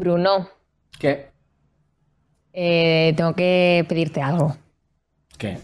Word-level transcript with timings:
Bruno, 0.00 0.48
¿Qué? 0.98 1.30
eh, 2.52 3.14
tengo 3.16 3.34
que 3.34 3.84
pedirte 3.88 4.20
algo. 4.20 4.56
¿Qué? 5.38 5.58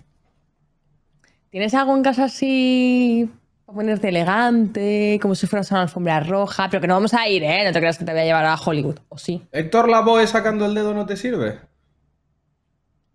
¿Tienes 1.51 1.75
algo 1.75 1.97
en 1.97 2.03
casa 2.03 2.25
así 2.25 3.31
para 3.65 3.77
ponerte 3.77 4.09
elegante, 4.09 5.19
como 5.21 5.35
si 5.35 5.47
fueras 5.47 5.73
a 5.73 5.77
una 5.77 5.83
alfombra 5.83 6.21
roja? 6.21 6.69
Pero 6.71 6.81
que 6.81 6.87
no 6.87 6.95
vamos 6.95 7.15
a 7.15 7.29
ir, 7.29 7.43
¿eh? 7.43 7.65
No 7.65 7.73
te 7.73 7.79
creas 7.81 7.99
que 7.99 8.05
te 8.05 8.13
voy 8.13 8.21
a 8.21 8.25
llevar 8.25 8.45
a 8.45 8.55
Hollywood, 8.57 8.99
¿o 9.09 9.19
sí? 9.19 9.43
¿Héctor 9.53 9.89
Lavoe 9.89 10.27
sacando 10.27 10.67
el 10.67 10.75
dedo 10.75 10.95
no 10.95 11.07
te 11.07 11.17
sirve? 11.17 11.59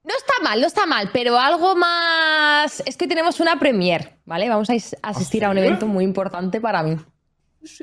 No 0.04 0.16
está 0.18 0.34
mal, 0.44 0.60
no 0.60 0.68
está 0.68 0.86
mal, 0.88 1.10
pero 1.14 1.38
algo 1.38 1.76
más... 1.76 2.82
Es 2.88 2.98
que 2.98 3.08
tenemos 3.08 3.40
una 3.40 3.60
premier, 3.60 4.18
¿vale? 4.26 4.50
Vamos 4.50 4.70
a 4.72 4.76
is- 4.76 4.96
asistir 5.04 5.46
a 5.46 5.52
un 5.52 5.60
evento 5.60 5.86
muy 5.86 6.04
importante 6.04 6.60
para 6.60 6.82
mí. 6.82 6.98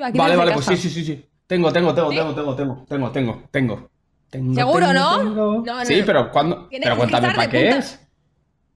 Aquí 0.03 0.19
Vale, 0.19 0.35
vale, 0.35 0.53
pues 0.53 0.67
sí, 0.67 0.77
sí, 0.77 0.91
sí, 0.91 1.05
sí. 1.05 1.25
Tengo, 1.49 1.73
tengo, 1.73 1.95
tengo, 1.95 2.11
tengo, 2.11 2.35
tengo, 2.35 2.55
tengo, 2.55 2.85
tengo, 2.87 3.11
tengo, 3.11 3.43
tengo. 3.51 3.91
Tengo, 4.29 4.55
¿Seguro, 4.55 4.89
tengo, 4.89 4.93
no? 4.93 5.19
tengo. 5.19 5.63
No, 5.65 5.79
no, 5.79 5.85
sí, 5.87 6.03
pero 6.05 6.31
cuando. 6.31 6.69
Pero 6.71 6.97
cuéntame 6.99 7.29
para 7.35 7.49
qué 7.49 7.63
punta. 7.63 7.79
es. 7.79 8.07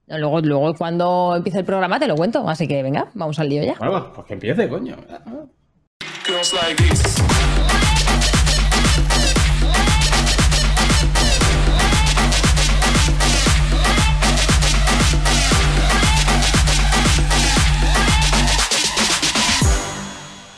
No, 0.07 0.17
luego, 0.17 0.41
luego 0.41 0.73
cuando 0.73 1.35
empiece 1.37 1.59
el 1.59 1.65
programa 1.65 1.99
te 1.99 2.07
lo 2.07 2.15
cuento, 2.15 2.49
así 2.49 2.67
que 2.67 2.81
venga, 2.81 3.11
vamos 3.13 3.37
al 3.37 3.49
lío 3.49 3.63
ya. 3.63 3.75
Bueno, 3.77 4.01
pues, 4.01 4.15
pues 4.15 4.27
que 4.27 4.33
empiece, 4.33 4.67
coño. 4.67 4.97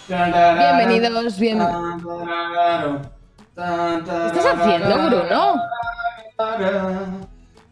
Bienvenidos, 0.07 1.39
bien- 1.39 1.59
¿Qué 3.55 4.37
estás 4.37 4.45
haciendo, 4.59 4.95
Bruno? 5.07 5.61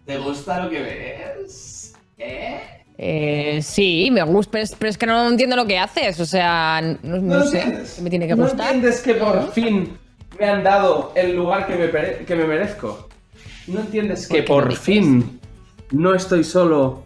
¿Te 0.06 0.18
gusta 0.18 0.64
lo 0.64 0.70
que 0.70 0.82
ves? 0.82 1.94
¿Eh? 2.18 2.60
Eh, 2.98 3.60
sí, 3.62 4.10
me 4.12 4.24
gusta, 4.24 4.52
pero 4.54 4.64
es, 4.64 4.76
pero 4.78 4.90
es 4.90 4.98
que 4.98 5.06
no 5.06 5.28
entiendo 5.30 5.56
lo 5.56 5.66
que 5.66 5.78
haces, 5.78 6.20
o 6.20 6.26
sea, 6.26 6.82
no, 7.04 7.18
no 7.20 7.38
lo 7.40 7.46
sé, 7.46 7.60
entiendes? 7.62 7.94
¿qué 7.96 8.02
me 8.02 8.10
tiene 8.10 8.28
que 8.28 8.36
¿No 8.36 8.48
entiendes 8.48 9.02
que 9.02 9.14
por 9.16 9.52
fin 9.52 9.98
me 10.40 10.46
han 10.48 10.64
dado 10.64 11.12
el 11.16 11.36
lugar 11.36 11.68
que 11.68 11.76
me, 11.76 12.26
que 12.26 12.36
me 12.36 12.46
merezco? 12.46 13.10
¿No 13.68 13.80
entiendes 13.82 14.28
que 14.28 14.44
por 14.44 14.74
fin 14.76 15.40
no 15.92 16.14
estoy 16.16 16.44
solo 16.44 17.04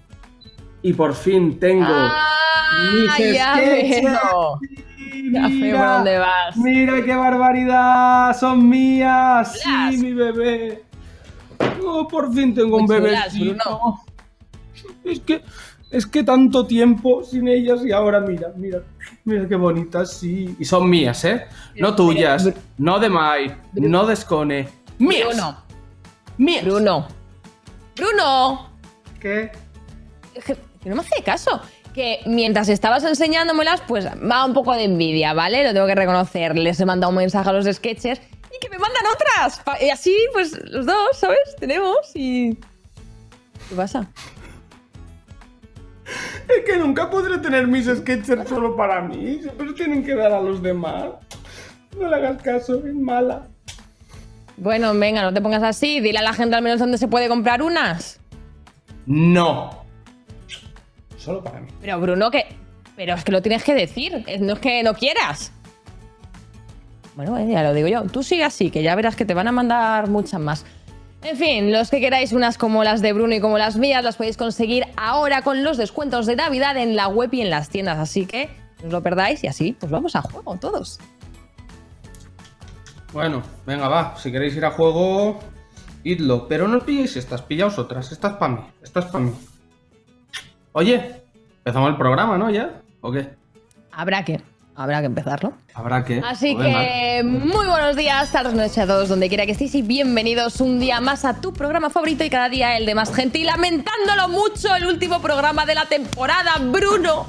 y 0.81 0.93
por 0.93 1.13
fin 1.15 1.59
tengo 1.59 1.85
Ah, 1.87 2.27
mis 2.93 3.33
ya 3.35 3.55
sketches? 3.55 4.03
veo. 4.03 4.59
Ya 5.31 5.47
veo 5.47 5.77
por 5.77 5.87
dónde 5.87 6.17
vas. 6.17 6.57
Mira 6.57 7.03
qué 7.03 7.15
barbaridad, 7.15 8.37
son 8.37 8.67
mías, 8.67 9.59
sí, 9.61 9.97
mi 9.97 10.13
bebé. 10.13 10.83
Oh, 11.83 12.07
por 12.07 12.33
fin 12.33 12.53
tengo 12.53 12.77
un 12.77 12.85
Muy 12.85 12.95
bebé. 12.95 13.17
Bruno. 13.33 14.03
Es 15.03 15.19
que, 15.21 15.41
es 15.89 16.05
que 16.05 16.23
tanto 16.23 16.65
tiempo 16.65 17.23
sin 17.23 17.47
ellas 17.47 17.83
y 17.85 17.91
ahora 17.91 18.19
mira, 18.19 18.51
mira, 18.55 18.83
mira 19.23 19.47
qué 19.47 19.55
bonitas, 19.55 20.13
sí. 20.13 20.55
Y 20.59 20.65
son 20.65 20.89
mías, 20.89 21.23
¿eh? 21.25 21.45
No 21.75 21.95
tuyas, 21.95 22.49
no 22.77 22.99
de 22.99 23.09
Mai, 23.09 23.55
no 23.73 24.05
de 24.05 24.15
Scone. 24.15 24.67
Mías. 24.99 25.27
Bruno, 25.29 25.57
Mías. 26.37 26.63
Bruno, 26.65 27.07
Bruno, 27.95 28.69
¿Qué? 29.19 29.51
que 30.45 30.89
no 30.89 30.95
me 30.95 31.01
hace 31.01 31.23
caso. 31.23 31.61
Que 31.97 32.19
mientras 32.27 32.69
estabas 32.69 33.03
enseñándomelas, 33.05 33.81
pues 33.87 34.05
da 34.05 34.45
un 34.45 34.53
poco 34.53 34.75
de 34.75 34.83
envidia, 34.83 35.33
¿vale? 35.33 35.63
Lo 35.63 35.73
tengo 35.73 35.87
que 35.87 35.95
reconocer. 35.95 36.55
Les 36.55 36.79
he 36.79 36.85
mandado 36.85 37.09
un 37.09 37.17
mensaje 37.17 37.49
a 37.49 37.53
los 37.53 37.65
sketches 37.65 38.21
y 38.21 38.59
que 38.61 38.69
me 38.69 38.77
mandan 38.77 39.01
otras. 39.15 39.63
Y 39.81 39.89
así, 39.89 40.15
pues 40.31 40.55
los 40.69 40.85
dos, 40.85 41.17
¿sabes? 41.17 41.55
Tenemos 41.59 41.97
y. 42.13 42.53
¿Qué 43.67 43.75
pasa? 43.75 44.11
Es 46.47 46.63
que 46.67 46.77
nunca 46.77 47.09
podré 47.09 47.39
tener 47.39 47.65
mis 47.65 47.87
sketchers 47.87 48.47
solo 48.47 48.75
para 48.75 49.01
mí. 49.01 49.39
Siempre 49.41 49.73
tienen 49.73 50.05
que 50.05 50.13
dar 50.13 50.31
a 50.33 50.39
los 50.39 50.61
demás. 50.61 51.05
No 51.99 52.09
le 52.09 52.15
hagas 52.15 52.39
caso, 52.43 52.75
es 52.85 52.93
mala. 52.93 53.47
Bueno, 54.57 54.93
venga, 54.93 55.23
no 55.23 55.33
te 55.33 55.41
pongas 55.41 55.63
así. 55.63 55.99
Dile 55.99 56.19
a 56.19 56.21
la 56.21 56.33
gente 56.33 56.55
al 56.55 56.61
menos 56.61 56.77
dónde 56.77 56.99
se 56.99 57.07
puede 57.07 57.27
comprar 57.27 57.63
unas. 57.63 58.19
No. 59.07 59.86
Solo 61.17 61.43
para 61.43 61.59
mí. 61.59 61.67
Pero 61.81 61.99
Bruno, 61.99 62.31
que. 62.31 62.45
Pero 62.95 63.13
es 63.15 63.23
que 63.23 63.31
lo 63.31 63.41
tienes 63.41 63.63
que 63.63 63.73
decir. 63.73 64.23
es- 64.27 64.41
No 64.41 64.53
es 64.53 64.59
que 64.59 64.81
no 64.83 64.93
quieras. 64.93 65.51
Bueno, 67.15 67.37
eh, 67.37 67.47
ya 67.49 67.63
lo 67.63 67.73
digo 67.73 67.87
yo. 67.87 68.03
Tú 68.03 68.21
sigue 68.23 68.43
así, 68.43 68.69
que 68.69 68.83
ya 68.83 68.95
verás 68.95 69.15
que 69.15 69.25
te 69.25 69.33
van 69.33 69.47
a 69.47 69.51
mandar 69.51 70.07
muchas 70.07 70.39
más. 70.39 70.65
En 71.23 71.35
fin, 71.35 71.71
los 71.71 71.89
que 71.89 71.99
queráis 71.99 72.31
unas 72.31 72.57
como 72.59 72.83
las 72.83 73.01
de 73.01 73.11
Bruno 73.11 73.33
y 73.33 73.39
como 73.41 73.57
las 73.57 73.75
mías, 73.75 74.03
las 74.03 74.15
podéis 74.17 74.37
conseguir 74.37 74.85
ahora 74.97 75.41
con 75.41 75.63
los 75.63 75.77
descuentos 75.77 76.27
de 76.27 76.35
Navidad 76.35 76.77
en 76.77 76.95
la 76.95 77.07
web 77.07 77.33
y 77.33 77.41
en 77.41 77.49
las 77.49 77.69
tiendas. 77.69 77.97
Así 77.97 78.27
que 78.27 78.49
no 78.81 78.87
os 78.87 78.93
lo 78.93 79.01
perdáis 79.01 79.43
y 79.43 79.47
así, 79.47 79.73
pues 79.79 79.91
vamos 79.91 80.15
a 80.15 80.21
juego 80.21 80.55
todos. 80.57 80.99
Bueno, 83.13 83.41
venga, 83.65 83.87
va. 83.87 84.15
Si 84.17 84.31
queréis 84.31 84.55
ir 84.55 84.65
a 84.65 84.71
juego, 84.71 85.39
idlo. 86.03 86.47
Pero 86.47 86.67
no 86.67 86.77
os 86.77 86.83
pilléis 86.83 87.15
estas, 87.17 87.41
pillaos 87.41 87.79
otras. 87.79 88.11
Estas 88.11 88.33
para 88.33 88.53
mí. 88.53 88.61
Estas 88.83 89.05
para 89.05 89.23
mí. 89.25 89.31
Oye, 90.77 91.23
empezamos 91.57 91.89
el 91.89 91.97
programa, 91.97 92.37
¿no? 92.37 92.51
¿Ya? 92.51 92.69
¿O 93.01 93.11
qué? 93.11 93.29
Habrá 93.91 94.23
que, 94.23 94.39
habrá 94.75 94.99
que 94.99 95.07
empezarlo. 95.07 95.53
Habrá 95.73 96.05
que. 96.05 96.21
Así 96.23 96.55
que 96.55 97.23
muy 97.25 97.65
buenos 97.65 97.95
días, 97.95 98.31
tardes, 98.31 98.53
noches 98.53 98.77
a 98.77 98.85
todos, 98.85 99.09
donde 99.09 99.27
quiera 99.27 99.47
que 99.47 99.53
estéis 99.53 99.73
y 99.73 99.81
bienvenidos 99.81 100.61
un 100.61 100.79
día 100.79 101.01
más 101.01 101.25
a 101.25 101.41
tu 101.41 101.51
programa 101.51 101.89
favorito 101.89 102.23
y 102.23 102.29
cada 102.29 102.47
día 102.47 102.77
el 102.77 102.85
de 102.85 102.93
más 102.93 103.11
gente. 103.11 103.39
Y 103.39 103.43
lamentándolo 103.43 104.29
mucho, 104.29 104.75
el 104.75 104.85
último 104.85 105.19
programa 105.19 105.65
de 105.65 105.73
la 105.73 105.85
temporada, 105.85 106.57
Bruno. 106.59 107.25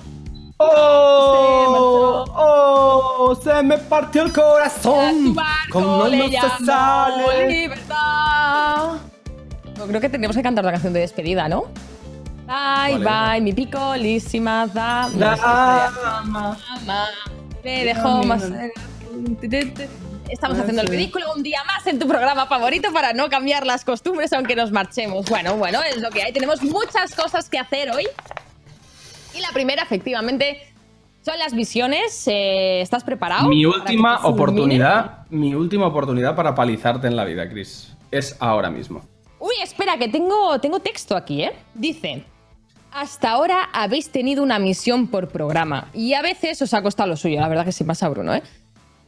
¡Oh! 0.59 2.27
¡Oh! 2.29 3.35
Se 3.43 3.63
me 3.63 3.79
partió 3.79 4.25
el 4.25 4.33
corazón. 4.35 5.35
Como 5.73 6.07
no 6.07 6.29
se 6.29 6.67
sale. 6.67 7.49
libertad. 7.49 8.99
No, 9.79 9.87
creo 9.87 10.01
que 10.03 10.11
tendríamos 10.11 10.37
que 10.37 10.43
cantar 10.43 10.67
la 10.67 10.73
canción 10.73 10.93
de 10.93 11.01
despedida, 11.01 11.49
¿no? 11.49 11.65
Bye, 12.49 13.05
Vale. 13.05 13.33
bye, 13.35 13.41
mi 13.43 13.53
picolísima 13.53 14.67
dama. 14.67 15.37
Dama. 15.37 16.23
Mamá, 16.25 17.07
me 17.63 17.85
dejó 17.85 18.23
más. 18.23 18.51
Estamos 20.31 20.59
haciendo 20.59 20.81
el 20.81 20.89
ridículo 20.89 21.27
un 21.37 21.43
día 21.43 21.63
más 21.67 21.87
en 21.87 21.99
tu 21.99 22.09
programa 22.09 22.47
favorito 22.47 22.91
para 22.91 23.13
no 23.13 23.29
cambiar 23.29 23.67
las 23.67 23.85
costumbres 23.85 24.33
aunque 24.33 24.57
nos 24.57 24.73
marchemos. 24.73 25.29
Bueno, 25.29 25.57
bueno, 25.57 25.81
es 25.83 26.01
lo 26.01 26.09
que 26.09 26.23
hay. 26.23 26.33
Tenemos 26.33 26.63
muchas 26.63 27.15
cosas 27.15 27.51
que 27.51 27.59
hacer 27.59 27.91
hoy. 27.91 28.07
Y 29.35 29.41
la 29.43 29.51
primera, 29.53 29.83
efectivamente, 29.83 30.73
son 31.21 31.39
las 31.39 31.53
visiones. 31.53 32.27
Eh, 32.29 32.81
¿Estás 32.81 33.05
preparado? 33.05 33.47
Mi 33.51 33.67
última 33.67 34.23
te 34.23 34.27
oportunidad, 34.27 35.27
mi 35.29 35.55
última 35.55 35.87
oportunidad 35.87 36.35
para 36.35 36.55
palizarte 36.55 37.09
en 37.09 37.17
la 37.17 37.27
vida, 37.27 37.47
Chris. 37.47 37.95
Es 38.11 38.37
ahora 38.41 38.71
mismo. 38.71 39.03
Uy, 39.39 39.55
espera, 39.63 39.99
que 39.99 40.09
tengo, 40.09 40.59
tengo 40.61 40.81
texto 40.81 41.15
aquí, 41.15 41.43
¿eh? 41.43 41.53
Dice, 41.75 42.25
hasta 42.93 43.31
ahora 43.31 43.69
habéis 43.73 44.11
tenido 44.11 44.43
una 44.43 44.59
misión 44.59 45.09
por 45.09 45.29
programa 45.29 45.89
y 45.95 46.15
a 46.15 46.23
veces 46.23 46.61
os 46.63 46.73
ha 46.75 46.83
costado 46.83 47.09
lo 47.09 47.17
suyo, 47.17 47.41
la 47.41 47.49
verdad 47.49 47.65
que 47.65 47.73
sí 47.73 47.85
pasa 47.85 48.09
Bruno, 48.09 48.35
¿eh? 48.35 48.43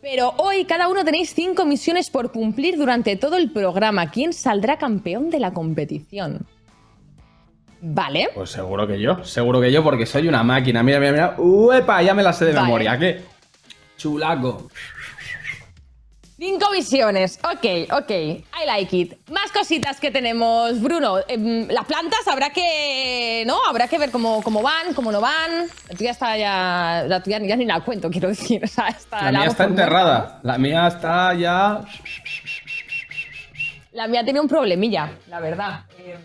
Pero 0.02 0.32
hoy 0.38 0.64
cada 0.64 0.88
uno 0.88 1.04
tenéis 1.04 1.34
cinco 1.34 1.66
misiones 1.66 2.08
por 2.08 2.32
cumplir 2.32 2.78
durante 2.78 3.16
todo 3.16 3.36
el 3.36 3.50
programa. 3.50 4.10
¿Quién 4.10 4.32
saldrá 4.32 4.78
campeón 4.78 5.28
de 5.28 5.40
la 5.40 5.52
competición? 5.52 6.46
Vale. 7.82 8.30
Pues 8.34 8.50
seguro 8.50 8.86
que 8.86 8.98
yo, 8.98 9.22
seguro 9.24 9.60
que 9.60 9.70
yo, 9.70 9.82
porque 9.84 10.06
soy 10.06 10.26
una 10.26 10.42
máquina. 10.42 10.82
Mira, 10.82 11.00
mira, 11.00 11.12
mira. 11.12 11.34
¡Uepa! 11.38 12.02
Ya 12.02 12.14
me 12.14 12.22
la 12.22 12.32
sé 12.32 12.46
de 12.46 12.52
Vale. 12.52 12.64
memoria. 12.66 12.98
¿Qué? 12.98 13.22
Chulaco. 13.98 14.70
Cinco 16.40 16.70
visiones. 16.72 17.38
Ok, 17.44 17.92
ok. 17.92 18.10
I 18.10 18.64
like 18.66 18.96
it. 18.96 19.28
Más 19.30 19.52
cositas 19.52 20.00
que 20.00 20.10
tenemos, 20.10 20.80
Bruno. 20.80 21.18
Em, 21.28 21.68
las 21.68 21.84
plantas 21.84 22.26
habrá 22.26 22.48
que. 22.48 23.44
¿No? 23.46 23.58
Habrá 23.68 23.88
que 23.88 23.98
ver 23.98 24.10
cómo, 24.10 24.42
cómo 24.42 24.62
van, 24.62 24.94
cómo 24.94 25.12
no 25.12 25.20
van. 25.20 25.66
La 25.90 25.96
tuya 25.98 26.12
está 26.12 26.38
ya. 26.38 27.04
La 27.06 27.22
tuya 27.22 27.40
ya 27.40 27.56
ni 27.56 27.66
la 27.66 27.80
cuento, 27.80 28.08
quiero 28.10 28.28
decir. 28.28 28.64
O 28.64 28.66
sea, 28.66 28.88
está, 28.88 29.30
La 29.30 29.40
mía 29.40 29.48
está 29.50 29.66
muerta. 29.66 29.82
enterrada. 29.82 30.40
La 30.42 30.56
mía 30.56 30.86
está 30.86 31.34
ya. 31.34 31.82
La 33.92 34.06
mía 34.06 34.24
tiene 34.24 34.40
un 34.40 34.48
problemilla, 34.48 35.10
la 35.28 35.40
verdad. 35.40 35.80
Eh, 35.98 36.16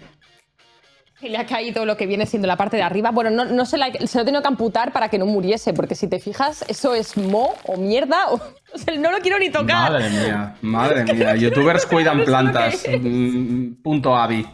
que 1.25 1.31
le 1.31 1.37
ha 1.39 1.45
caído 1.47 1.85
lo 1.85 1.97
que 1.97 2.05
viene 2.05 2.27
siendo 2.27 2.47
la 2.47 2.55
parte 2.55 2.77
de 2.77 2.83
arriba. 2.83 3.09
Bueno, 3.09 3.31
no, 3.31 3.45
no 3.45 3.65
se, 3.65 3.77
la, 3.79 3.91
se 3.91 4.17
lo 4.17 4.21
he 4.21 4.25
tenido 4.25 4.41
que 4.43 4.47
amputar 4.47 4.91
para 4.91 5.09
que 5.09 5.17
no 5.17 5.25
muriese, 5.25 5.73
porque 5.73 5.95
si 5.95 6.07
te 6.07 6.19
fijas, 6.19 6.63
eso 6.67 6.93
es 6.93 7.17
mo 7.17 7.55
o 7.65 7.77
mierda. 7.77 8.29
O, 8.29 8.35
o 8.73 8.77
sea, 8.77 8.95
no 8.95 9.11
lo 9.11 9.17
quiero 9.19 9.39
ni 9.39 9.49
tocar. 9.49 9.91
Madre 9.91 10.09
mía, 10.11 10.55
madre 10.61 11.03
mía. 11.13 11.35
Youtubers 11.35 11.85
cuidan 11.87 12.13
¿Sabes 12.13 12.27
lo 12.27 12.31
plantas. 12.31 12.83
Mm, 13.01 13.81
Punto 13.81 14.15
avi. 14.15 14.45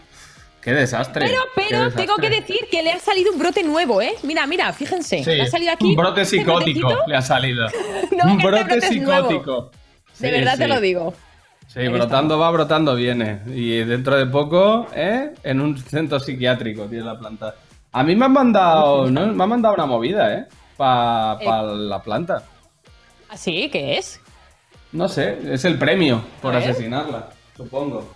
Qué 0.61 0.71
desastre. 0.73 1.25
Pero, 1.27 1.41
pero 1.55 1.91
tengo 1.91 2.15
que 2.17 2.29
decir 2.29 2.59
que 2.71 2.83
le 2.83 2.91
ha 2.91 2.99
salido 2.99 3.33
un 3.33 3.39
brote 3.39 3.63
nuevo, 3.63 4.01
¿eh? 4.01 4.13
Mira, 4.23 4.45
mira, 4.47 4.71
fíjense. 4.71 5.23
Sí, 5.23 5.31
Le 5.31 5.41
ha 5.41 5.47
salido 5.47 5.73
aquí. 5.73 5.87
un 5.87 5.95
brote 5.95 6.21
este 6.21 6.37
psicótico 6.37 6.79
brotecito. 6.87 7.07
le 7.09 7.15
ha 7.17 7.21
salido. 7.21 7.67
No, 8.15 8.25
un 8.25 8.31
este 8.39 8.47
brote 8.47 8.63
brote 8.63 8.77
es 8.87 9.01
nuevo. 9.01 9.27
psicótico. 9.29 9.71
De 10.19 10.27
Sí, 10.29 10.33
verdad 10.35 10.57
te 10.57 10.67
lo 10.67 10.79
digo. 10.79 11.13
Sí, 11.73 11.87
brotando 11.87 12.37
va, 12.37 12.51
brotando 12.51 12.95
viene. 12.95 13.41
Y 13.47 13.77
dentro 13.83 14.17
de 14.17 14.25
poco, 14.25 14.87
¿eh? 14.93 15.33
En 15.43 15.61
un 15.61 15.77
centro 15.77 16.19
psiquiátrico 16.19 16.85
tiene 16.85 17.05
la 17.05 17.17
planta. 17.17 17.55
A 17.93 18.03
mí 18.03 18.15
me 18.15 18.25
han 18.25 18.33
mandado, 18.33 19.09
¿no? 19.09 19.27
Me 19.27 19.43
han 19.43 19.49
mandado 19.49 19.75
una 19.75 19.85
movida, 19.85 20.33
¿eh? 20.33 20.47
Para 20.75 21.63
la 21.63 22.01
planta. 22.01 22.43
¿Así? 23.29 23.69
¿Qué 23.71 23.97
es? 23.97 24.19
No 24.91 25.07
sé, 25.07 25.53
es 25.53 25.63
el 25.63 25.77
premio 25.77 26.21
por 26.41 26.53
asesinarla, 26.53 27.29
supongo. 27.55 28.13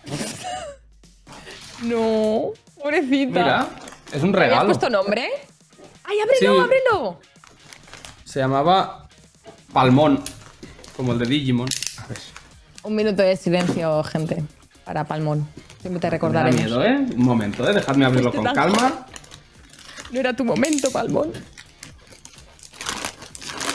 No, 1.84 2.52
pobrecita. 2.82 3.40
Mira, 3.40 3.68
es 4.12 4.22
un 4.24 4.32
¿Le 4.32 4.38
habías 4.38 4.50
regalo. 4.50 4.66
puesto 4.68 4.90
nombre? 4.90 5.28
¡Ay, 6.04 6.18
ábrelo, 6.20 6.54
Sí. 6.56 6.60
ábrelo! 6.62 7.20
Se 8.26 8.40
llamaba 8.40 9.08
Palmón, 9.72 10.22
como 10.98 11.14
el 11.14 11.20
de 11.20 11.26
Digimon. 11.26 11.68
Un 12.86 12.96
minuto 12.96 13.24
de 13.24 13.36
silencio, 13.36 14.04
gente, 14.04 14.44
para 14.86 15.04
Palmón. 15.04 15.48
Siempre 15.82 16.00
te 16.00 16.20
Me 16.20 16.34
da 16.34 16.44
miedo, 16.44 16.84
¿eh? 16.84 16.98
Un 17.16 17.26
momento, 17.26 17.68
¿eh? 17.68 17.74
Dejadme 17.74 18.06
abrirlo 18.06 18.30
Te 18.30 18.38
con 18.38 18.46
calma. 18.54 19.08
No 20.12 20.20
era 20.20 20.34
tu 20.34 20.46
momento, 20.46 20.92
Palmón. 20.92 21.32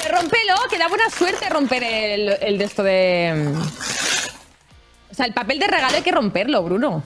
Rompelo, 0.08 0.54
que 0.70 0.78
da 0.78 0.88
buena 0.88 1.10
suerte 1.10 1.48
romper 1.50 1.82
el, 1.82 2.28
el 2.40 2.58
de 2.58 2.64
esto 2.64 2.84
de. 2.84 3.52
mm. 3.52 3.60
O 5.10 5.14
sea, 5.14 5.26
el 5.26 5.34
papel 5.34 5.58
de 5.58 5.66
regalo 5.66 5.96
hay 5.96 6.02
que 6.02 6.12
romperlo, 6.12 6.62
Bruno. 6.62 7.02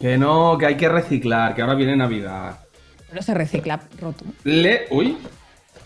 Que 0.00 0.18
no, 0.18 0.58
que 0.58 0.66
hay 0.66 0.76
que 0.76 0.88
reciclar, 0.88 1.54
que 1.54 1.62
ahora 1.62 1.74
viene 1.74 1.96
Navidad. 1.96 2.58
No 3.12 3.22
se 3.22 3.34
recicla 3.34 3.80
roto. 4.00 4.24
Le... 4.42 4.86
Uy. 4.90 5.16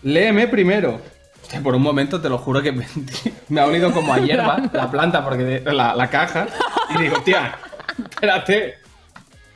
Léeme 0.01 0.47
primero. 0.47 0.99
Hostia, 1.47 1.61
por 1.63 1.75
un 1.75 1.81
momento 1.81 2.19
te 2.19 2.27
lo 2.27 2.37
juro 2.39 2.61
que 2.61 2.73
me, 2.73 2.85
me 3.47 3.61
ha 3.61 3.65
olido 3.67 3.93
como 3.93 4.13
a 4.13 4.19
hierba 4.19 4.57
la 4.73 4.91
planta, 4.91 5.23
porque 5.23 5.43
de- 5.43 5.73
la, 5.73 5.95
la 5.95 6.09
caja. 6.09 6.45
Y 6.93 7.01
digo, 7.03 7.21
tía, 7.23 7.57
espérate. 7.97 8.79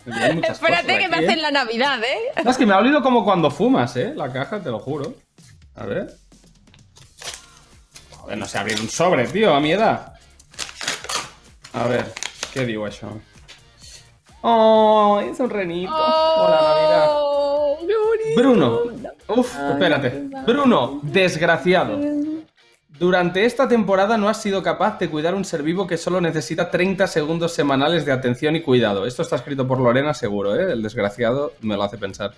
Espérate 0.06 0.98
que 0.98 1.10
me 1.10 1.18
aquí, 1.18 1.26
¿eh? 1.26 1.28
hacen 1.28 1.42
la 1.42 1.52
Navidad, 1.52 2.00
¿eh? 2.02 2.42
No, 2.46 2.50
es 2.52 2.58
que 2.58 2.66
me 2.66 2.74
ha 2.74 2.78
olido 2.78 3.02
como 3.04 3.26
cuando 3.26 3.52
fumas, 3.52 3.96
¿eh? 3.98 4.14
La 4.16 4.32
caja, 4.32 4.62
te 4.62 4.70
lo 4.70 4.80
juro. 4.80 5.16
A 5.76 5.86
ver. 5.86 6.16
Joder, 8.12 8.38
no 8.38 8.48
sé 8.48 8.58
abrir 8.58 8.80
un 8.80 8.90
sobre, 8.90 9.28
tío, 9.28 9.54
a 9.54 9.60
mi 9.60 9.74
edad. 9.74 10.14
A 11.74 11.84
ver, 11.88 12.14
¿qué 12.54 12.66
digo 12.66 12.88
eso? 12.88 13.20
Oh, 14.42 15.22
es 15.24 15.40
un 15.40 15.50
renito. 15.50 15.94
Hola, 15.94 16.62
Navidad. 16.64 17.08
Oh, 17.12 17.78
qué 17.80 17.94
bonito. 17.96 18.42
Bruno. 18.42 18.80
Uf, 19.28 19.56
espérate. 19.56 20.30
Bruno, 20.46 21.00
desgraciado. 21.04 22.00
Durante 23.02 23.46
esta 23.46 23.68
temporada 23.68 24.18
no 24.18 24.30
has 24.30 24.42
sido 24.42 24.62
capaz 24.62 25.00
de 25.00 25.10
cuidar 25.10 25.34
un 25.34 25.44
ser 25.44 25.64
vivo 25.64 25.88
que 25.88 25.98
solo 25.98 26.22
necesita 26.22 26.70
30 26.70 27.08
segundos 27.08 27.52
semanales 27.52 28.06
de 28.06 28.12
atención 28.12 28.56
y 28.56 28.62
cuidado. 28.62 29.08
Esto 29.08 29.24
está 29.24 29.38
escrito 29.38 29.68
por 29.68 29.80
Lorena, 29.80 30.14
seguro, 30.14 30.56
¿eh? 30.56 30.74
El 30.74 30.84
desgraciado 30.84 31.54
me 31.62 31.76
lo 31.76 31.84
hace 31.84 31.98
pensar. 31.98 32.34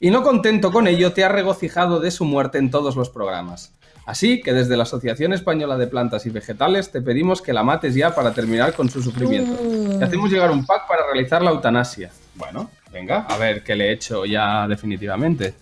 Y 0.00 0.10
no 0.10 0.24
contento 0.24 0.72
con 0.72 0.88
ello, 0.88 1.12
te 1.12 1.24
has 1.24 1.30
regocijado 1.30 2.00
de 2.00 2.10
su 2.10 2.24
muerte 2.24 2.58
en 2.58 2.70
todos 2.70 2.96
los 2.96 3.10
programas. 3.10 3.72
Así 4.08 4.40
que 4.40 4.54
desde 4.54 4.74
la 4.74 4.84
Asociación 4.84 5.34
Española 5.34 5.76
de 5.76 5.86
Plantas 5.86 6.24
y 6.24 6.30
Vegetales 6.30 6.90
te 6.90 7.02
pedimos 7.02 7.42
que 7.42 7.52
la 7.52 7.62
mates 7.62 7.94
ya 7.94 8.14
para 8.14 8.32
terminar 8.32 8.72
con 8.72 8.88
su 8.88 9.02
sufrimiento. 9.02 9.54
Te 9.98 10.02
hacemos 10.02 10.30
llegar 10.30 10.50
un 10.50 10.64
pack 10.64 10.88
para 10.88 11.02
realizar 11.12 11.42
la 11.42 11.50
eutanasia. 11.50 12.10
Bueno, 12.34 12.70
venga, 12.90 13.26
a 13.28 13.36
ver 13.36 13.62
qué 13.62 13.76
le 13.76 13.88
he 13.88 13.92
hecho 13.92 14.24
ya 14.24 14.66
definitivamente. 14.66 15.52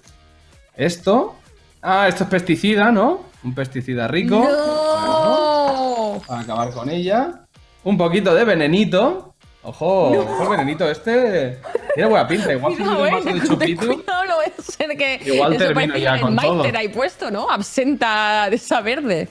Esto. 0.76 1.34
Ah, 1.82 2.06
esto 2.06 2.22
es 2.22 2.30
pesticida, 2.30 2.92
¿no? 2.92 3.24
Un 3.42 3.52
pesticida 3.52 4.06
rico. 4.06 4.36
¡No! 4.48 6.22
Para 6.24 6.42
acabar 6.42 6.70
con 6.70 6.88
ella. 6.88 7.46
Un 7.82 7.98
poquito 7.98 8.32
de 8.32 8.44
venenito. 8.44 9.34
Ojo, 9.68 10.12
ojo, 10.12 10.42
el 10.44 10.48
venenito 10.48 10.88
este. 10.88 11.58
Tiene 11.94 12.08
buena 12.08 12.28
pinta. 12.28 12.52
Igual 12.52 12.76
si 12.76 12.82
Cuidado, 12.84 13.00
un 13.00 13.08
eh, 13.08 13.10
vaso 13.10 13.32
de 13.32 13.40
chupito. 13.48 13.86
Cuidado, 13.94 14.24
no 14.24 14.34
puede 14.36 14.52
ser 14.62 14.96
que. 14.96 15.20
Igual 15.24 15.58
termino 15.58 15.96
ya 15.96 16.20
con 16.20 16.36
todo. 16.36 16.62
Ahí 16.72 16.88
puesto, 16.88 17.32
¿no? 17.32 17.50
Absenta 17.50 18.46
de 18.48 18.54
esa 18.54 18.80
verde. 18.80 19.28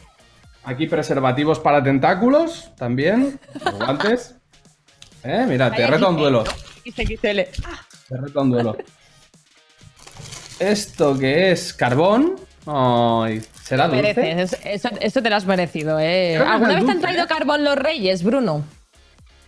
Aquí 0.65 0.87
preservativos 0.87 1.57
para 1.59 1.81
tentáculos. 1.81 2.69
También. 2.75 3.39
Los 3.63 3.75
guantes. 3.75 4.35
Eh, 5.23 5.45
mira, 5.47 5.71
te 5.71 5.87
reto 5.87 6.07
a 6.07 6.09
un 6.09 6.17
duelo. 6.17 6.43
¿no? 6.43 6.91
XXL. 6.91 7.15
Te 8.09 8.17
reto 8.17 8.41
un 8.41 8.51
duelo. 8.51 8.77
Esto 10.59 11.17
que 11.17 11.51
es 11.51 11.73
carbón. 11.73 12.35
Ay, 12.65 13.41
¿será 13.63 13.87
dulce? 13.87 14.13
Mereces, 14.13 14.59
eso, 14.65 14.89
eso 14.99 15.21
te 15.21 15.29
lo 15.29 15.35
has 15.37 15.45
merecido, 15.45 15.97
¿eh? 15.97 16.37
¿Alguna 16.37 16.71
es 16.71 16.75
vez 16.75 16.85
te 16.87 16.91
han 16.91 16.99
traído 16.99 17.23
¿eh? 17.23 17.27
carbón 17.27 17.63
los 17.63 17.77
reyes, 17.77 18.21
Bruno? 18.23 18.65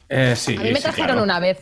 Eh, 0.09 0.35
sí, 0.35 0.55
A 0.55 0.61
mí 0.61 0.69
me 0.69 0.75
sí, 0.77 0.83
trajeron 0.83 1.07
claro. 1.07 1.23
una 1.23 1.39
vez. 1.39 1.59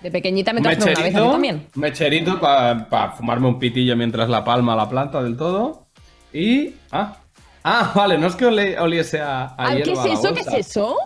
De 0.00 0.10
pequeñita 0.10 0.52
me 0.52 0.62
trajeron 0.62 0.88
una 0.88 1.00
vez, 1.02 1.14
a 1.14 1.20
mí 1.20 1.30
también. 1.30 1.66
mecherito 1.74 2.40
para 2.40 3.12
fumarme 3.12 3.48
un 3.48 3.58
pitillo 3.58 3.96
mientras 3.96 4.28
la 4.30 4.44
palma 4.44 4.74
la 4.74 4.88
planta 4.88 5.22
del 5.22 5.36
todo. 5.36 5.86
Y. 6.32 6.74
Ah, 6.90 7.16
ah 7.64 7.92
vale, 7.96 8.16
no 8.16 8.26
es 8.26 8.34
que 8.36 8.46
oli- 8.46 8.76
oliese 8.78 9.20
a, 9.20 9.42
a 9.42 9.54
Ah, 9.58 9.76
¿Qué 9.76 9.82
hierba 9.82 10.06
es 10.06 10.18
eso? 10.18 10.34
¿Qué 10.34 10.40
es 10.40 10.52
eso? 10.68 10.96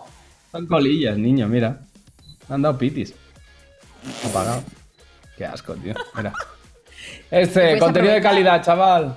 Son 0.51 0.65
colillas, 0.67 1.17
niño, 1.17 1.47
mira. 1.47 1.79
Me 2.47 2.55
han 2.55 2.61
dado 2.61 2.77
pitis. 2.77 3.13
Apagado. 4.29 4.63
Qué 5.37 5.45
asco, 5.45 5.73
tío. 5.75 5.93
Mira. 6.15 6.33
Este, 7.29 7.77
contenido 7.79 8.13
de 8.13 8.21
calidad, 8.21 8.63
chaval. 8.63 9.15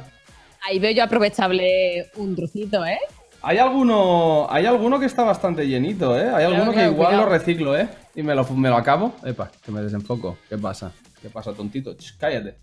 Ahí 0.66 0.78
veo 0.78 0.90
yo 0.90 1.04
aprovechable 1.04 2.10
un 2.16 2.34
trocito, 2.34 2.84
¿eh? 2.84 2.98
Hay 3.42 3.58
alguno, 3.58 4.46
hay 4.50 4.66
alguno 4.66 4.98
que 4.98 5.06
está 5.06 5.22
bastante 5.22 5.66
llenito, 5.66 6.18
¿eh? 6.18 6.28
Hay 6.34 6.44
alguno 6.44 6.72
que 6.72 6.84
igual 6.86 7.08
cuidado. 7.10 7.24
lo 7.24 7.28
reciclo, 7.30 7.76
¿eh? 7.78 7.88
Y 8.14 8.22
me 8.22 8.34
lo, 8.34 8.44
me 8.50 8.68
lo 8.68 8.76
acabo. 8.76 9.12
Epa, 9.24 9.50
que 9.64 9.70
me 9.70 9.80
desenfoco. 9.80 10.38
¿Qué 10.48 10.58
pasa? 10.58 10.90
¿Qué 11.22 11.28
pasa, 11.30 11.52
tontito? 11.52 11.94
Ch, 11.96 12.16
cállate. 12.18 12.56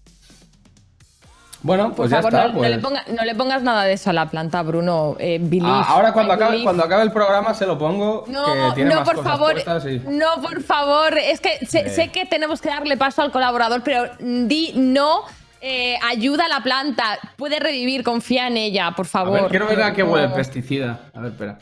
Bueno, 1.61 1.87
Por 1.87 1.95
pues 1.95 2.11
ya 2.11 2.17
favor, 2.17 2.33
está. 2.33 2.47
no, 2.47 2.53
no 2.53 2.59
pues. 2.59 2.69
le 2.69 2.79
ponga- 2.81 3.05
no 3.07 3.23
le 3.23 3.33
pongas 3.35 3.63
nada 3.63 3.85
de 3.85 3.93
eso 3.93 4.11
a 4.11 4.13
la 4.13 4.29
planta, 4.29 4.61
Bruno. 4.61 5.15
Eh, 5.17 5.39
believe, 5.41 5.65
Ah, 5.67 5.85
ahora 5.87 6.13
cuando 6.13 6.33
acabe, 6.33 6.61
cuando 6.61 6.83
acabe 6.83 7.01
el 7.03 7.11
programa 7.11 7.53
se 7.55 7.65
lo 7.65 7.77
pongo. 7.77 8.25
No, 8.27 8.45
que 8.45 8.75
tiene 8.75 8.91
no, 8.91 8.97
más 8.97 9.05
por 9.09 9.15
cosas 9.15 9.31
favor. 9.31 9.55
y- 9.89 9.99
No, 10.09 10.41
por 10.43 10.61
favor. 10.61 11.17
Es 11.17 11.39
que 11.39 11.65
sé, 11.65 11.79
Eh. 11.87 11.89
sé 11.89 12.09
que 12.09 12.25
tenemos 12.25 12.61
que 12.61 12.69
darle 12.69 12.97
paso 12.97 13.21
al 13.23 13.31
colaborador, 13.31 13.81
pero 13.83 14.03
di 14.19 14.73
no. 14.75 15.21
Eh, 15.67 15.97
ayuda 16.03 16.45
a 16.45 16.47
la 16.47 16.61
planta. 16.61 17.17
Puede 17.37 17.59
revivir, 17.59 18.03
confía 18.03 18.45
en 18.47 18.57
ella, 18.57 18.91
por 18.95 19.07
A 19.07 19.09
favor. 19.09 19.41
ver, 19.41 19.49
quiero 19.49 19.65
ver 19.67 19.81
a 19.81 19.93
qué 19.93 20.03
huele 20.03 20.27
el 20.27 20.33
pesticida. 20.33 21.09
A 21.13 21.19
ver, 21.21 21.31
espera. 21.31 21.57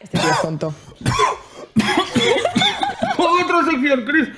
Este 0.00 0.18
tío 0.18 0.30
es 0.30 0.42
tonto. 0.42 0.74
¡Otra 3.16 3.64
sección, 3.70 4.04
Chris! 4.04 4.28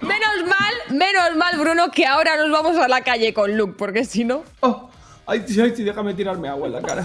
Menos 0.00 0.48
mal, 0.48 0.74
menos 0.96 1.36
mal, 1.36 1.58
Bruno, 1.58 1.90
que 1.90 2.06
ahora 2.06 2.36
nos 2.36 2.50
vamos 2.50 2.76
a 2.78 2.88
la 2.88 3.02
calle 3.02 3.34
con 3.34 3.56
Luke, 3.56 3.74
porque 3.76 4.04
si 4.04 4.24
no. 4.24 4.42
Oh, 4.60 4.88
ay, 5.26 5.44
sí, 5.46 5.60
ay, 5.60 5.74
sí, 5.76 5.84
déjame 5.84 6.14
tirarme 6.14 6.48
agua 6.48 6.66
en 6.68 6.72
la 6.72 6.82
cara. 6.82 7.04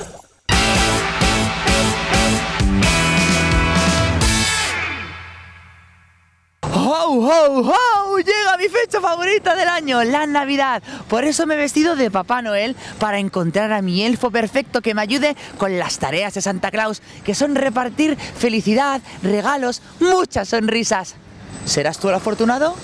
¡Ho, 6.75 6.79
ho, 6.81 7.61
ho! 7.61 8.17
Llega 8.17 8.57
mi 8.57 8.67
fecha 8.67 8.99
favorita 8.99 9.55
del 9.55 9.69
año, 9.69 10.03
la 10.03 10.25
Navidad. 10.25 10.83
Por 11.07 11.23
eso 11.23 11.45
me 11.45 11.53
he 11.53 11.57
vestido 11.57 11.95
de 11.95 12.11
Papá 12.11 12.41
Noel 12.41 12.75
para 12.99 13.19
encontrar 13.19 13.71
a 13.71 13.81
mi 13.81 14.03
elfo 14.03 14.29
perfecto 14.29 14.81
que 14.81 14.93
me 14.93 15.01
ayude 15.01 15.37
con 15.57 15.79
las 15.79 15.99
tareas 15.99 16.33
de 16.33 16.41
Santa 16.41 16.71
Claus, 16.71 17.01
que 17.23 17.33
son 17.33 17.55
repartir 17.55 18.17
felicidad, 18.17 19.01
regalos, 19.23 19.81
muchas 20.01 20.49
sonrisas. 20.49 21.15
¿Serás 21.63 21.97
tú 21.97 22.09
el 22.09 22.15
afortunado? 22.15 22.75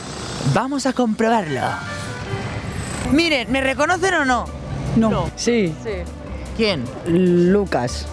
Vamos 0.53 0.85
a 0.85 0.93
comprobarlo. 0.93 1.61
Miren, 3.11 3.51
¿me 3.51 3.59
reconocen 3.59 4.13
o 4.13 4.25
no? 4.25 4.45
No. 4.95 5.29
Sí, 5.35 5.73
¿Quién? 6.55 6.85
Lucas. 7.05 8.07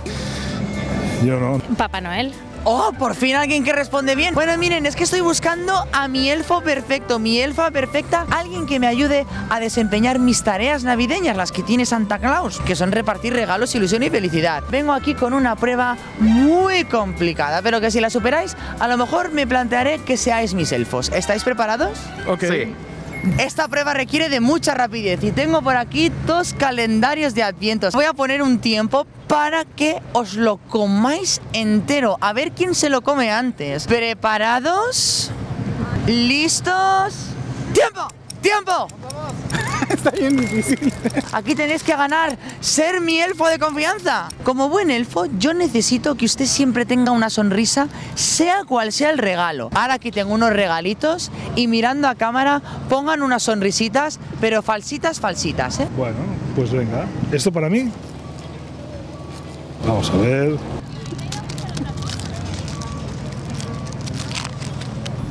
Yo 1.25 1.38
no. 1.38 1.58
Papá 1.76 2.00
Noel. 2.00 2.32
¡Oh, 2.64 2.92
por 2.92 3.14
fin 3.14 3.36
alguien 3.36 3.64
que 3.64 3.72
responde 3.72 4.14
bien! 4.14 4.34
Bueno, 4.34 4.56
miren, 4.58 4.86
es 4.86 4.96
que 4.96 5.04
estoy 5.04 5.20
buscando 5.20 5.86
a 5.92 6.08
mi 6.08 6.30
elfo 6.30 6.60
perfecto, 6.60 7.18
mi 7.18 7.40
elfa 7.40 7.70
perfecta, 7.70 8.26
alguien 8.30 8.66
que 8.66 8.78
me 8.78 8.86
ayude 8.86 9.26
a 9.50 9.60
desempeñar 9.60 10.18
mis 10.18 10.42
tareas 10.42 10.84
navideñas, 10.84 11.36
las 11.36 11.52
que 11.52 11.62
tiene 11.62 11.86
Santa 11.86 12.18
Claus, 12.18 12.60
que 12.60 12.76
son 12.76 12.92
repartir 12.92 13.32
regalos, 13.32 13.74
ilusión 13.74 14.02
y 14.02 14.10
felicidad. 14.10 14.62
Vengo 14.70 14.92
aquí 14.92 15.14
con 15.14 15.32
una 15.32 15.56
prueba 15.56 15.96
muy 16.18 16.84
complicada, 16.84 17.62
pero 17.62 17.80
que 17.80 17.90
si 17.90 18.00
la 18.00 18.10
superáis, 18.10 18.56
a 18.78 18.88
lo 18.88 18.96
mejor 18.96 19.32
me 19.32 19.46
plantearé 19.46 19.98
que 20.00 20.16
seáis 20.16 20.54
mis 20.54 20.72
elfos. 20.72 21.10
¿Estáis 21.10 21.44
preparados? 21.44 21.98
Ok. 22.26 22.44
Esta 23.38 23.68
prueba 23.68 23.94
requiere 23.94 24.28
de 24.28 24.40
mucha 24.40 24.75
rapidez 24.75 25.22
y 25.22 25.32
tengo 25.32 25.62
por 25.62 25.76
aquí 25.76 26.10
dos 26.26 26.54
calendarios 26.54 27.34
de 27.34 27.42
advientos. 27.42 27.94
Voy 27.94 28.04
a 28.04 28.12
poner 28.12 28.42
un 28.42 28.58
tiempo 28.58 29.06
para 29.26 29.64
que 29.64 30.00
os 30.12 30.34
lo 30.34 30.56
comáis 30.56 31.40
entero. 31.52 32.16
A 32.20 32.32
ver 32.32 32.52
quién 32.52 32.75
se 32.75 32.88
lo 32.88 33.02
come 33.02 33.30
antes. 33.30 33.87
¿Preparados? 33.87 35.30
¿Listos? 36.06 37.14
¡Tiempo! 37.72 38.08
¡Tiempo! 38.40 38.88
Está 40.08 40.20
bien 40.20 40.36
difícil. 40.36 40.92
Aquí 41.32 41.54
tenéis 41.54 41.82
que 41.82 41.94
ganar, 41.94 42.36
ser 42.60 43.00
mi 43.00 43.20
elfo 43.20 43.46
de 43.46 43.58
confianza. 43.58 44.28
Como 44.44 44.68
buen 44.68 44.90
elfo, 44.90 45.26
yo 45.38 45.54
necesito 45.54 46.14
que 46.16 46.24
usted 46.24 46.46
siempre 46.46 46.86
tenga 46.86 47.12
una 47.12 47.30
sonrisa, 47.30 47.88
sea 48.14 48.64
cual 48.64 48.92
sea 48.92 49.10
el 49.10 49.18
regalo. 49.18 49.70
Ahora 49.74 49.94
aquí 49.94 50.10
tengo 50.10 50.34
unos 50.34 50.50
regalitos 50.50 51.30
y 51.56 51.66
mirando 51.68 52.08
a 52.08 52.14
cámara 52.14 52.62
pongan 52.88 53.22
unas 53.22 53.42
sonrisitas, 53.42 54.18
pero 54.40 54.62
falsitas, 54.62 55.20
falsitas, 55.20 55.80
¿eh? 55.80 55.88
Bueno, 55.96 56.16
pues 56.54 56.72
venga. 56.72 57.06
¿Esto 57.32 57.52
para 57.52 57.68
mí? 57.68 57.90
Vamos 59.86 60.10
a 60.10 60.16
ver. 60.18 60.77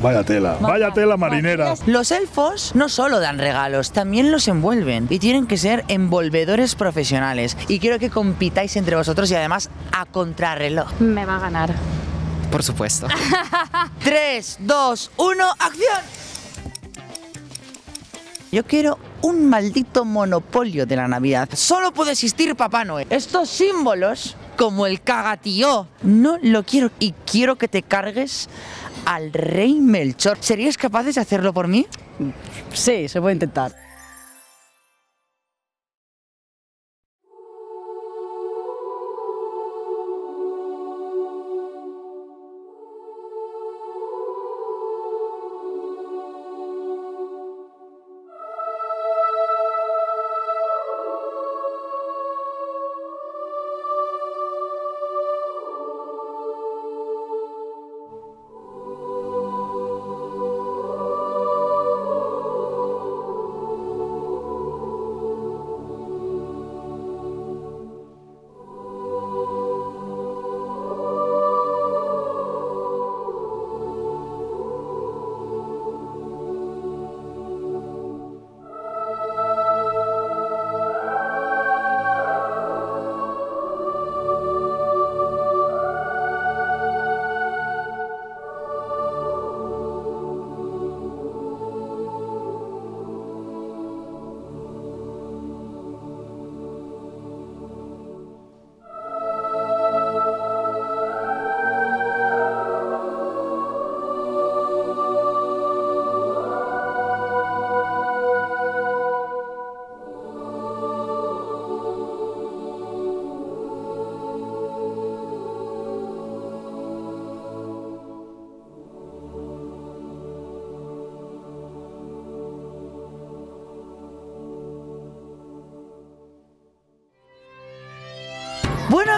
Vaya 0.02 0.24
tela, 0.24 0.58
vaya 0.62 0.92
tela 0.92 1.18
marinera. 1.18 1.74
Los 1.88 2.12
elfos 2.12 2.76
no 2.76 2.88
solo 2.88 3.20
dan 3.20 3.40
regalos, 3.40 3.92
también 3.92 4.32
los 4.32 4.48
envuelven 4.48 5.08
y 5.10 5.18
tienen 5.18 5.48
que 5.48 5.58
ser 5.58 5.84
envolvedores 5.88 6.76
profesionales. 6.76 7.58
Y 7.68 7.80
quiero 7.80 7.98
que 7.98 8.12
compitáis 8.12 8.76
entre 8.76 8.96
vosotros 8.96 9.32
y 9.32 9.36
además 9.36 9.72
a 9.92 10.06
contrarreloj. 10.06 11.00
Me 11.00 11.26
va 11.26 11.38
a 11.38 11.40
ganar. 11.40 11.74
Por 12.52 12.62
supuesto. 12.62 13.08
3, 14.04 14.58
2, 14.62 15.12
1, 15.18 15.46
acción. 15.60 16.02
Yo 18.52 18.66
quiero 18.66 18.98
un 19.22 19.50
maldito 19.50 20.06
monopolio 20.06 20.86
de 20.86 20.96
la 20.96 21.08
Navidad. 21.08 21.50
Solo 21.54 21.92
puede 21.92 22.12
existir 22.12 22.56
Papá 22.56 22.86
Noel. 22.86 23.08
Estos 23.10 23.50
símbolos, 23.50 24.38
como 24.56 24.86
el 24.86 25.02
cagatío, 25.02 25.88
no 26.04 26.38
lo 26.42 26.64
quiero. 26.64 26.92
Y 27.00 27.14
quiero 27.30 27.58
que 27.58 27.68
te 27.68 27.84
cargues 27.84 28.48
al 29.08 29.32
rey 29.32 29.80
Melchor. 29.80 30.38
¿Seríais 30.42 30.78
capaces 30.78 31.16
de 31.16 31.22
hacerlo 31.22 31.54
por 31.54 31.70
mí? 31.70 31.88
Sí, 32.74 33.08
se 33.08 33.22
puede 33.22 33.36
intentar. 33.36 33.87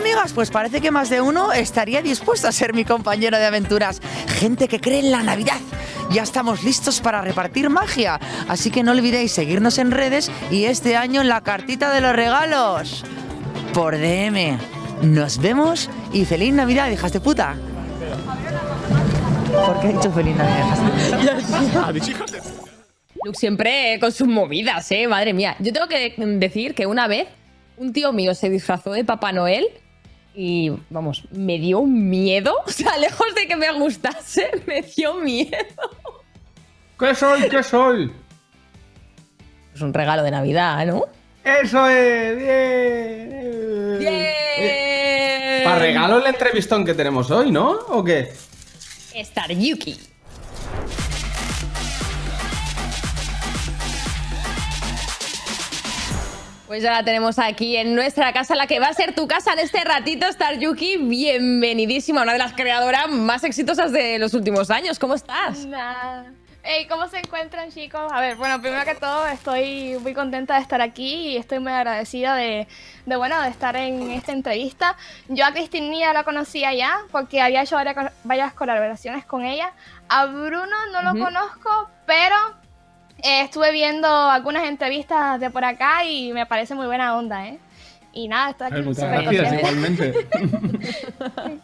Amigas, 0.09 0.33
pues 0.33 0.49
parece 0.49 0.81
que 0.81 0.89
más 0.89 1.09
de 1.09 1.21
uno 1.21 1.53
estaría 1.53 2.01
dispuesto 2.01 2.47
a 2.47 2.51
ser 2.51 2.73
mi 2.73 2.83
compañero 2.83 3.37
de 3.37 3.45
aventuras. 3.45 4.01
Gente 4.39 4.67
que 4.67 4.79
cree 4.79 4.99
en 4.99 5.11
la 5.11 5.21
Navidad. 5.21 5.59
Ya 6.09 6.23
estamos 6.23 6.63
listos 6.63 6.99
para 6.99 7.21
repartir 7.21 7.69
magia. 7.69 8.19
Así 8.47 8.71
que 8.71 8.81
no 8.81 8.91
olvidéis 8.91 9.31
seguirnos 9.31 9.77
en 9.77 9.91
redes 9.91 10.31
y 10.49 10.65
este 10.65 10.95
año 10.95 11.21
en 11.21 11.29
la 11.29 11.41
cartita 11.41 11.93
de 11.93 12.01
los 12.01 12.15
regalos. 12.15 13.05
Por 13.73 13.97
DM. 13.97 14.57
Nos 15.03 15.37
vemos 15.37 15.89
y 16.11 16.25
feliz 16.25 16.53
Navidad, 16.53 16.89
hijas 16.89 17.13
de 17.13 17.19
puta. 17.19 17.55
¿Por 19.65 19.79
qué 19.79 19.89
he 19.89 19.93
dicho 19.93 20.11
feliz 20.11 20.35
Navidad? 20.35 21.37
Luke 23.25 23.37
siempre 23.37 23.99
con 23.99 24.11
sus 24.11 24.27
movidas, 24.27 24.91
¿eh? 24.91 25.07
Madre 25.07 25.33
mía. 25.33 25.55
Yo 25.59 25.71
tengo 25.71 25.87
que 25.87 26.15
decir 26.17 26.73
que 26.73 26.87
una 26.87 27.07
vez 27.07 27.27
un 27.77 27.93
tío 27.93 28.11
mío 28.11 28.33
se 28.33 28.49
disfrazó 28.49 28.93
de 28.93 29.03
Papá 29.03 29.31
Noel 29.31 29.67
y, 30.41 30.72
vamos, 30.89 31.25
me 31.31 31.60
dio 31.60 31.79
un 31.79 32.10
miedo. 32.10 32.55
O 32.65 32.72
sea, 32.72 32.98
lejos 32.98 33.36
de 33.36 33.46
que 33.46 33.58
me 33.58 33.69
gustase, 33.74 34.50
me 34.67 34.81
dio 34.81 35.15
miedo. 35.15 35.51
¿Qué 36.98 37.13
soy? 37.13 37.50
¿Qué 37.50 37.62
soy? 37.62 38.10
Es 39.75 39.81
un 39.81 39.93
regalo 39.93 40.24
de 40.24 40.31
Navidad, 40.31 40.86
¿no? 40.86 41.03
¡Eso 41.43 41.88
es! 41.89 42.38
¡Bien! 42.38 44.00
¡Bien! 44.00 45.63
Para 45.65 45.79
regalo 45.79 46.19
el 46.19 46.27
entrevistón 46.27 46.86
que 46.86 46.93
tenemos 46.93 47.29
hoy, 47.31 47.51
¿no? 47.51 47.72
¿O 47.72 48.01
qué? 48.01 48.31
Star 49.13 49.51
Yuki. 49.51 50.00
Pues 56.69 56.83
ya 56.83 56.91
la 56.91 57.03
tenemos 57.03 57.39
aquí 57.39 57.77
en 57.77 57.95
nuestra 57.95 58.31
casa, 58.31 58.53
la 58.53 58.67
que 58.67 58.79
va 58.79 58.89
a 58.89 58.93
ser 58.93 59.15
tu 59.15 59.27
casa 59.27 59.53
en 59.53 59.57
este 59.57 59.83
ratito, 59.83 60.27
Star 60.27 60.59
Yuki. 60.59 60.97
Bienvenidísima, 60.97 62.21
una 62.21 62.33
de 62.33 62.38
las 62.38 62.53
creadoras 62.53 63.09
más 63.09 63.43
exitosas 63.43 63.91
de 63.91 64.19
los 64.19 64.35
últimos 64.35 64.69
años. 64.69 64.99
¿Cómo 64.99 65.15
estás? 65.15 65.65
Nada. 65.65 66.31
Hey, 66.61 66.85
¿cómo 66.88 67.07
se 67.07 67.17
encuentran, 67.17 67.71
chicos? 67.71 68.11
A 68.13 68.21
ver, 68.21 68.35
bueno, 68.35 68.61
primero 68.61 68.85
que 68.85 68.93
todo, 68.93 69.25
estoy 69.25 69.97
muy 70.03 70.13
contenta 70.13 70.57
de 70.57 70.61
estar 70.61 70.79
aquí 70.79 71.29
y 71.29 71.38
estoy 71.38 71.57
muy 71.57 71.71
agradecida 71.71 72.35
de, 72.35 72.67
de 73.07 73.15
bueno, 73.15 73.41
de 73.41 73.49
estar 73.49 73.75
en 73.75 74.11
esta 74.11 74.31
entrevista. 74.31 74.95
Yo 75.27 75.47
a 75.47 75.51
Cristina 75.53 76.13
la 76.13 76.23
conocía 76.23 76.71
ya 76.75 76.99
porque 77.11 77.41
había 77.41 77.63
hecho 77.63 77.77
varias, 77.77 78.11
varias 78.23 78.53
colaboraciones 78.53 79.25
con 79.25 79.43
ella. 79.43 79.73
A 80.07 80.27
Bruno 80.27 80.75
no 80.93 81.01
lo 81.01 81.19
conozco, 81.19 81.89
pero 82.05 82.58
eh, 83.23 83.41
estuve 83.41 83.71
viendo 83.71 84.07
algunas 84.07 84.67
entrevistas 84.67 85.39
de 85.39 85.49
por 85.49 85.63
acá 85.65 86.03
y 86.05 86.31
me 86.33 86.45
parece 86.45 86.75
muy 86.75 86.85
buena 86.85 87.15
onda, 87.17 87.47
¿eh? 87.47 87.59
Y 88.13 88.27
nada, 88.27 88.51
estoy 88.51 88.67
aquí 88.67 88.81
Muchas 88.81 89.11
gracias, 89.11 89.53
igualmente. 89.53 90.13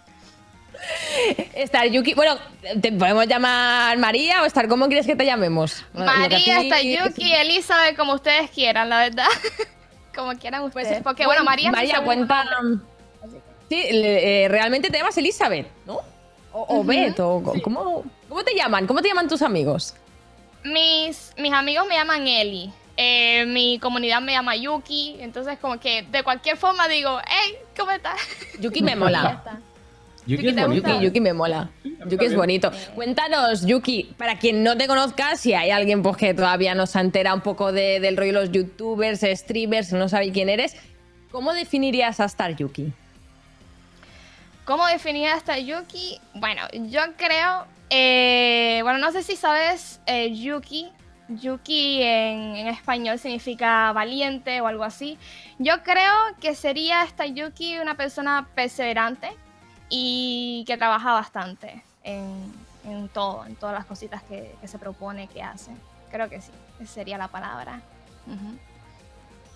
Star 1.55 1.87
Yuki, 1.87 2.13
bueno, 2.13 2.37
¿te 2.81 2.91
podemos 2.91 3.25
llamar 3.27 3.97
María 3.97 4.43
o 4.43 4.45
Star? 4.45 4.67
¿Cómo 4.67 4.87
quieres 4.87 5.05
que 5.07 5.15
te 5.15 5.25
llamemos? 5.25 5.83
María, 5.93 6.59
ti- 6.59 6.97
Yuki, 6.97 7.33
Elizabeth, 7.33 7.95
como 7.95 8.13
ustedes 8.13 8.49
quieran, 8.51 8.89
la 8.89 8.99
verdad. 8.99 9.27
como 10.15 10.33
quieran 10.33 10.63
ustedes. 10.63 10.87
Pues, 10.87 11.01
porque 11.03 11.25
bueno, 11.25 11.43
María 11.43 11.71
María 11.71 12.01
cuenta. 12.03 12.45
Sí, 13.69 13.81
eh, 13.89 14.47
realmente 14.49 14.89
te 14.91 14.97
llamas 14.99 15.17
Elizabeth, 15.17 15.67
¿no? 15.87 15.99
O, 16.51 16.79
o 16.79 16.83
Beth, 16.83 17.19
o 17.19 17.41
¿cómo, 17.63 18.03
¿cómo 18.29 18.43
te 18.43 18.53
llaman? 18.55 18.85
¿Cómo 18.85 19.01
te 19.01 19.07
llaman 19.07 19.27
tus 19.27 19.41
amigos? 19.41 19.95
Mis, 20.65 21.31
mis 21.37 21.53
amigos 21.53 21.85
me 21.87 21.95
llaman 21.95 22.27
Eli. 22.27 22.71
eh, 22.97 23.45
mi 23.47 23.77
comunidad 23.79 24.21
me 24.21 24.31
llama 24.33 24.55
Yuki. 24.55 25.17
Entonces, 25.19 25.57
como 25.59 25.79
que 25.79 26.03
de 26.03 26.23
cualquier 26.23 26.57
forma 26.57 26.87
digo, 26.87 27.19
hey, 27.27 27.55
¿cómo 27.77 27.91
estás? 27.91 28.19
Yuki 28.59 28.81
me 28.81 28.95
mola. 28.95 29.35
está. 29.37 29.59
Yuki 30.27 30.47
es 30.47 30.55
¿te 30.55 30.61
bonito. 30.65 30.89
Yuki, 30.89 31.05
Yuki 31.05 31.21
me 31.21 31.33
mola. 31.33 31.69
Yuki 32.07 32.25
es 32.25 32.35
bonito. 32.35 32.71
Cuéntanos, 32.95 33.63
Yuki, 33.65 34.15
para 34.17 34.39
quien 34.39 34.63
no 34.63 34.75
te 34.75 34.87
conozca, 34.87 35.35
si 35.35 35.53
hay 35.53 35.69
alguien 35.69 36.01
pues, 36.01 36.17
que 36.17 36.33
todavía 36.33 36.73
no 36.73 36.87
se 36.87 36.99
entera 36.99 37.33
un 37.35 37.41
poco 37.41 37.71
de- 37.71 37.99
del 37.99 38.17
rollo 38.17 38.33
de 38.33 38.39
los 38.45 38.51
youtubers, 38.51 39.21
streamers, 39.21 39.93
no 39.93 40.09
sabe 40.09 40.31
quién 40.31 40.49
eres, 40.49 40.75
¿cómo 41.31 41.53
definirías 41.53 42.19
a 42.19 42.25
Star 42.25 42.55
Yuki? 42.55 42.91
¿Cómo 44.65 44.85
definir 44.87 45.29
hasta 45.29 45.57
Yuki? 45.59 46.19
Bueno, 46.33 46.61
yo 46.73 47.01
creo. 47.17 47.65
eh, 47.89 48.79
bueno, 48.83 48.97
no 48.99 49.11
sé 49.11 49.21
si 49.23 49.35
sabes, 49.35 50.01
eh, 50.07 50.33
Yuki 50.35 50.91
Yuki 51.27 52.01
en, 52.03 52.55
en 52.55 52.67
español 52.67 53.17
significa 53.17 53.91
valiente 53.93 54.61
o 54.61 54.67
algo 54.67 54.83
así. 54.83 55.17
Yo 55.57 55.81
creo 55.83 56.13
que 56.39 56.53
sería 56.55 57.03
esta 57.03 57.25
Yuki 57.25 57.79
una 57.79 57.95
persona 57.95 58.47
perseverante 58.53 59.29
y 59.89 60.63
que 60.67 60.77
trabaja 60.77 61.13
bastante 61.13 61.81
en, 62.03 62.53
en 62.87 63.07
todo, 63.09 63.43
en 63.45 63.55
todas 63.55 63.73
las 63.75 63.85
cositas 63.85 64.21
que, 64.23 64.53
que 64.61 64.67
se 64.67 64.77
propone, 64.77 65.27
que 65.27 65.41
hace. 65.41 65.71
Creo 66.11 66.29
que 66.29 66.41
sí, 66.41 66.51
esa 66.79 66.93
sería 66.93 67.17
la 67.17 67.27
palabra. 67.27 67.81
Ujú. 68.27 68.57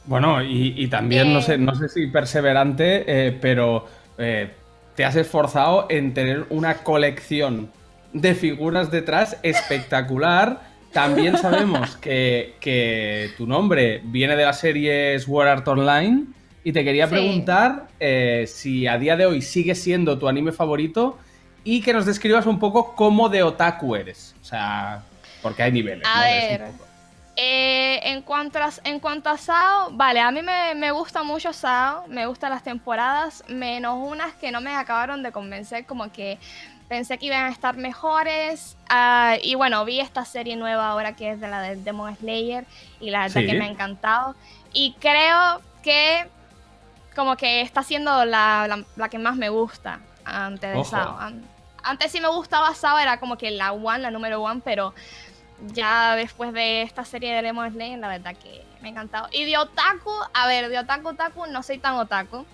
Bueno, 0.05 0.41
y, 0.41 0.73
y 0.75 0.87
también, 0.87 1.31
no 1.33 1.39
Eh. 1.39 1.43
sé, 1.43 1.57
no 1.59 1.75
sé 1.75 1.87
si 1.87 2.07
perseverante, 2.07 3.27
eh, 3.27 3.31
pero 3.39 3.87
eh, 4.17 4.55
te 4.99 5.05
has 5.05 5.15
esforzado 5.15 5.85
en 5.89 6.13
tener 6.13 6.45
una 6.49 6.79
colección 6.79 7.71
de 8.11 8.35
figuras 8.35 8.91
detrás 8.91 9.37
espectacular. 9.43 10.59
También 10.91 11.37
sabemos 11.37 11.95
que, 11.95 12.55
que 12.59 13.29
tu 13.37 13.47
nombre 13.47 14.01
viene 14.03 14.35
de 14.35 14.43
la 14.43 14.51
serie 14.51 15.17
Sword 15.17 15.47
Art 15.47 15.67
Online. 15.69 16.25
Y 16.65 16.73
te 16.73 16.83
quería 16.83 17.07
Sí. 17.07 17.11
preguntar 17.13 17.87
eh, 18.01 18.43
si 18.45 18.87
a 18.87 18.97
día 18.97 19.15
de 19.15 19.25
hoy 19.25 19.41
sigue 19.41 19.73
siendo 19.73 20.19
tu 20.19 20.27
anime 20.27 20.51
favorito 20.51 21.17
y 21.63 21.79
que 21.81 21.93
nos 21.93 22.05
describas 22.05 22.45
un 22.45 22.59
poco 22.59 22.93
cómo 22.93 23.29
de 23.29 23.41
otaku 23.41 23.95
eres. 23.95 24.35
O 24.41 24.43
sea, 24.43 25.03
porque 25.41 25.63
hay 25.63 25.71
niveles. 25.71 26.05
A 26.05 26.17
¿no? 26.17 26.23
Ver. 26.23 26.88
Eh, 27.41 28.01
en, 28.11 28.21
cuanto 28.21 28.59
a, 28.59 28.69
en 28.83 28.99
cuanto 28.99 29.29
a 29.29 29.37
Sao, 29.37 29.91
vale, 29.91 30.19
a 30.19 30.29
mí 30.29 30.41
me, 30.41 30.75
me 30.75 30.91
gusta 30.91 31.23
mucho 31.23 31.53
Sao, 31.53 32.05
me 32.09 32.25
gustan 32.25 32.49
las 32.49 32.63
temporadas, 32.63 33.45
menos 33.47 33.95
unas 33.97 34.33
que 34.33 34.51
no 34.51 34.59
me 34.59 34.75
acabaron 34.75 35.23
de 35.23 35.31
convencer, 35.31 35.85
como 35.85 36.11
que 36.11 36.37
pensé 36.89 37.17
que 37.17 37.27
iban 37.27 37.45
a 37.45 37.49
estar 37.49 37.77
mejores. 37.77 38.75
ah, 38.89 39.35
y 39.41 39.55
bueno, 39.55 39.85
vi 39.85 40.01
esta 40.01 40.25
serie 40.25 40.57
nueva 40.57 40.89
ahora 40.89 41.15
que 41.15 41.31
es 41.31 41.39
de 41.39 41.47
la 41.47 41.61
de 41.61 41.77
Demon 41.77 42.13
Slayer 42.17 42.65
y 42.99 43.09
la 43.09 43.19
verdad 43.21 43.39
Sí. 43.39 43.47
que 43.47 43.53
me 43.53 43.63
ha 43.65 43.69
encantado. 43.69 44.35
Y 44.73 44.95
creo 44.99 45.61
que 45.81 46.27
como 47.15 47.37
que 47.37 47.61
está 47.61 47.83
siendo 47.83 48.25
la, 48.25 48.65
la- 48.67 48.83
la 48.97 49.07
que 49.07 49.17
más 49.17 49.37
me 49.37 49.47
gusta 49.47 49.99
antes 50.25 50.73
de 50.73 50.77
Ojo. 50.77 50.89
Sao. 50.89 51.17
An- 51.17 51.45
Antes 51.81 52.11
sí 52.11 52.19
me 52.19 52.27
gustaba 52.27 52.73
Sao, 52.75 52.97
era 52.99 53.17
como 53.21 53.37
que 53.37 53.49
la 53.51 53.71
one, 53.71 53.99
la 53.99 54.11
número 54.11 54.41
one, 54.43 54.59
pero 54.65 54.93
ya 55.73 56.15
después 56.15 56.53
de 56.53 56.81
esta 56.83 57.03
serie 57.05 57.33
de 57.33 57.41
Lemon 57.41 57.71
Slayer, 57.71 57.99
la 57.99 58.07
verdad 58.07 58.35
que 58.35 58.63
me 58.81 58.87
ha 58.89 58.91
encantado. 58.91 59.27
Y 59.31 59.45
de 59.45 59.57
otaku, 59.57 60.11
a 60.33 60.47
ver, 60.47 60.69
de 60.69 60.79
otaku 60.79 61.09
otaku 61.09 61.45
no 61.47 61.63
soy 61.63 61.77
tan 61.79 61.95
otaku. 61.95 62.45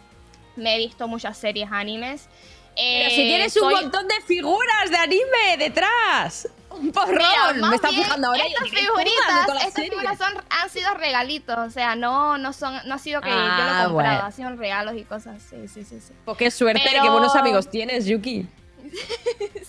Me 0.56 0.76
he 0.76 0.78
visto 0.78 1.08
muchas 1.08 1.38
series 1.38 1.70
animes. 1.72 2.28
Pero 2.76 3.08
Eh, 3.08 3.10
si 3.12 3.16
tienes 3.24 3.56
un 3.58 3.72
montón 3.72 4.08
de 4.08 4.20
figuras 4.22 4.90
de 4.90 4.98
anime 4.98 5.58
detrás. 5.58 6.50
Un 6.72 6.92
porrón. 6.92 7.18
Mira, 7.56 7.68
Me 7.70 7.76
está 7.76 7.88
fijando 7.90 8.28
ahora. 8.28 8.44
y 8.46 8.52
Estas 8.52 8.64
digo, 8.72 8.76
¿qué 8.76 8.84
todas 8.84 8.98
de 8.98 9.12
figuritas, 9.14 9.68
estas 9.68 9.84
figuras 9.86 10.18
son, 10.18 10.34
han 10.50 10.70
sido 10.70 10.94
regalitos, 10.96 11.58
o 11.58 11.70
sea, 11.70 11.96
no, 11.96 12.38
no 12.38 12.52
son, 12.52 12.78
no 12.86 12.96
ha 12.96 12.98
sido 12.98 13.22
que 13.22 13.30
yo 13.30 13.36
lo 13.36 13.42
Ah, 13.42 13.46
he 13.46 13.86
comprado, 13.86 13.94
bueno. 13.94 14.10
han 14.26 14.32
sido 14.34 14.50
regalos 14.58 14.96
y 14.98 15.06
cosas, 15.06 15.42
sí, 15.42 15.70
sí, 15.70 15.86
sí, 15.86 16.02
sí. 16.02 16.12
Pues 16.26 16.38
qué 16.38 16.52
suerte 16.52 16.82
Pero- 16.84 17.02
qué 17.04 17.10
buenos 17.10 17.34
amigos 17.38 17.70
tienes, 17.72 18.06
Yuki. 18.06 18.46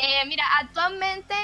Eh, 0.00 0.26
mira, 0.26 0.44
actualmente, 0.60 1.34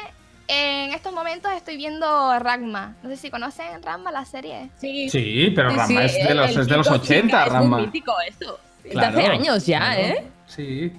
en 0.53 0.93
estos 0.93 1.13
momentos 1.13 1.53
estoy 1.53 1.77
viendo 1.77 2.39
Ragma. 2.41 2.97
No 3.03 3.09
sé 3.09 3.17
si 3.17 3.31
conocen 3.31 3.83
Ragma, 3.83 4.11
la 4.11 4.25
serie. 4.25 4.71
Sí, 4.81 5.09
Sí, 5.09 5.53
pero 5.55 5.71
sí, 5.71 5.79
sí, 5.87 5.97
es 5.97 6.29
de 6.29 6.35
los, 6.35 6.51
es 6.57 6.67
de 6.67 6.77
los 6.77 6.87
chico 6.87 6.97
80, 6.97 7.45
chica, 7.45 7.61
Es 7.61 7.67
mítico 7.69 8.13
eso. 8.29 8.59
Es 8.79 8.83
de 8.85 8.91
Claro, 8.91 9.19
hace 9.19 9.27
años 9.29 9.67
ya, 9.67 9.79
claro. 9.79 10.01
¿eh? 10.01 10.25
Sí. 10.47 10.93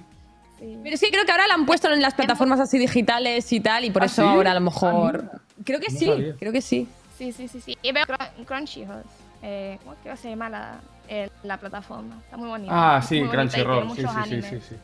Pero 0.84 0.96
sí, 0.96 1.08
creo 1.10 1.24
que 1.24 1.32
ahora 1.32 1.46
la 1.48 1.54
han 1.54 1.66
puesto 1.66 1.92
en 1.92 2.00
las 2.00 2.14
plataformas 2.14 2.60
así 2.60 2.78
digitales 2.78 3.52
y 3.52 3.60
tal, 3.60 3.84
y 3.84 3.90
por 3.90 4.02
¿Ah, 4.02 4.06
eso 4.06 4.22
sí? 4.22 4.28
ahora 4.28 4.52
a 4.52 4.54
lo 4.54 4.58
Ah, 4.58 4.60
mejor. 4.60 5.22
mira. 5.24 5.32
creo 5.64 5.80
que 5.80 5.92
No 5.92 5.98
sí, 5.98 6.06
sabía. 6.06 6.34
creo 6.38 6.52
que 6.52 6.62
sí. 6.62 6.88
Sí, 7.18 7.32
sí, 7.32 7.48
sí, 7.48 7.60
sí. 7.60 7.76
Y 7.82 7.92
veo 7.92 8.04
Crun- 8.06 8.44
Crunchyroll. 8.46 9.02
Eh, 9.42 9.76
¿Cómo 9.82 9.96
creo 10.02 10.14
que 10.14 10.20
se 10.22 10.30
llama 10.30 10.48
la, 10.48 10.80
eh, 11.08 11.28
la 11.42 11.56
plataforma? 11.58 12.16
Está 12.24 12.36
muy 12.36 12.48
bonita. 12.48 12.96
Ah, 12.96 13.02
sí, 13.02 13.22
Crunchyroll. 13.22 13.90
Sí, 13.90 14.02
sí, 14.02 14.42
sí, 14.42 14.60
sí, 14.60 14.76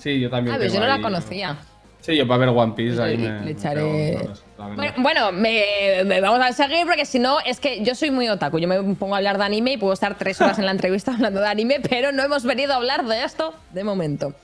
sí. 0.00 0.20
Yo 0.20 0.30
también. 0.30 0.56
Ah, 0.56 0.58
pero 0.58 0.72
yo 0.72 0.80
no 0.80 0.86
la 0.86 0.94
ahí- 0.94 1.02
conocía. 1.02 1.56
Sí, 2.06 2.16
yo 2.16 2.26
para 2.28 2.38
ver 2.38 2.48
One 2.50 2.72
Piece 2.74 3.02
ahí 3.02 3.16
Le- 3.16 3.28
me. 3.28 3.38
le 3.40 3.44
me 3.46 3.50
echaré- 3.50 4.16
verdad. 4.16 4.36
Bueno, 4.76 4.92
bueno, 4.98 5.32
me, 5.32 6.04
me 6.04 6.20
vamos 6.20 6.40
a 6.40 6.52
seguir 6.52 6.86
porque 6.86 7.04
si 7.04 7.18
no, 7.18 7.40
es 7.40 7.58
que 7.58 7.82
yo 7.84 7.96
soy 7.96 8.12
muy 8.12 8.28
otaku. 8.28 8.60
Yo 8.60 8.68
me 8.68 8.80
pongo 8.94 9.14
a 9.14 9.18
hablar 9.18 9.38
de 9.38 9.44
anime 9.44 9.72
y 9.72 9.76
puedo 9.76 9.92
estar 9.92 10.16
tres 10.16 10.40
horas 10.40 10.58
en 10.60 10.66
la 10.66 10.70
entrevista 10.70 11.12
hablando 11.12 11.40
de 11.40 11.48
anime, 11.48 11.80
pero 11.80 12.12
no 12.12 12.22
hemos 12.22 12.44
venido 12.44 12.72
a 12.74 12.76
hablar 12.76 13.04
de 13.06 13.24
esto 13.24 13.54
de 13.72 13.82
momento. 13.82 14.34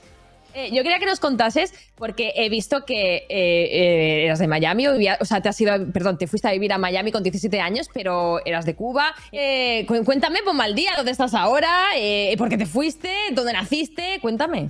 Eh, 0.55 0.69
yo 0.71 0.83
quería 0.83 0.99
que 0.99 1.05
nos 1.07 1.19
contases, 1.19 1.73
porque 1.95 2.33
he 2.35 2.47
visto 2.49 2.85
que 2.85 3.15
eh, 3.15 3.25
eh, 3.29 4.25
eras 4.25 4.37
de 4.39 4.47
Miami, 4.47 4.85
o, 4.87 4.91
vivía- 4.93 5.17
o 5.19 5.25
sea, 5.25 5.41
te 5.41 5.47
has 5.49 5.59
ido, 5.61 5.73
perdón, 5.91 6.17
te 6.17 6.27
fuiste 6.27 6.47
a 6.49 6.51
vivir 6.51 6.73
a 6.73 6.77
Miami 6.77 7.11
con 7.11 7.23
17 7.23 7.59
años, 7.61 7.87
pero 7.93 8.45
eras 8.45 8.65
de 8.65 8.75
Cuba. 8.75 9.15
Eh, 9.31 9.85
cu- 9.87 10.03
cuéntame, 10.03 10.39
ponme 10.43 10.63
al 10.65 10.75
día, 10.75 10.91
¿dónde 10.97 11.11
estás 11.13 11.33
ahora? 11.33 11.71
Eh, 11.95 12.35
¿Por 12.37 12.49
qué 12.49 12.57
te 12.57 12.65
fuiste? 12.67 13.09
¿Dónde 13.31 13.53
naciste? 13.53 14.19
Cuéntame. 14.21 14.69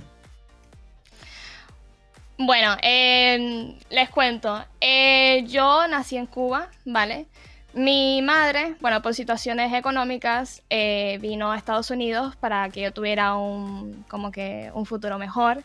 Bueno, 2.36 2.76
eh, 2.82 3.78
les 3.90 4.10
cuento. 4.10 4.64
Eh, 4.80 5.44
yo 5.46 5.86
nací 5.88 6.16
en 6.16 6.26
Cuba, 6.26 6.68
¿vale? 6.84 7.26
Mi 7.72 8.22
madre, 8.22 8.76
bueno, 8.80 9.02
por 9.02 9.14
situaciones 9.14 9.72
económicas, 9.72 10.62
eh, 10.70 11.18
vino 11.20 11.52
a 11.52 11.56
Estados 11.56 11.90
Unidos 11.90 12.36
para 12.36 12.68
que 12.70 12.82
yo 12.82 12.92
tuviera 12.92 13.36
un, 13.36 14.04
como 14.08 14.30
que 14.32 14.70
un 14.74 14.86
futuro 14.86 15.18
mejor. 15.18 15.64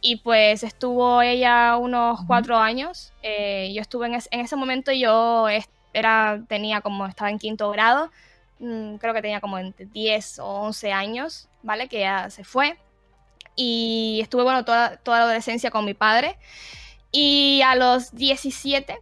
Y 0.00 0.16
pues 0.16 0.62
estuvo 0.62 1.22
ella 1.22 1.76
unos 1.76 2.20
cuatro 2.26 2.56
años. 2.58 3.12
Eh, 3.22 3.72
yo 3.74 3.80
estuve 3.82 4.06
en, 4.06 4.14
es- 4.14 4.28
en 4.30 4.40
ese 4.40 4.56
momento, 4.56 4.92
yo 4.92 5.46
era, 5.92 6.40
tenía 6.48 6.80
como, 6.80 7.06
estaba 7.06 7.30
en 7.30 7.38
quinto 7.38 7.70
grado. 7.70 8.10
Mm, 8.60 8.96
creo 8.96 9.14
que 9.14 9.22
tenía 9.22 9.40
como 9.40 9.58
entre 9.58 9.86
10 9.86 10.38
o 10.40 10.46
11 10.46 10.92
años, 10.92 11.48
¿vale? 11.62 11.88
Que 11.88 11.98
ella 11.98 12.30
se 12.30 12.44
fue 12.44 12.76
y 13.58 14.20
estuve, 14.22 14.44
bueno, 14.44 14.64
toda, 14.64 14.98
toda 14.98 15.18
la 15.18 15.24
adolescencia 15.24 15.72
con 15.72 15.84
mi 15.84 15.92
padre. 15.92 16.38
Y 17.10 17.60
a 17.62 17.74
los 17.74 18.14
17, 18.14 18.96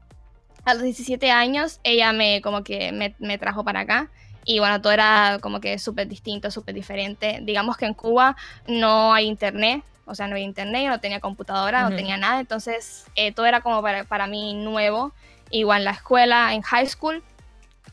a 0.65 0.75
los 0.75 0.83
17 0.83 1.31
años, 1.31 1.79
ella 1.85 2.13
me, 2.15 2.41
como 2.41 2.65
que 2.65 2.91
me, 2.91 3.15
me 3.19 3.37
trajo 3.37 3.65
para 3.65 3.81
acá. 3.81 4.11
Y 4.47 4.59
bueno, 4.59 4.81
todo 4.81 4.93
era 4.95 5.39
como 5.43 5.61
que 5.61 5.79
súper 5.79 6.09
distinto, 6.09 6.51
súper 6.51 6.75
diferente. 6.75 7.41
Digamos 7.43 7.77
que 7.77 7.85
en 7.85 7.93
Cuba 7.93 8.35
no 8.67 9.13
hay 9.13 9.27
internet, 9.27 9.85
o 10.07 10.15
sea, 10.15 10.27
no 10.27 10.33
había 10.33 10.47
internet, 10.47 10.85
yo 10.85 10.89
no 10.89 11.01
tenía 11.01 11.21
computadora, 11.21 11.83
no 11.83 11.95
tenía 11.95 12.17
nada. 12.17 12.41
Entonces, 12.41 13.05
eh, 13.15 13.33
todo 13.33 13.45
era 13.45 13.61
como 13.61 13.83
para, 13.83 14.05
para 14.05 14.27
mí 14.27 14.55
nuevo. 14.55 15.13
Igual 15.51 15.81
en 15.81 15.85
la 15.85 15.91
escuela, 15.91 16.55
en 16.55 16.63
high 16.63 16.87
school, 16.87 17.23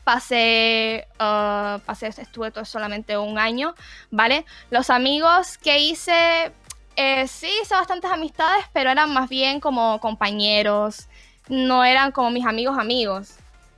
pasé, 0.04 1.08
pasé, 1.18 2.08
estuve 2.08 2.50
todo 2.50 2.64
solamente 2.64 3.16
un 3.18 3.38
año, 3.38 3.74
¿vale? 4.10 4.44
Los 4.70 4.90
amigos 4.90 5.58
que 5.58 5.78
hice, 5.78 6.52
eh, 6.96 7.26
sí 7.26 7.48
hice 7.62 7.74
bastantes 7.74 8.10
amistades, 8.10 8.64
pero 8.72 8.90
eran 8.90 9.12
más 9.12 9.28
bien 9.28 9.60
como 9.60 9.98
compañeros, 10.00 11.08
no 11.48 11.84
eran 11.84 12.12
como 12.12 12.30
mis 12.30 12.46
amigos 12.46 12.78
amigos. 12.78 13.34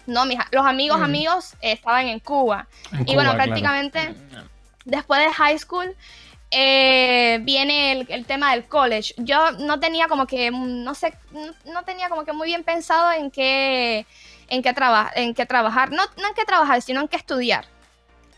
No, 0.06 0.24
mis, 0.24 0.38
los 0.52 0.64
amigos 0.64 1.00
Mm. 1.00 1.04
amigos 1.04 1.54
eh, 1.62 1.72
estaban 1.72 2.06
en 2.06 2.20
Cuba. 2.20 2.66
En 2.92 3.00
y 3.00 3.04
Cuba, 3.04 3.14
bueno, 3.14 3.30
claro. 3.34 3.44
prácticamente 3.44 4.14
después 4.84 5.20
de 5.20 5.32
high 5.32 5.58
school 5.58 5.96
eh, 6.52 7.40
viene 7.42 7.90
el, 7.92 8.06
el 8.08 8.24
tema 8.24 8.52
del 8.52 8.66
college. 8.68 9.14
Yo 9.16 9.50
no 9.52 9.80
tenía 9.80 10.06
como 10.06 10.28
que, 10.28 10.52
mm, 10.52 10.84
no 10.84 10.94
sé, 10.94 11.12
no- 11.32 11.72
no 11.72 11.82
tenía 11.82 12.08
como 12.08 12.24
que 12.24 12.32
muy 12.32 12.46
bien 12.46 12.62
pensado 12.62 13.10
en 13.12 13.32
qué, 13.32 14.06
en 14.48 14.62
qué, 14.62 14.72
traba- 14.72 15.10
en 15.14 15.34
qué 15.34 15.46
trabajar. 15.46 15.90
No, 15.90 16.02
no 16.20 16.28
en 16.28 16.34
qué 16.34 16.44
trabajar, 16.44 16.82
sino 16.82 17.00
en 17.00 17.08
qué 17.08 17.16
estudiar. 17.16 17.66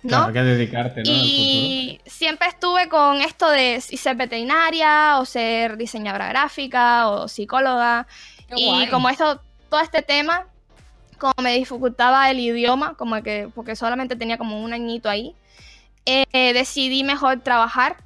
¿no? 0.03 0.11
Claro, 0.11 0.33
que 0.33 0.43
dedicarte, 0.43 1.03
¿no? 1.03 1.11
Y 1.13 2.01
siempre 2.07 2.47
estuve 2.49 2.89
con 2.89 3.21
esto 3.21 3.51
de 3.51 3.81
ser 3.81 4.15
veterinaria 4.17 5.19
o 5.19 5.25
ser 5.25 5.77
diseñadora 5.77 6.29
gráfica 6.29 7.09
o 7.09 7.27
psicóloga. 7.27 8.07
Qué 8.49 8.55
y 8.57 8.67
guay. 8.67 8.89
como 8.89 9.09
esto, 9.09 9.41
todo 9.69 9.81
este 9.81 10.03
tema, 10.03 10.47
como 11.19 11.35
me 11.43 11.55
dificultaba 11.55 12.31
el 12.31 12.39
idioma, 12.39 12.95
como 12.95 13.21
que 13.23 13.49
porque 13.55 13.75
solamente 13.75 14.15
tenía 14.15 14.39
como 14.39 14.63
un 14.63 14.73
añito 14.73 15.11
ahí, 15.11 15.35
eh, 16.07 16.53
decidí 16.55 17.03
mejor 17.03 17.41
trabajar, 17.41 17.97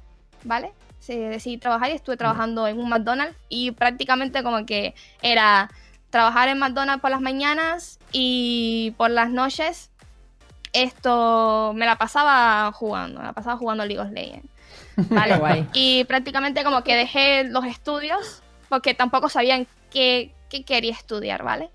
¿vale? 0.43 0.71
Sí, 0.99 1.15
decidí 1.15 1.57
trabajar 1.57 1.91
y 1.91 1.93
estuve 1.93 2.17
trabajando 2.17 2.67
en 2.67 2.79
un 2.79 2.89
McDonald's 2.89 3.35
y 3.49 3.71
prácticamente 3.71 4.41
como 4.41 4.65
que 4.65 4.95
era 5.21 5.69
trabajar 6.13 6.47
en 6.47 6.59
McDonald's 6.59 7.01
por 7.01 7.09
las 7.09 7.21
mañanas 7.21 7.97
y 8.11 8.93
por 8.97 9.09
las 9.09 9.31
noches 9.31 9.89
esto 10.71 11.73
me 11.75 11.87
la 11.87 11.97
pasaba 11.97 12.71
jugando, 12.71 13.19
me 13.19 13.25
la 13.25 13.33
pasaba 13.33 13.57
jugando 13.57 13.83
League 13.83 13.99
of 13.99 14.11
Legends. 14.11 14.47
¿vale? 15.09 15.37
Guay. 15.37 15.67
Y 15.73 16.03
prácticamente 16.03 16.63
como 16.63 16.83
que 16.83 16.95
dejé 16.95 17.45
los 17.45 17.65
estudios 17.65 18.43
porque 18.69 18.93
tampoco 18.93 19.27
sabía 19.27 19.55
en 19.55 19.67
qué, 19.89 20.35
qué 20.51 20.63
quería 20.63 20.91
estudiar, 20.91 21.41
¿vale? 21.41 21.71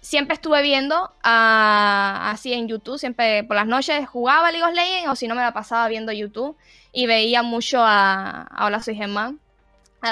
Siempre 0.00 0.34
estuve 0.34 0.62
viendo 0.62 1.12
ah, 1.22 2.30
así 2.32 2.54
en 2.54 2.66
YouTube, 2.66 2.98
siempre 2.98 3.44
por 3.44 3.54
las 3.54 3.68
noches 3.68 4.08
jugaba 4.08 4.50
League 4.50 4.66
of 4.66 4.74
Legends 4.74 5.10
o 5.10 5.14
si 5.14 5.28
no 5.28 5.36
me 5.36 5.42
la 5.42 5.52
pasaba 5.52 5.86
viendo 5.86 6.10
YouTube 6.10 6.56
y 6.92 7.06
veía 7.06 7.44
mucho 7.44 7.84
a, 7.84 8.48
a 8.50 8.66
Hola 8.66 8.82
Soy 8.82 8.96
Germán, 8.96 9.38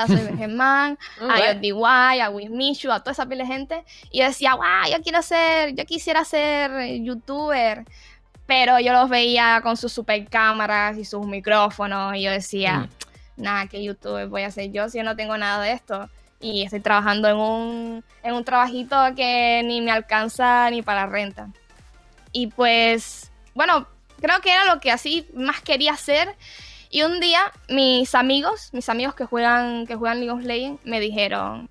a 0.02 0.06
Soy 0.06 0.36
Germán, 0.36 0.98
a 1.20 1.34
Alright. 1.34 1.60
DY, 1.60 2.20
a 2.20 2.30
Wismichu, 2.30 2.90
a 2.90 3.00
toda 3.00 3.12
esa 3.12 3.26
pila 3.26 3.44
de 3.44 3.52
gente. 3.52 3.84
Y 4.10 4.20
yo 4.20 4.26
decía, 4.26 4.54
wow, 4.54 4.90
yo 4.90 5.02
quiero 5.02 5.22
ser, 5.22 5.74
yo 5.74 5.84
quisiera 5.84 6.24
ser 6.24 7.02
youtuber. 7.02 7.84
Pero 8.46 8.78
yo 8.78 8.92
los 8.92 9.08
veía 9.08 9.60
con 9.62 9.76
sus 9.76 9.92
super 9.92 10.28
cámaras 10.28 10.98
y 10.98 11.04
sus 11.04 11.26
micrófonos. 11.26 12.14
Y 12.16 12.22
yo 12.22 12.30
decía, 12.30 12.88
nada, 13.36 13.66
¿qué 13.66 13.82
youtuber 13.82 14.28
voy 14.28 14.42
a 14.42 14.50
ser 14.50 14.70
yo 14.70 14.88
si 14.88 14.98
yo 14.98 15.04
no 15.04 15.16
tengo 15.16 15.36
nada 15.38 15.62
de 15.62 15.72
esto? 15.72 16.08
Y 16.40 16.62
estoy 16.62 16.80
trabajando 16.80 17.28
en 17.28 17.36
un, 17.36 18.04
en 18.22 18.34
un 18.34 18.44
trabajito 18.44 18.96
que 19.16 19.62
ni 19.64 19.80
me 19.80 19.90
alcanza 19.90 20.68
ni 20.70 20.82
para 20.82 21.02
la 21.02 21.06
renta. 21.06 21.48
Y 22.32 22.48
pues, 22.48 23.30
bueno, 23.54 23.86
creo 24.20 24.40
que 24.40 24.50
era 24.50 24.64
lo 24.66 24.80
que 24.80 24.90
así 24.90 25.26
más 25.34 25.62
quería 25.62 25.92
hacer. 25.92 26.34
Y 26.94 27.02
un 27.02 27.18
día 27.18 27.50
mis 27.68 28.14
amigos, 28.14 28.68
mis 28.72 28.88
amigos 28.88 29.16
que 29.16 29.24
juegan, 29.24 29.84
que 29.84 29.96
juegan 29.96 30.20
League 30.20 30.30
of 30.30 30.44
Legends, 30.44 30.80
me 30.84 31.00
dijeron, 31.00 31.68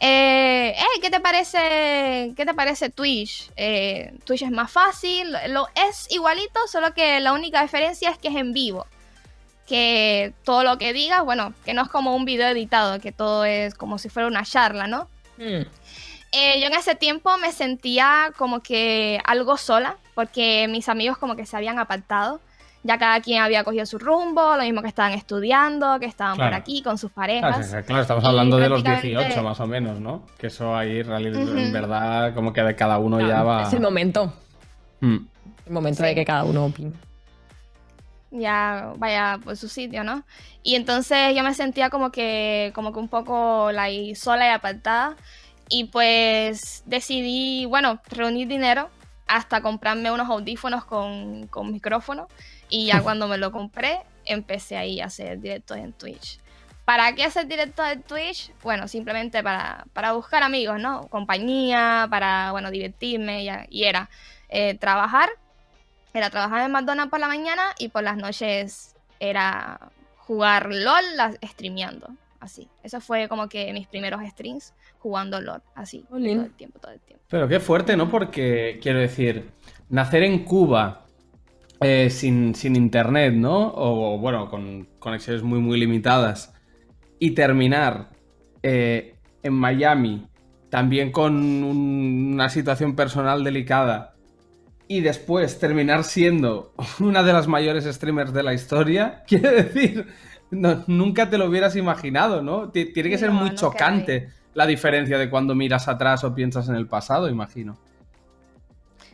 eh, 0.00 0.74
hey, 0.74 1.00
¿qué 1.02 1.10
te 1.10 1.20
parece, 1.20 2.32
qué 2.34 2.46
te 2.46 2.54
parece 2.54 2.88
Twitch? 2.88 3.50
Eh, 3.56 4.14
Twitch 4.24 4.40
es 4.40 4.50
más 4.50 4.72
fácil, 4.72 5.36
lo 5.48 5.68
es 5.74 6.10
igualito, 6.10 6.58
solo 6.68 6.94
que 6.94 7.20
la 7.20 7.34
única 7.34 7.60
diferencia 7.60 8.08
es 8.08 8.16
que 8.16 8.28
es 8.28 8.34
en 8.34 8.54
vivo. 8.54 8.86
Que 9.66 10.32
todo 10.42 10.64
lo 10.64 10.78
que 10.78 10.94
digas, 10.94 11.22
bueno, 11.22 11.52
que 11.66 11.74
no 11.74 11.82
es 11.82 11.90
como 11.90 12.16
un 12.16 12.24
video 12.24 12.48
editado, 12.48 12.98
que 12.98 13.12
todo 13.12 13.44
es 13.44 13.74
como 13.74 13.98
si 13.98 14.08
fuera 14.08 14.26
una 14.26 14.42
charla, 14.42 14.86
¿no? 14.86 15.06
Mm. 15.36 15.66
Eh, 16.32 16.60
yo 16.62 16.68
en 16.68 16.72
ese 16.72 16.94
tiempo 16.94 17.36
me 17.36 17.52
sentía 17.52 18.32
como 18.38 18.62
que 18.62 19.20
algo 19.26 19.58
sola, 19.58 19.98
porque 20.14 20.66
mis 20.70 20.88
amigos 20.88 21.18
como 21.18 21.36
que 21.36 21.44
se 21.44 21.58
habían 21.58 21.78
apartado. 21.78 22.40
Ya 22.84 22.98
cada 22.98 23.20
quien 23.20 23.40
había 23.42 23.62
cogido 23.62 23.86
su 23.86 23.98
rumbo, 23.98 24.56
lo 24.56 24.62
mismo 24.64 24.82
que 24.82 24.88
estaban 24.88 25.12
estudiando, 25.12 26.00
que 26.00 26.06
estaban 26.06 26.32
por 26.36 26.46
Claro. 26.48 26.56
aquí 26.56 26.82
con 26.82 26.98
sus 26.98 27.12
Claro, 27.12 27.40
parejas. 27.40 27.70
sí, 27.70 27.76
claro, 27.86 28.02
estamos 28.02 28.24
hablando 28.24 28.56
de 28.58 28.68
los 28.68 28.82
prácticamente- 28.82 29.24
18 29.28 29.42
más 29.44 29.60
o 29.60 29.66
menos, 29.68 30.00
¿no? 30.00 30.26
Que 30.36 30.48
eso 30.48 30.74
ahí 30.76 31.02
reali- 31.02 31.30
Ujú. 31.30 31.56
en 31.58 31.72
verdad 31.72 32.34
como 32.34 32.52
que 32.52 32.60
de 32.62 32.74
cada 32.74 32.98
uno 32.98 33.20
ya 33.20 33.26
Claro, 33.26 33.46
va... 33.46 33.62
Es 33.62 33.72
el 33.72 33.80
momento. 33.80 34.32
Mm. 35.00 35.16
El 35.66 35.72
momento 35.72 36.02
Sí. 36.02 36.08
de 36.08 36.14
que 36.16 36.24
cada 36.24 36.42
uno 36.44 36.64
opine. 36.66 36.92
ya 38.34 38.94
vaya 38.96 39.38
por 39.44 39.56
su 39.58 39.68
sitio, 39.68 40.04
¿no? 40.04 40.24
Y 40.62 40.74
entonces 40.76 41.36
yo 41.36 41.42
me 41.42 41.52
sentía 41.52 41.90
como 41.90 42.10
que, 42.10 42.72
como 42.74 42.92
que 42.92 42.98
un 42.98 43.08
poco 43.08 43.70
like, 43.72 44.14
sola 44.14 44.46
y 44.46 44.50
apartada. 44.50 45.16
Y 45.68 45.84
pues 45.84 46.82
decidí, 46.86 47.66
bueno, 47.66 48.00
reunir 48.10 48.48
dinero 48.48 48.88
hasta 49.26 49.60
comprarme 49.60 50.10
unos 50.10 50.28
audífonos 50.30 50.84
con, 50.84 51.46
con 51.48 51.70
micrófono. 51.72 52.26
Y 52.72 52.86
ya 52.86 53.00
cuando 53.02 53.28
me 53.28 53.36
lo 53.38 53.52
compré, 53.52 54.00
empecé 54.24 54.76
ahí 54.76 55.00
a 55.00 55.06
hacer 55.06 55.38
directos 55.40 55.76
en 55.76 55.92
Twitch. 55.92 56.40
¿Para 56.84 57.14
qué 57.14 57.24
hacer 57.24 57.46
directos 57.46 57.86
en 57.88 58.02
Twitch? 58.02 58.50
Bueno, 58.62 58.88
simplemente 58.88 59.42
para, 59.42 59.84
para 59.92 60.12
buscar 60.12 60.42
amigos, 60.42 60.80
¿no? 60.80 61.06
Compañía, 61.08 62.08
para, 62.10 62.50
bueno, 62.50 62.70
divertirme. 62.70 63.44
ya- 63.44 63.66
y 63.70 63.84
era 63.84 64.08
eh, 64.48 64.74
trabajar 64.78 65.28
era 66.14 66.28
trabajar 66.28 66.66
en 66.66 66.72
McDonald's 66.72 67.10
por 67.10 67.20
la 67.20 67.26
mañana 67.28 67.62
y 67.78 67.88
por 67.88 68.02
las 68.02 68.16
noches 68.18 68.94
era 69.18 69.80
jugar 70.18 70.66
LOL 70.70 71.02
la- 71.16 71.32
streameando. 71.42 72.08
Así. 72.40 72.68
Eso 72.82 73.00
fue 73.00 73.28
como 73.28 73.48
que 73.48 73.72
mis 73.72 73.86
primeros 73.86 74.20
streams 74.30 74.74
jugando 74.98 75.40
LOL. 75.40 75.62
Así. 75.74 76.04
Jolín. 76.10 76.36
Todo 76.38 76.46
el 76.46 76.52
tiempo, 76.54 76.78
todo 76.80 76.92
el 76.92 77.00
tiempo. 77.00 77.24
Pero 77.28 77.48
qué 77.48 77.60
fuerte, 77.60 77.96
¿no? 77.96 78.10
Porque, 78.10 78.78
quiero 78.82 78.98
decir, 78.98 79.50
nacer 79.88 80.24
en 80.24 80.44
Cuba 80.44 81.01
eh, 81.84 82.10
sin, 82.10 82.54
sin 82.54 82.76
internet, 82.76 83.34
¿no? 83.34 83.72
O, 83.74 84.18
bueno, 84.18 84.48
con 84.48 84.88
conexiones 84.98 85.42
muy, 85.42 85.58
muy 85.60 85.78
limitadas. 85.78 86.54
Y 87.18 87.32
terminar 87.32 88.10
eh, 88.62 89.16
en 89.42 89.52
Miami, 89.54 90.26
también 90.70 91.12
con 91.12 91.34
un- 91.36 92.30
una 92.34 92.48
situación 92.48 92.94
personal 92.96 93.44
delicada. 93.44 94.14
Y 94.88 95.00
después 95.00 95.58
terminar 95.58 96.04
siendo 96.04 96.72
una 97.00 97.22
de 97.22 97.32
las 97.32 97.48
mayores 97.48 97.84
streamers 97.84 98.32
de 98.32 98.42
la 98.42 98.54
historia. 98.54 99.22
Quiere 99.26 99.62
decir, 99.62 100.06
no- 100.50 100.84
nunca 100.86 101.30
te 101.30 101.38
lo 101.38 101.46
hubieras 101.46 101.76
imaginado, 101.76 102.42
¿no? 102.42 102.70
Ti- 102.70 102.92
Tiene 102.92 103.10
que 103.10 103.18
ser 103.18 103.30
muy 103.30 103.50
no 103.50 103.56
chocante 103.56 104.28
la 104.54 104.66
diferencia 104.66 105.16
de 105.18 105.30
cuando 105.30 105.54
miras 105.54 105.88
atrás 105.88 106.24
o 106.24 106.34
piensas 106.34 106.68
en 106.68 106.74
el 106.74 106.86
pasado, 106.86 107.28
imagino. 107.30 107.78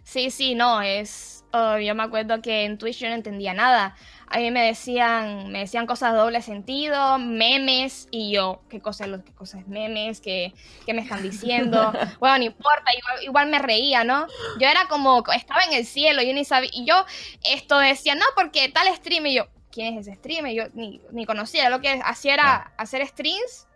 Sí, 0.03 0.31
sí, 0.31 0.55
no, 0.55 0.81
es... 0.83 1.38
oh, 1.53 1.79
yo 1.79 1.95
me 1.95 2.03
acuerdo 2.03 2.41
que 2.43 2.65
en 2.65 2.79
Twitch 2.79 2.99
yo 2.99 3.09
no 3.09 3.15
entendía 3.15 3.55
nada. 3.55 3.97
A 4.27 4.39
mí 4.39 4.51
me 4.51 4.67
decían, 4.67 5.51
me 5.51 5.61
decían 5.61 5.87
cosas 5.87 6.13
de 6.13 6.19
doble 6.19 6.43
sentido, 6.43 7.19
memes, 7.19 8.09
y 8.11 8.33
yo, 8.33 8.61
¿qué 8.69 8.81
cosas 8.81 9.09
qué 9.25 9.33
cosas 9.33 9.67
memes? 9.67 10.21
¿Qué, 10.21 10.53
qué 10.85 10.93
me 10.93 11.03
están 11.03 11.23
diciendo? 11.23 11.93
bueno, 12.21 12.39
no 12.39 12.45
importa, 12.45 12.91
igual, 12.97 13.25
igual 13.25 13.49
me 13.49 13.59
reía, 13.59 14.05
¿no? 14.05 14.27
Yo 14.59 14.69
era 14.69 14.87
como, 14.89 15.23
estaba 15.35 15.63
en 15.63 15.73
el 15.73 15.87
cielo, 15.87 16.23
yo 16.23 16.35
ni 16.35 16.45
sabía, 16.45 16.71
y 16.73 16.85
yo 16.85 17.07
esto 17.45 17.79
decía, 17.79 18.15
no, 18.15 18.25
porque 18.37 18.69
tal 18.69 18.95
stream, 18.97 19.27
y 19.27 19.35
yo, 19.37 19.49
¿quién 19.73 19.95
es 19.95 20.07
ese 20.07 20.17
stream? 20.17 20.47
Y 20.49 20.57
yo 20.57 20.65
ni, 20.75 21.01
ni 21.11 21.25
conocía, 21.25 21.71
lo 21.71 21.81
que 21.81 22.01
hacía 22.05 22.35
era 22.35 22.73
hacer 22.77 23.07
streams 23.07 23.67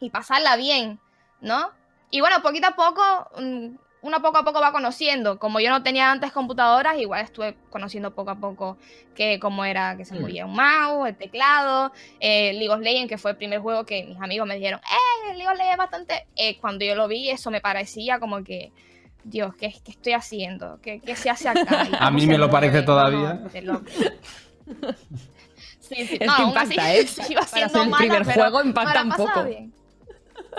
y 0.00 0.10
pasarla 0.10 0.56
bien, 0.56 0.98
¿no? 1.40 1.70
Y 2.10 2.20
bueno, 2.20 2.42
poquito 2.42 2.66
a 2.66 2.74
poco, 2.74 3.30
mm, 3.40 3.76
uno 4.02 4.20
poco 4.20 4.38
a 4.38 4.44
poco 4.44 4.60
va 4.60 4.72
conociendo. 4.72 5.38
Como 5.38 5.60
yo 5.60 5.70
no 5.70 5.82
tenía 5.82 6.10
antes 6.10 6.32
computadoras, 6.32 6.98
igual 6.98 7.22
estuve 7.24 7.56
conociendo 7.70 8.10
poco 8.14 8.30
a 8.30 8.34
poco 8.36 8.76
que 9.14 9.38
cómo 9.40 9.64
era 9.64 9.96
que 9.96 10.04
se 10.04 10.14
Mm. 10.14 10.20
movía 10.20 10.44
un 10.46 10.54
mouse, 10.54 11.08
el 11.08 11.16
teclado, 11.16 11.92
eh, 12.20 12.52
League 12.52 12.68
of 12.70 12.80
Legends, 12.80 13.08
que 13.08 13.18
fue 13.18 13.30
el 13.32 13.36
primer 13.36 13.60
juego 13.60 13.84
que 13.86 14.04
mis 14.04 14.20
amigos 14.20 14.46
me 14.46 14.56
dijeron, 14.56 14.80
¡eh! 14.80 15.34
League 15.34 15.46
of 15.48 15.54
Legends 15.56 15.72
es 15.72 15.78
bastante. 15.78 16.26
Eh, 16.36 16.58
cuando 16.60 16.84
yo 16.84 16.94
lo 16.94 17.08
vi, 17.08 17.30
eso 17.30 17.50
me 17.50 17.60
parecía 17.60 18.18
como 18.20 18.42
que. 18.44 18.72
Dios, 19.24 19.54
¿qué, 19.54 19.72
qué 19.84 19.92
estoy 19.92 20.14
haciendo? 20.14 20.80
¿Qué, 20.82 21.00
qué 21.00 21.14
se 21.14 21.30
hace 21.30 21.48
acá? 21.48 21.86
¿Y 21.90 21.94
A 21.96 22.10
mí 22.10 22.26
me 22.26 22.36
lo 22.38 22.50
parece 22.50 22.82
todavía. 22.82 23.40
no. 23.62 23.82
Sí, 25.80 26.06
sí. 26.06 26.16
Es 26.20 26.26
No, 26.26 26.36
que 26.36 26.42
aún 26.42 26.58
así, 26.58 26.72
impacta, 26.74 26.94
¿eh? 26.94 27.06
sigo 27.06 27.40
Para 27.40 27.46
siendo 27.46 27.72
ser 27.74 27.82
el 27.82 27.88
mala, 27.90 27.98
primer 28.02 28.22
pero 28.24 28.40
juego 28.42 28.64
impacta 28.64 29.02
un 29.02 29.10
poco. 29.12 29.44
bien. 29.44 29.72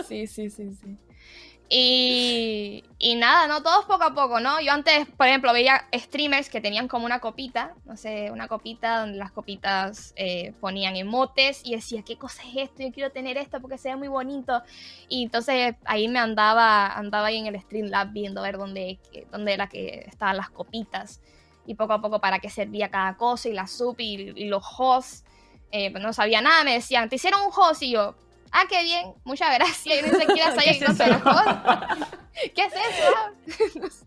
Sí, 0.07 0.27
sí, 0.27 0.49
sí, 0.49 0.69
sí. 0.73 0.97
Y, 1.69 2.83
y 2.99 3.15
nada, 3.15 3.47
¿no? 3.47 3.63
Todos 3.63 3.85
poco 3.85 4.03
a 4.03 4.13
poco, 4.13 4.39
¿no? 4.39 4.61
Yo 4.61 4.71
antes, 4.71 5.07
por 5.07 5.27
ejemplo, 5.27 5.51
veía 5.53 5.87
streamers 5.93 6.49
que 6.49 6.61
tenían 6.61 6.87
como 6.87 7.05
una 7.05 7.19
copita, 7.19 7.73
no 7.85 7.97
sé, 7.97 8.29
una 8.31 8.47
copita 8.47 8.99
donde 8.99 9.17
las 9.17 9.31
copitas 9.31 10.13
eh, 10.15 10.53
ponían 10.59 10.95
emotes 10.95 11.61
y 11.63 11.75
decía, 11.75 12.03
¿qué 12.03 12.17
cosa 12.17 12.43
es 12.43 12.69
esto? 12.69 12.83
Yo 12.83 12.91
quiero 12.91 13.11
tener 13.11 13.37
esto 13.37 13.59
porque 13.59 13.77
se 13.77 13.95
muy 13.95 14.07
bonito. 14.07 14.61
Y 15.09 15.23
entonces 15.23 15.75
ahí 15.85 16.07
me 16.07 16.19
andaba, 16.19 16.87
andaba 16.87 17.27
ahí 17.27 17.37
en 17.37 17.47
el 17.47 17.59
Streamlab 17.59 18.11
viendo 18.11 18.41
a 18.41 18.43
ver 18.43 18.57
dónde, 18.57 18.99
dónde 19.31 19.53
era 19.53 19.67
que 19.67 20.05
estaban 20.07 20.37
las 20.37 20.49
copitas. 20.49 21.21
Y 21.65 21.75
poco 21.75 21.93
a 21.93 22.01
poco 22.01 22.19
para 22.19 22.39
qué 22.39 22.49
servía 22.49 22.91
cada 22.91 23.15
cosa 23.15 23.47
y 23.49 23.53
la 23.53 23.67
sub 23.67 23.95
y, 23.99 24.33
y 24.35 24.45
los 24.45 24.63
hosts. 24.77 25.23
Eh, 25.71 25.89
pues 25.89 26.03
no 26.03 26.13
sabía 26.13 26.39
nada, 26.39 26.63
me 26.63 26.73
decían, 26.73 27.09
te 27.09 27.15
hicieron 27.15 27.41
un 27.41 27.51
host 27.51 27.81
y 27.81 27.93
yo, 27.93 28.13
ah, 28.53 28.63
qué 28.69 28.83
bien, 28.83 29.13
muchas 29.25 29.53
gracias. 29.55 29.83
Yo 30.01 30.01
ni 30.07 30.19
siquiera 30.25 30.51
¿Qué 30.51 30.55
sabía 30.55 30.71
es 30.71 30.77
que 30.79 30.85
eso? 30.91 31.03
era 31.03 31.17
host. 31.25 32.03
¿Qué 32.55 32.61
es 32.63 32.73
eso? 32.73 33.89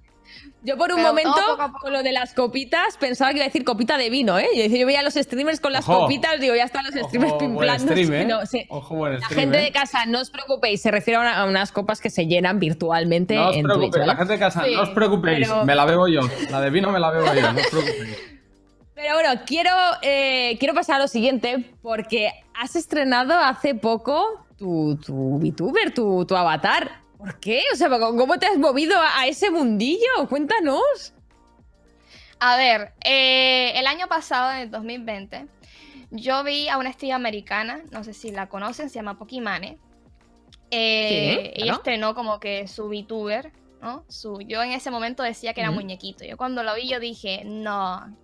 Yo 0.62 0.76
por 0.76 0.90
un 0.90 0.96
Pero 0.96 1.09
momento, 1.09 1.32
poco 1.32 1.56
poco. 1.68 1.78
con 1.80 1.92
lo 1.92 2.02
de 2.02 2.11
las 2.11 2.35
copitas, 2.35 2.96
pensaba 2.96 3.30
que 3.30 3.37
iba 3.37 3.44
a 3.44 3.48
decir 3.48 3.62
copita 3.64 3.96
de 3.98 4.11
vino, 4.11 4.37
¿eh? 4.37 4.48
Yo, 4.56 4.62
decía, 4.64 4.78
yo 4.80 4.87
veía 4.87 4.98
a 4.98 5.02
los 5.04 5.14
streamers 5.14 5.61
con 5.61 5.72
las 5.72 5.88
Ojo. 5.88 6.00
copitas, 6.02 6.40
digo, 6.40 6.56
ya 6.56 6.64
están 6.64 6.85
los 6.85 6.92
streamers 7.06 7.32
Ojo, 7.35 7.38
buen 7.38 7.50
pimplando. 7.52 7.92
stream, 7.92 8.12
¿eh? 8.12 8.24
No, 8.24 8.44
sí. 8.46 8.66
Ojo, 8.68 8.96
buen 8.96 9.20
La 9.20 9.28
gente 9.28 9.59
¿eh? 9.59 9.62
de 9.62 9.70
casa, 9.72 10.06
no 10.06 10.20
os 10.20 10.30
preocupéis, 10.30 10.82
se 10.82 10.90
refiere 10.90 11.18
a, 11.18 11.20
una- 11.20 11.37
a 11.40 11.44
unas 11.44 11.70
copas 11.70 12.00
que 12.00 12.11
se 12.11 12.26
llenan 12.26 12.59
virtualmente 12.59 13.37
No 13.37 13.50
os 13.50 13.56
en 13.56 13.62
preocupéis, 13.62 13.92
Twitch, 13.92 14.00
¿vale? 14.00 14.12
la 14.12 14.16
gente 14.16 14.32
de 14.32 14.38
casa, 14.40 14.64
Sí, 14.64 14.74
no 14.74 14.82
os 14.82 14.88
preocupéis, 14.90 15.46
pero- 15.46 15.64
me 15.64 15.74
la 15.76 15.85
bebo 15.85 16.09
yo. 16.09 16.20
La 16.50 16.61
de 16.61 16.70
vino 16.70 16.90
me 16.90 16.98
la 16.98 17.11
bebo 17.12 17.32
yo, 17.32 17.52
no 17.52 17.61
os 17.61 17.66
preocupéis. 17.68 18.18
Pero 18.96 19.12
bueno, 19.12 19.42
quiero, 19.46 19.70
eh, 20.00 20.56
quiero 20.59 20.72
pasar 20.72 20.96
a 20.96 21.00
lo 21.00 21.06
siguiente, 21.06 21.70
porque 21.82 22.30
has 22.54 22.76
estrenado 22.76 23.35
hace 23.35 23.74
poco 23.74 24.46
tu, 24.56 24.96
tu 24.96 25.38
VTuber, 25.38 25.92
tu, 25.92 26.24
tu 26.24 26.35
avatar. 26.35 27.02
¿Por 27.18 27.38
qué? 27.38 27.62
O 27.74 27.76
sea, 27.76 27.90
¿cómo 27.90 28.38
te 28.38 28.46
has 28.46 28.56
movido 28.56 28.96
a, 28.98 29.26
ese 29.26 29.50
mundillo? 29.50 30.09
Cuéntanos. 30.30 31.12
A 32.40 32.56
ver, 32.56 32.94
eh, 33.04 33.72
el 33.78 33.87
año 33.87 34.09
pasado, 34.09 34.50
en 34.52 34.61
el 34.61 34.70
2020, 34.70 35.46
yo 36.11 36.42
vi 36.42 36.70
a 36.70 36.78
una 36.78 36.88
estrella 36.88 37.16
americana, 37.16 37.82
no 37.90 38.02
sé 38.02 38.14
si 38.14 38.30
la 38.30 38.48
conocen, 38.48 38.88
se 38.88 38.94
llama 38.94 39.18
Pokimane. 39.18 39.78
Eh, 40.70 41.09
Sí, 41.09 41.50
Ella 41.52 41.64
claro. 41.64 41.76
estrenó 41.76 42.14
como 42.14 42.40
que 42.40 42.66
su 42.66 42.88
VTuber, 42.88 43.52
¿no? 43.82 44.04
Su, 44.09 44.40
yo 44.40 44.62
en 44.62 44.72
ese 44.72 44.90
momento 44.90 45.22
decía 45.22 45.52
que 45.52 45.61
era 45.61 45.70
muñequito. 45.70 46.24
Yo 46.24 46.38
cuando 46.38 46.62
lo 46.62 46.74
vi, 46.74 46.88
yo 46.88 46.98
dije, 46.98 47.42
no, 47.44 48.16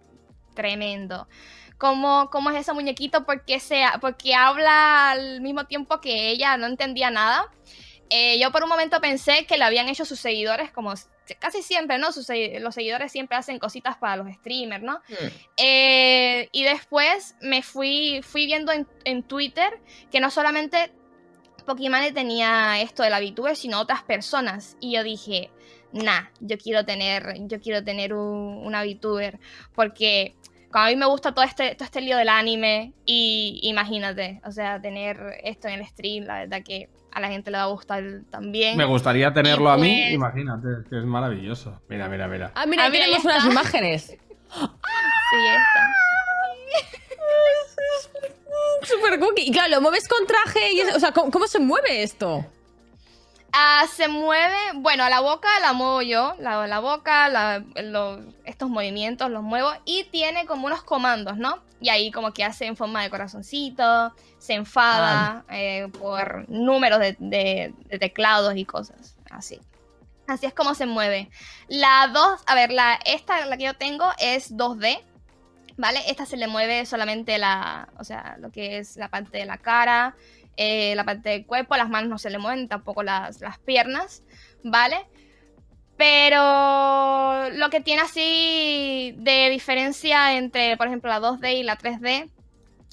tremendo. 0.54 1.28
¿Cómo, 1.78 2.30
cómo 2.30 2.50
es 2.50 2.60
ese 2.60 2.72
muñequito? 2.72 3.24
Porque, 3.24 3.58
sea, 3.58 3.98
porque 4.00 4.34
habla 4.34 5.10
al 5.10 5.40
mismo 5.40 5.66
tiempo 5.66 6.00
que 6.00 6.30
ella 6.30 6.56
no 6.56 6.66
entendía 6.66 7.10
nada. 7.10 7.50
Eh, 8.08 8.38
yo 8.38 8.52
por 8.52 8.62
un 8.62 8.68
momento 8.68 9.00
pensé 9.00 9.46
que 9.46 9.56
lo 9.56 9.64
habían 9.64 9.88
hecho 9.88 10.04
sus 10.04 10.20
seguidores, 10.20 10.70
como 10.70 10.92
casi 11.38 11.62
siempre, 11.62 11.98
¿no? 11.98 12.12
Sus 12.12 12.28
los 12.60 12.74
seguidores 12.74 13.10
siempre 13.10 13.36
hacen 13.36 13.58
cositas 13.58 13.96
para 13.96 14.16
los 14.16 14.32
streamers, 14.34 14.84
¿no? 14.84 15.00
Eh, 15.56 16.48
y 16.52 16.62
después 16.62 17.36
me 17.40 17.62
fui, 17.62 18.20
fui 18.22 18.46
viendo 18.46 18.70
en, 18.70 18.86
en 19.04 19.22
Twitter 19.22 19.80
que 20.10 20.20
no 20.20 20.30
solamente 20.30 20.92
Pokimane 21.64 22.12
tenía 22.12 22.80
esto 22.80 23.02
de 23.02 23.10
la 23.10 23.20
VTuber, 23.20 23.56
sino 23.56 23.80
otras 23.80 24.02
personas. 24.02 24.76
Y 24.80 24.92
yo 24.92 25.02
dije, 25.02 25.50
nah, 25.92 26.22
yo 26.40 26.57
quiero 26.59 26.85
tener, 26.85 27.35
yo 27.46 27.61
quiero 27.61 27.83
tener 27.85 28.14
un- 28.14 28.62
una 28.64 28.83
VTuber. 28.85 29.38
Porque 29.74 30.35
como 30.70 30.85
a 30.85 30.88
mí 30.88 30.96
me 30.96 31.07
gusta 31.07 31.33
todo 31.33 31.44
este, 31.44 31.74
todo 31.74 31.85
este 31.85 32.00
lío 32.00 32.16
del 32.16 32.28
anime, 32.31 32.92
y 33.05 33.61
imagínate, 33.62 34.40
o 34.44 34.50
sea, 34.52 34.81
tener 34.81 35.38
esto 35.44 35.68
en 35.68 35.81
el 35.81 35.87
stream, 35.87 36.24
la 36.24 36.40
verdad 36.40 36.62
que 36.64 36.88
a 37.12 37.20
la 37.20 37.28
gente 37.28 37.50
le 37.50 37.59
va 37.59 37.64
a 37.64 37.66
gustar 37.66 38.02
también. 38.31 38.78
Me 38.78 38.87
gustaría 38.87 39.31
tenerlo 39.35 39.70
a 39.70 39.76
mí, 39.76 40.00
pues- 40.02 40.14
imagínate, 40.14 40.68
es 40.81 40.88
que 40.88 40.98
es 40.98 41.05
maravilloso. 41.05 41.78
Mira, 41.88 42.09
mira, 42.09 42.26
mira. 42.26 42.52
Ah, 42.55 42.64
mira, 42.64 42.85
Ah, 42.85 42.87
ahí 42.87 42.92
mira, 42.92 43.05
tenemos 43.05 43.24
unas 43.26 43.37
está. 43.38 43.50
imágenes. 43.52 44.02
Sí, 44.07 44.16
esta. 45.46 45.92
Super 48.83 49.18
cookie. 49.20 49.42
Y 49.48 49.52
claro, 49.52 49.70
lo 49.70 49.81
mueves 49.81 50.09
con 50.09 50.26
traje 50.26 50.72
y 50.72 50.81
es- 50.81 50.96
O 50.96 51.00
sea, 51.00 51.12
¿cómo, 51.12 51.31
cómo 51.31 51.46
se 51.46 51.59
mueve 51.59 52.02
esto? 52.02 52.44
Ah, 53.54 53.84
se 53.94 54.08
mueve, 54.08 54.56
bueno, 54.76 55.04
a 55.04 55.10
la 55.10 55.20
boca 55.20 55.48
la 55.60 55.74
muevo 55.74 56.00
yo, 56.00 56.34
la, 56.38 56.66
la 56.66 56.78
boca, 56.80 57.28
la- 57.28 57.62
lo- 57.82 58.20
estos 58.44 58.70
movimientos 58.70 59.30
los 59.30 59.42
muevo 59.42 59.70
y 59.84 60.04
tiene 60.04 60.46
como 60.46 60.66
unos 60.66 60.82
comandos, 60.82 61.36
¿no? 61.36 61.58
Y 61.80 61.90
ahí 61.90 62.10
como 62.10 62.32
que 62.32 62.44
hace 62.44 62.64
en 62.64 62.76
forma 62.76 63.02
de 63.02 63.10
corazoncito, 63.10 64.14
se 64.38 64.54
enfada 64.54 65.44
eh, 65.50 65.88
por 65.98 66.48
números 66.48 66.98
de, 67.00 67.14
de- 67.18 67.74
de 67.84 67.98
teclados 67.98 68.54
y 68.56 68.64
cosas 68.64 69.16
así. 69.30 69.60
Así 70.26 70.46
es 70.46 70.54
como 70.54 70.74
se 70.74 70.86
mueve. 70.86 71.28
La 71.68 72.08
2, 72.12 72.40
a 72.46 72.54
ver, 72.54 72.72
la, 72.72 72.98
esta, 73.04 73.44
la 73.44 73.56
que 73.58 73.64
yo 73.64 73.74
tengo 73.74 74.06
es 74.18 74.56
2D, 74.56 75.02
¿vale? 75.76 76.00
Esta 76.08 76.24
se 76.24 76.38
le 76.38 76.46
mueve 76.46 76.86
solamente 76.86 77.36
la, 77.36 77.88
o 77.98 78.04
sea, 78.04 78.36
lo 78.38 78.50
que 78.50 78.78
es 78.78 78.96
la 78.96 79.08
parte 79.08 79.36
de 79.38 79.44
la 79.44 79.58
cara, 79.58 80.14
eh, 80.56 80.94
la 80.94 81.04
parte 81.04 81.30
del 81.30 81.46
cuerpo, 81.46 81.76
las 81.76 81.88
manos 81.88 82.10
no 82.10 82.18
se 82.18 82.30
le 82.30 82.38
mueven, 82.38 82.68
tampoco 82.68 83.02
las, 83.02 83.40
las 83.40 83.58
piernas, 83.58 84.22
¿vale? 84.62 84.96
Pero 85.96 87.50
lo 87.56 87.70
que 87.70 87.80
tiene 87.80 88.02
así 88.02 89.14
de 89.18 89.48
diferencia 89.50 90.36
entre, 90.36 90.76
por 90.76 90.86
ejemplo, 90.86 91.10
la 91.10 91.20
2D 91.20 91.54
y 91.58 91.62
la 91.62 91.76
3D 91.78 92.28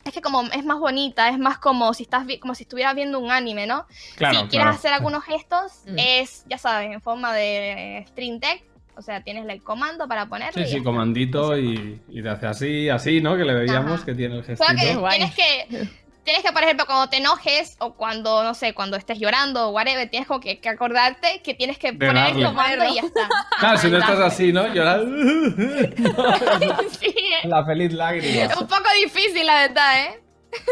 es 0.06 0.14
que 0.14 0.22
como 0.22 0.44
es 0.44 0.64
más 0.64 0.80
bonita, 0.80 1.28
es 1.30 1.38
más 1.38 1.58
como 1.58 1.94
si 1.94 2.04
estás 2.04 2.26
vi- 2.26 2.40
como 2.40 2.56
si 2.56 2.64
estuvieras 2.64 2.96
viendo 2.96 3.20
un 3.20 3.32
anime, 3.32 3.68
¿no? 3.68 3.86
Claro, 4.16 4.36
si 4.42 4.48
quieres 4.48 4.66
claro. 4.66 4.70
hacer 4.70 4.94
algunos 4.94 5.24
gestos, 5.24 5.84
Mm. 5.88 5.96
es, 5.98 6.46
ya 6.48 6.58
sabes, 6.58 6.92
en 6.92 7.02
forma 7.02 7.34
de 7.34 8.06
Stream 8.10 8.40
Deck, 8.40 8.64
o 8.96 9.02
sea, 9.02 9.22
tienes 9.24 9.48
el 9.48 9.64
comando 9.64 10.08
para 10.08 10.28
ponerlo. 10.28 10.54
Sí, 10.54 10.62
y 10.62 10.66
sí, 10.66 10.78
está. 10.78 10.84
comandito 10.84 11.58
y, 11.58 12.02
y 12.10 12.22
te 12.22 12.30
hace 12.30 12.48
así, 12.48 12.90
así, 12.90 13.22
¿no? 13.22 13.36
Que 13.38 13.44
le 13.44 13.54
veíamos 13.54 13.94
Ajá. 13.94 14.06
que 14.06 14.14
tiene 14.16 14.36
el 14.38 14.44
gestito. 14.44 14.74
que 14.78 14.96
guay. 14.96 15.18
tienes 15.20 15.36
que, 15.36 15.90
tienes 16.24 16.44
que, 16.44 16.52
por 16.52 16.64
ejemplo, 16.64 16.86
cuando 16.86 17.10
te 17.10 17.18
enojes 17.18 17.76
o 17.80 17.94
cuando, 17.96 18.44
no 18.44 18.54
sé, 18.54 18.74
cuando 18.74 18.98
estés 18.98 19.18
llorando 19.20 19.68
o 19.68 19.72
whatever, 19.72 20.10
tienes 20.10 20.28
como 20.28 20.40
que, 20.40 20.60
que 20.60 20.70
acordarte 20.70 21.42
que 21.44 21.54
tienes 21.54 21.78
que 21.78 21.92
De 21.92 22.08
poner 22.08 22.24
darle. 22.26 22.42
el 22.42 22.48
comando 22.48 22.86
y 22.86 22.96
ya 22.96 23.02
está. 23.02 23.30
Claro, 23.60 23.78
si 23.78 23.90
no 23.90 23.98
estás 23.98 24.20
así, 24.20 24.52
¿no? 24.54 24.68
Llorar. 24.74 25.02
Sí, 27.00 27.14
La 27.44 27.66
feliz 27.66 27.94
lágrima. 27.94 28.44
es 28.46 28.56
un 28.58 28.68
poco 28.68 28.84
difícil, 29.04 29.46
la 29.46 29.56
verdad, 29.68 30.04
¿eh? 30.06 30.22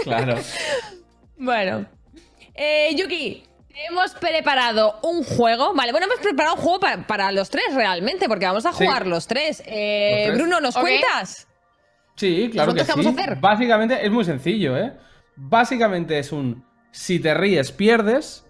Claro. 0.04 0.36
Bueno. 1.38 1.86
Eh, 2.56 2.96
Yuki, 2.96 3.44
hemos 3.90 4.14
preparado 4.16 5.00
un 5.04 5.24
juego. 5.24 5.74
Vale, 5.74 5.92
bueno, 5.92 6.08
hemos 6.08 6.20
preparado 6.20 6.56
un 6.56 6.62
juego 6.62 6.80
para, 6.80 7.06
para 7.06 7.32
los 7.32 7.50
tres 7.50 7.74
realmente, 7.76 8.28
porque 8.28 8.46
vamos 8.46 8.66
a 8.66 8.74
Sí. 8.74 8.86
jugar 8.86 9.06
los 9.08 9.28
tres. 9.28 9.62
Eh, 9.66 10.26
Los 10.28 10.28
tres. 10.28 10.38
Bruno, 10.38 10.60
¿nos 10.60 10.76
cuentas? 10.76 11.48
Sí, 12.16 12.50
claro 12.52 12.74
que 12.74 12.80
¿Nosotros 12.80 12.88
qué 12.88 12.94
sí. 13.04 13.06
vamos 13.06 13.20
a 13.20 13.24
hacer? 13.24 13.36
Básicamente 13.40 14.04
es 14.06 14.12
muy 14.12 14.26
sencillo, 14.26 14.76
¿eh? 14.78 14.94
Básicamente 15.38 16.20
es 16.20 16.32
un 16.32 16.66
si 16.92 17.20
te 17.20 17.34
ríes 17.34 17.72
pierdes, 17.72 18.46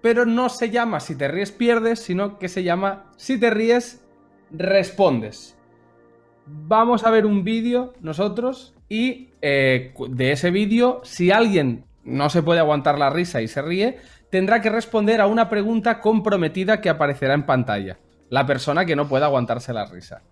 pero 0.00 0.26
no 0.26 0.48
se 0.48 0.70
llama 0.70 1.00
si 1.00 1.16
te 1.16 1.28
ríes 1.28 1.52
pierdes, 1.52 2.00
sino 2.00 2.38
que 2.38 2.48
se 2.48 2.62
llama 2.62 3.12
si 3.16 3.38
te 3.38 3.50
ríes 3.50 4.04
respondes. 4.50 5.56
Vamos 6.46 7.04
a 7.04 7.10
ver 7.10 7.26
un 7.26 7.44
vídeo 7.44 7.94
nosotros 8.00 8.74
y 8.88 9.30
eh, 9.42 9.94
de 10.08 10.32
ese 10.32 10.50
vídeo, 10.50 11.00
si 11.04 11.30
alguien 11.30 11.84
no 12.04 12.28
se 12.30 12.42
puede 12.42 12.60
aguantar 12.60 12.98
la 12.98 13.10
risa 13.10 13.40
y 13.40 13.48
se 13.48 13.62
ríe, 13.62 13.98
tendrá 14.30 14.60
que 14.60 14.70
responder 14.70 15.20
a 15.20 15.26
una 15.26 15.48
pregunta 15.48 16.00
comprometida 16.00 16.80
que 16.80 16.90
aparecerá 16.90 17.34
en 17.34 17.46
pantalla. 17.46 17.98
La 18.30 18.46
persona 18.46 18.84
que 18.84 18.96
no 18.96 19.08
pueda 19.08 19.26
aguantarse 19.26 19.72
la 19.72 19.86
risa. 19.86 20.22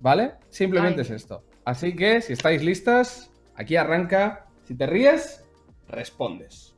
¿Vale? 0.00 0.34
Simplemente 0.48 1.00
Ay. 1.00 1.06
es 1.06 1.10
esto. 1.10 1.44
Así 1.64 1.94
que, 1.94 2.20
si 2.20 2.32
estáis 2.32 2.62
listas, 2.62 3.30
aquí 3.56 3.76
arranca. 3.76 4.47
Si 4.68 4.74
te 4.76 4.86
ríes, 4.86 5.42
respondes. 5.88 6.74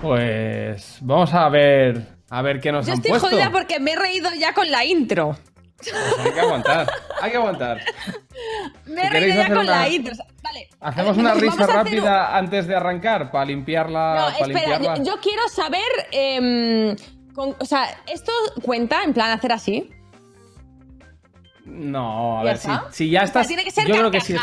Pues 0.00 0.98
vamos 1.00 1.34
a 1.34 1.48
ver 1.48 2.06
a 2.30 2.42
ver 2.42 2.60
qué 2.60 2.70
nos 2.70 2.86
Yo 2.86 2.92
han 2.92 2.98
estoy 2.98 3.10
puesto. 3.10 3.28
jodida 3.30 3.50
porque 3.50 3.80
me 3.80 3.92
he 3.92 3.96
reído 3.96 4.30
ya 4.38 4.52
con 4.54 4.70
la 4.70 4.84
intro. 4.84 5.36
Pues 5.78 5.94
hay 6.26 6.32
que 6.32 6.40
aguantar, 6.40 6.90
hay 7.22 7.30
que 7.30 7.36
aguantar. 7.36 7.80
Me 8.86 9.00
Si 9.00 9.06
he 9.06 9.10
reído 9.10 9.36
ya 9.42 9.48
con 9.48 9.58
una- 9.58 9.80
la 9.82 9.88
intro. 9.88 10.14
Vale. 10.42 10.68
Hacemos 10.80 11.16
ver, 11.16 11.24
una 11.24 11.34
risa 11.34 11.64
un- 11.64 11.68
rápida 11.72 12.36
antes 12.36 12.66
de 12.66 12.74
arrancar 12.74 13.30
para 13.30 13.44
limpiarla. 13.44 14.14
No, 14.14 14.38
para 14.38 14.52
espera, 14.52 14.60
yo, 14.66 14.72
limpiarla. 14.74 15.04
yo 15.04 15.20
quiero 15.20 15.48
saber. 15.48 15.82
em, 16.10 16.96
con- 17.34 17.54
o 17.60 17.64
sea, 17.64 17.86
¿esto 18.06 18.32
cuenta 18.62 19.02
en 19.04 19.14
plan 19.14 19.30
hacer 19.30 19.52
así? 19.52 19.90
No, 21.64 22.40
a 22.40 22.44
¿Ya 22.44 22.50
ver, 22.50 22.58
si, 22.58 22.68
si 22.90 23.10
ya 23.10 23.18
O 23.18 23.20
sea, 23.20 23.26
estás. 23.26 23.46
tiene 23.46 23.62
que 23.64 23.70
ser 23.70 23.86
yo 23.86 23.94
creo 23.94 24.10
que 24.10 24.20
sí. 24.20 24.34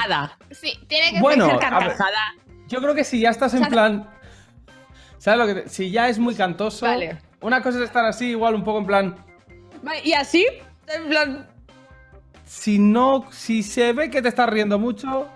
tiene 0.87 1.11
que 1.13 1.19
Bueno, 1.21 1.45
ser 1.47 1.55
ver. 1.55 1.69
carcajada. 1.69 2.35
Yo 2.67 2.79
creo 2.81 2.93
que 2.95 3.03
si 3.03 3.19
ya 3.19 3.29
estás 3.29 3.53
en 3.53 3.59
O 3.59 3.63
sea, 3.63 3.69
plan. 3.71 4.09
¿Sabes 5.17 5.39
lo 5.39 5.47
que 5.47 5.61
te- 5.61 5.69
Si 5.69 5.89
ya 5.91 6.07
es 6.07 6.19
muy 6.19 6.35
cantoso. 6.35 6.85
Vale. 6.85 7.17
Una 7.41 7.61
cosa 7.63 7.79
es 7.79 7.83
estar 7.85 8.05
así, 8.05 8.27
igual 8.29 8.53
un 8.55 8.63
poco 8.63 8.79
en 8.79 8.85
plan. 8.85 9.15
Vale, 9.81 10.01
y 10.03 10.13
así, 10.13 10.45
en 10.87 11.09
plan. 11.09 11.47
Si 12.45 12.79
no. 12.79 13.25
Si 13.31 13.63
se 13.63 13.93
ve 13.93 14.09
que 14.09 14.21
te 14.21 14.29
estás 14.29 14.49
riendo 14.49 14.79
mucho. 14.79 15.27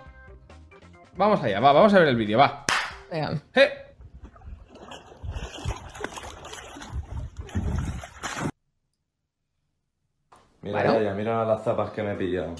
Vamos 1.16 1.42
allá, 1.42 1.60
va, 1.60 1.72
vamos 1.72 1.92
a 1.92 1.98
ver 1.98 2.08
el 2.08 2.16
vídeo, 2.16 2.38
va. 2.38 2.64
Venga. 3.10 3.42
¡Eh! 3.54 3.70
Mira, 10.62 10.92
Bueno. 10.92 11.14
Mira 11.14 11.44
las 11.44 11.64
zapas 11.64 11.90
que 11.90 12.02
me 12.02 12.12
he 12.12 12.16
pillado. 12.16 12.54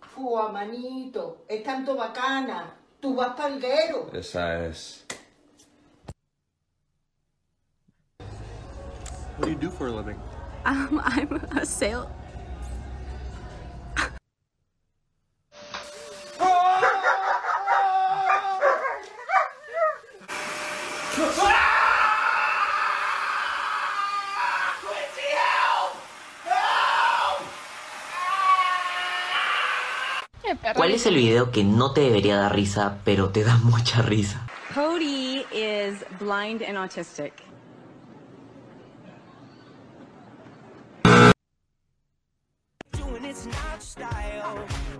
Fua, 0.00 0.52
manito, 0.52 1.44
es 1.48 1.62
tanto 1.62 1.96
bacana. 1.96 2.74
Tú 3.00 3.14
vas 3.14 3.34
palguero. 3.34 4.10
Esa 4.12 4.66
es. 4.66 5.06
What 9.38 9.46
do 9.46 9.48
you 9.48 9.58
do 9.58 9.70
for 9.70 9.88
a 9.88 9.90
living? 9.90 10.16
Um, 10.64 11.00
I'm 11.04 11.40
a 11.56 11.66
sail. 11.66 12.08
¿Cuál 30.76 30.92
es 30.92 31.06
el 31.06 31.16
video 31.16 31.50
que 31.50 31.64
no 31.64 31.92
te 31.92 32.02
debería 32.02 32.36
dar 32.36 32.54
risa, 32.54 32.98
pero 33.04 33.30
te 33.30 33.42
da 33.44 33.56
mucha 33.64 34.02
risa? 34.02 34.46
Cody 34.74 35.44
is 35.52 36.04
blind 36.18 36.62
and 36.62 36.76
autistic. 36.78 37.32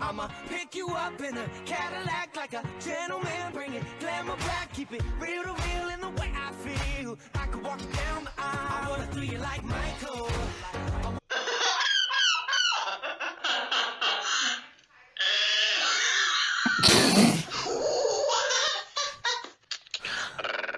I'ma 0.01 0.29
pick 0.49 0.75
you 0.75 0.89
up 0.89 1.21
in 1.21 1.37
a 1.37 1.47
Cadillac 1.65 2.37
like 2.37 2.53
a 2.53 2.63
gentleman. 2.81 3.53
Bring 3.53 3.75
it 3.75 3.85
glamour 4.01 4.37
back, 4.39 4.73
keep 4.73 4.93
it 4.93 5.03
real 5.21 5.43
to 5.45 5.51
real 5.51 5.89
in 5.89 6.01
the 6.01 6.11
way 6.21 6.31
I 6.35 6.53
feel. 6.53 7.17
I 7.35 7.47
could 7.47 7.63
walk 7.63 7.81
you 7.81 7.87
down 7.87 8.25
the 8.25 8.31
aisle. 8.39 8.85
I 8.85 8.91
wanna 8.91 9.09
do 9.15 9.23
you 9.23 9.39
like 9.39 9.63
Michael. 9.65 10.29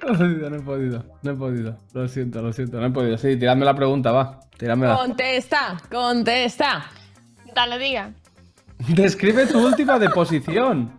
No 0.05 0.13
he 0.13 0.19
podido, 0.19 0.51
no 0.51 0.57
he 0.57 0.63
podido, 0.63 1.05
no 1.23 1.31
he 1.31 1.35
podido. 1.37 1.79
Lo 1.95 2.09
siento, 2.09 2.43
lo 2.43 2.53
siento, 2.53 2.79
no 2.79 2.87
he 2.87 2.91
podido. 2.91 3.17
Sí, 3.17 3.37
tiradme 3.39 3.65
la 3.65 3.75
pregunta, 3.75 4.13
va. 4.13 4.39
Tiradmela. 4.59 4.97
Contesta, 4.97 5.79
contesta. 5.91 6.91
Dale, 7.55 7.79
diga. 7.79 8.11
Describe 8.89 9.47
tu 9.47 9.65
última 9.65 9.99
deposición. 9.99 10.93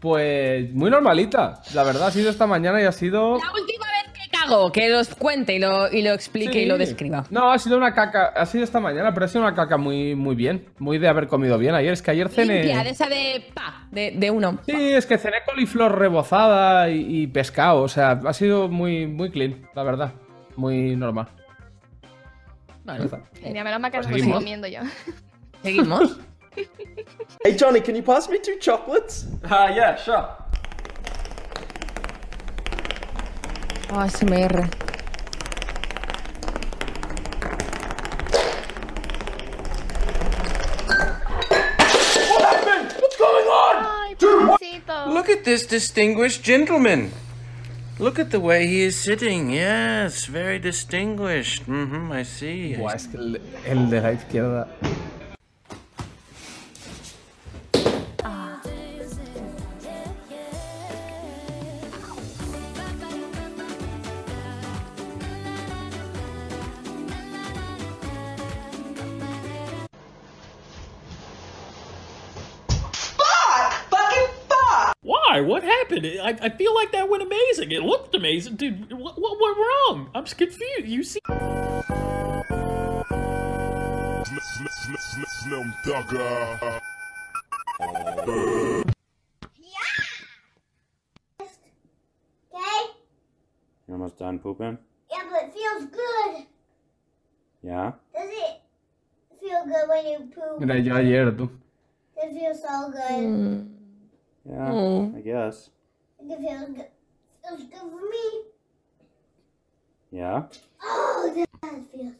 Pues 0.00 0.72
muy 0.74 0.90
normalita. 0.90 1.62
La 1.74 1.84
verdad 1.84 2.08
ha 2.08 2.10
sido 2.10 2.30
esta 2.30 2.46
mañana 2.46 2.80
y 2.82 2.84
ha 2.84 2.92
sido. 2.92 3.38
La 3.38 3.52
última 3.52 3.86
vez 3.86 4.12
que 4.12 4.36
mago 4.36 4.72
que 4.72 4.88
los 4.88 5.14
cuente 5.14 5.54
y 5.54 5.60
lo, 5.60 5.92
y 5.92 6.02
lo 6.02 6.10
explique 6.12 6.60
y 6.62 6.66
lo 6.66 6.76
describa. 6.76 7.24
No, 7.30 7.52
ha 7.52 7.58
sido 7.60 7.76
una 7.76 7.94
caca. 7.94 8.32
Ha 8.34 8.44
sido 8.46 8.64
esta 8.64 8.80
mañana, 8.80 9.14
pero 9.14 9.26
ha 9.26 9.28
sido 9.28 9.42
una 9.42 9.54
caca 9.54 9.76
muy, 9.76 10.16
muy 10.16 10.34
bien. 10.34 10.66
Muy 10.78 10.98
de 10.98 11.06
haber 11.06 11.28
comido 11.28 11.56
bien 11.56 11.76
ayer. 11.76 11.92
Es 11.92 12.02
que 12.02 12.10
ayer 12.10 12.28
cené. 12.30 12.64
Limpia, 12.64 12.82
de 12.82 12.90
esa 12.90 13.08
de 13.08 13.44
pa, 13.54 13.86
de, 13.92 14.10
de 14.16 14.30
uno. 14.32 14.58
Sí, 14.66 14.92
es 14.92 15.06
que 15.06 15.18
cené 15.18 15.36
coliflor 15.46 15.96
rebozada 15.96 16.90
y, 16.90 17.22
y 17.22 17.26
pescado. 17.28 17.82
O 17.82 17.88
sea, 17.88 18.18
ha 18.26 18.32
sido 18.32 18.68
muy, 18.68 19.06
muy 19.06 19.30
clean, 19.30 19.68
la 19.76 19.84
verdad. 19.84 20.12
Muy 20.56 20.96
normal. 20.96 21.28
Menos 22.84 23.80
mal 23.80 23.92
que 23.92 24.00
Pues 24.00 24.26
comiendo 24.26 24.66
yo. 24.66 24.80
¿Seguimos? 25.62 26.18
Hey 27.44 27.56
Johnny, 27.56 27.80
can 27.80 27.96
you 27.96 28.02
pass 28.02 28.28
me 28.28 28.38
two 28.38 28.56
chocolates? 28.60 29.26
Ah, 29.44 29.68
yeah, 29.74 29.96
sure. 29.96 30.28
Oh, 33.90 33.96
ASMR. 33.96 34.68
What's 43.00 43.16
going 43.16 43.46
on? 43.46 43.74
Ay, 43.84 44.14
pobrecito. 44.18 45.12
Look 45.12 45.28
at 45.28 45.44
this 45.44 45.66
distinguished 45.66 46.42
gentleman. 46.44 47.10
Look 47.98 48.18
at 48.18 48.30
the 48.30 48.40
way 48.40 48.66
he 48.66 48.82
is 48.82 48.96
sitting. 48.96 49.50
Yes, 49.50 50.26
very 50.26 50.58
distinguished. 50.58 51.66
Mm-hmm, 51.66 52.12
I 52.12 52.22
see. 52.22 52.74
I 52.74 52.78
Buah, 52.78 52.94
es 52.94 53.06
que 53.06 53.18
el, 53.18 53.40
el 53.66 53.90
de 53.90 54.00
la 54.00 54.12
izquierda. 54.12 54.68
Why? 75.42 75.48
What 75.48 75.64
happened? 75.64 76.06
I, 76.06 76.36
I 76.40 76.48
feel 76.50 76.74
like 76.74 76.92
that 76.92 77.08
went 77.08 77.22
amazing. 77.22 77.72
It 77.72 77.82
looked 77.82 78.14
amazing, 78.14 78.56
dude. 78.56 78.92
What, 78.92 79.20
what 79.20 79.40
went 79.40 79.56
wrong? 79.58 80.10
I'm 80.14 80.24
just 80.24 80.38
confused. 80.38 80.86
You 80.86 81.02
see? 81.02 81.20
Slim 85.42 85.74
Thugger. 85.84 86.80
Okay? 92.54 92.82
You 93.88 93.94
almost 93.94 94.18
done 94.18 94.38
pooping? 94.38 94.78
Yeah, 95.10 95.22
but 95.30 95.44
it 95.44 95.54
feels 95.54 95.90
good. 95.90 96.46
Yeah? 97.62 97.92
Does 98.14 98.30
it 98.30 98.60
feel 99.40 99.64
good 99.64 99.88
when 99.88 100.06
you 100.06 100.18
poop? 100.34 100.60
Mira, 100.60 100.78
yo 100.78 100.96
ayer, 100.96 101.32
tú. 101.32 101.50
It 102.16 102.32
feels 102.32 102.62
so 102.62 102.90
good. 102.90 103.02
Mm. 103.02 103.81
Yeah, 104.44 104.72
Mm. 104.72 105.16
I 105.16 105.20
guess. 105.22 105.70
It 106.18 106.26
feels 106.38 106.68
good. 106.74 106.86
Feels 107.42 107.62
good 107.70 107.90
for 107.90 108.02
me. 108.10 108.24
Yeah? 110.10 110.48
Oh, 110.82 111.32
that 111.34 111.80
feels. 111.90 112.16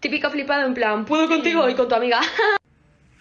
Típico 0.00 0.30
flipado 0.30 0.66
en 0.66 0.74
plan, 0.74 1.04
puedo 1.04 1.28
contigo 1.28 1.68
y 1.68 1.74
con 1.74 1.88
tu 1.88 1.94
amiga. 1.94 2.20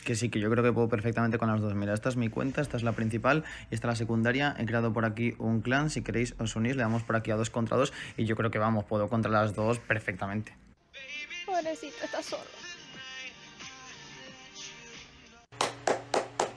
Que 0.05 0.15
sí, 0.15 0.29
que 0.29 0.39
yo 0.39 0.49
creo 0.49 0.63
que 0.63 0.71
puedo 0.71 0.89
perfectamente 0.89 1.37
con 1.37 1.49
las 1.51 1.61
dos. 1.61 1.75
Mira, 1.75 1.93
esta 1.93 2.09
es 2.09 2.15
mi 2.15 2.29
cuenta, 2.29 2.61
esta 2.61 2.77
es 2.77 2.83
la 2.83 2.93
principal 2.93 3.43
y 3.69 3.75
esta 3.75 3.87
es 3.87 3.91
la 3.91 3.95
secundaria. 3.95 4.55
He 4.57 4.65
creado 4.65 4.91
por 4.91 5.05
aquí 5.05 5.35
un 5.37 5.61
clan, 5.61 5.91
si 5.91 6.01
queréis 6.01 6.33
os 6.39 6.55
unís, 6.55 6.75
le 6.75 6.81
damos 6.81 7.03
por 7.03 7.15
aquí 7.15 7.29
a 7.29 7.35
dos 7.35 7.51
contra 7.51 7.77
dos 7.77 7.93
y 8.17 8.25
yo 8.25 8.35
creo 8.35 8.49
que 8.49 8.57
vamos, 8.57 8.85
puedo 8.85 9.07
contra 9.07 9.29
las 9.29 9.53
dos 9.53 9.77
perfectamente. 9.77 10.57
Pobrecito, 11.45 11.97
está 12.03 12.23
solo. 12.23 12.41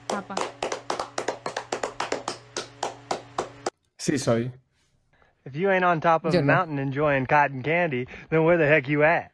Papá. 0.07 0.35
Sí, 4.03 4.19
soy. 4.19 4.51
If 5.45 5.55
you 5.55 5.71
ain't 5.71 5.85
on 5.85 6.01
top 6.01 6.25
of 6.25 6.33
Yo 6.33 6.41
a 6.41 6.43
no. 6.43 6.53
mountain 6.53 6.77
enjoying 6.77 7.25
cotton 7.25 7.63
candy, 7.63 8.05
then 8.29 8.43
where 8.43 8.57
the 8.57 8.67
heck 8.67 8.89
you 8.89 9.01
at? 9.01 9.31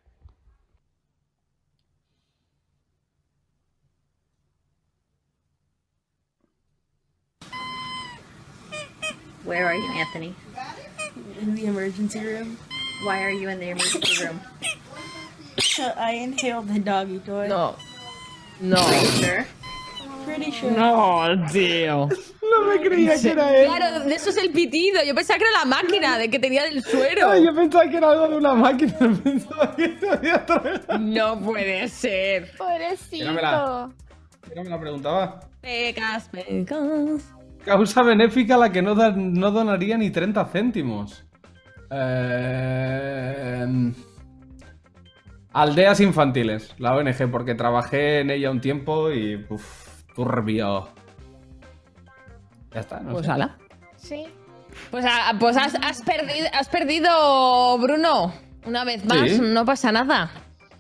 Where 9.44 9.66
are 9.66 9.74
you, 9.74 9.92
Anthony? 9.94 10.36
In 11.42 11.56
the 11.56 11.66
emergency 11.66 12.20
room. 12.20 12.56
Why 13.06 13.24
are 13.24 13.32
you 13.32 13.50
in 13.50 13.60
the 13.60 13.70
emergency 13.70 14.24
room? 14.24 14.40
I 15.98 16.12
inhaled 16.12 16.68
the 16.68 16.78
doggy 16.80 17.18
toy. 17.22 17.48
No. 17.48 17.76
No. 18.62 18.78
Sure. 18.78 19.48
Pretty 20.26 20.52
sure. 20.52 20.70
No, 20.70 21.36
tío. 21.52 22.08
No 22.52 22.66
me 22.68 22.80
creía 22.82 23.20
que 23.22 23.30
era 23.32 23.56
él. 23.56 23.68
Claro, 23.68 24.00
de 24.06 24.16
eso 24.16 24.30
es 24.30 24.38
el 24.38 24.52
pitido. 24.52 25.02
Yo 25.06 25.14
pensaba 25.16 25.38
que 25.38 25.46
era 25.46 25.60
la 25.60 25.66
máquina 25.66 26.18
de 26.18 26.30
que 26.30 26.40
tenía 26.40 26.64
del 26.64 26.84
suero. 26.84 27.30
Ay, 27.30 27.46
yo 27.46 27.54
pensaba 27.56 27.90
que 27.90 27.98
era 27.98 28.12
algo 28.12 28.28
de 28.30 28.38
una 28.38 28.54
máquina. 28.54 28.94
Pensaba 29.24 29.76
que 29.76 29.98
había. 30.12 30.46
No 31.00 31.40
puede 31.40 31.88
ser. 31.88 32.52
Pobrecito. 32.58 33.10
Tíramela. 33.18 33.90
¿Quién 34.52 34.64
me 34.64 34.70
la 34.70 34.80
preguntaba? 34.80 35.40
Pecas, 35.62 36.30
pecas. 36.30 37.34
Causa 37.66 38.02
benéfica 38.04 38.56
a 38.56 38.58
la 38.58 38.72
que 38.72 38.82
no, 38.82 38.96
da- 38.96 39.12
no 39.12 39.52
donaría 39.52 39.98
ni 39.98 40.10
30 40.12 40.46
céntimos. 40.46 41.26
Eh, 41.92 43.66
Aldeas 45.52 46.00
infantiles, 46.00 46.74
la 46.78 46.96
ONG, 46.96 47.30
porque 47.32 47.56
trabajé 47.56 48.20
en 48.22 48.30
ella 48.30 48.52
un 48.52 48.62
tiempo 48.62 49.12
y. 49.12 49.46
Uff, 49.50 50.04
turbio. 50.16 50.90
Ya 52.74 52.80
está, 52.82 53.00
no 53.00 53.14
Pues 53.14 53.26
sé. 53.26 53.32
ala. 53.32 53.58
Sí. 53.98 54.26
Pues, 54.92 55.06
pues 55.40 55.58
has, 55.58 55.76
has 55.76 56.02
perdido, 56.04 56.48
has 56.54 56.70
perdido, 56.70 57.78
Bruno. 57.80 58.34
Una 58.66 58.84
vez 58.84 59.04
más, 59.06 59.30
Sí. 59.30 59.40
no 59.42 59.66
pasa 59.66 59.92
nada. 59.92 60.32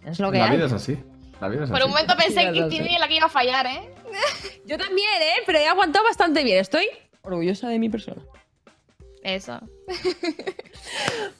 Es 0.05 0.19
lo 0.19 0.31
que 0.31 0.37
La 0.37 0.45
hay. 0.45 0.55
vida 0.57 0.65
es 0.67 0.73
así. 0.73 0.97
La 1.41 1.47
vida 1.47 1.63
es 1.63 1.69
Por 1.69 1.79
así. 1.79 1.85
un 1.85 1.91
momento 1.91 2.15
pensé 2.15 2.41
Sí, 2.53 2.69
que 2.69 2.85
era 2.85 2.99
la 2.99 3.07
que 3.07 3.15
iba 3.15 3.25
a 3.25 3.29
fallar, 3.29 3.65
¿eh? 3.65 3.89
Yo 4.65 4.77
también, 4.77 5.07
¿eh? 5.21 5.41
Pero 5.45 5.59
he 5.59 5.67
aguantado 5.67 6.03
bastante 6.05 6.43
bien. 6.43 6.59
Estoy 6.59 6.85
orgullosa 7.21 7.67
de 7.69 7.79
mi 7.79 7.89
persona. 7.89 8.21
Eso. 9.23 9.59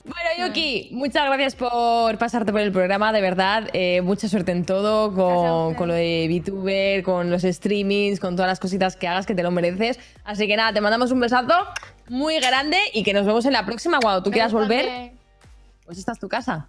Bueno, 0.03 0.47
Yuki, 0.47 0.89
muchas 0.91 1.25
gracias 1.25 1.55
por 1.55 2.17
pasarte 2.17 2.51
por 2.51 2.61
el 2.61 2.71
programa, 2.71 3.11
de 3.11 3.21
verdad. 3.21 3.69
Eh, 3.73 4.01
mucha 4.01 4.27
suerte 4.27 4.51
en 4.51 4.65
todo, 4.65 5.13
con, 5.13 5.75
con 5.75 5.87
lo 5.87 5.93
de 5.93 6.27
VTuber, 6.29 7.03
con 7.03 7.31
los 7.31 7.43
streamings, 7.43 8.19
con 8.19 8.35
todas 8.35 8.49
las 8.49 8.59
cositas 8.59 8.95
que 8.95 9.07
hagas, 9.07 9.25
que 9.25 9.33
te 9.35 9.43
lo 9.43 9.51
mereces. 9.51 9.99
Así 10.23 10.47
que 10.47 10.55
nada, 10.57 10.73
te 10.73 10.81
mandamos 10.81 11.11
un 11.11 11.19
besazo 11.19 11.53
muy 12.09 12.39
grande 12.39 12.77
y 12.93 13.03
que 13.03 13.13
nos 13.13 13.25
vemos 13.25 13.45
en 13.45 13.53
la 13.53 13.65
próxima. 13.65 13.99
Cuando 13.99 14.23
tú 14.23 14.31
quieras 14.31 14.51
volver, 14.51 15.13
pues 15.85 15.97
esta 15.97 16.11
es 16.11 16.19
tu 16.19 16.27
casa. 16.27 16.67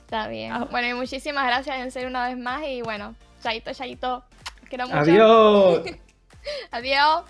Está 0.00 0.28
bien. 0.28 0.52
Bueno, 0.70 0.88
y 0.88 0.94
muchísimas 0.94 1.46
gracias 1.46 1.78
en 1.78 1.90
serio 1.90 2.08
una 2.08 2.28
vez 2.28 2.36
más. 2.36 2.62
Y 2.66 2.82
bueno, 2.82 3.14
chaito, 3.42 3.72
chaito. 3.72 4.24
Quiero 4.68 4.86
mucho. 4.86 4.98
Adiós. 4.98 5.82
Adiós. 6.70 7.24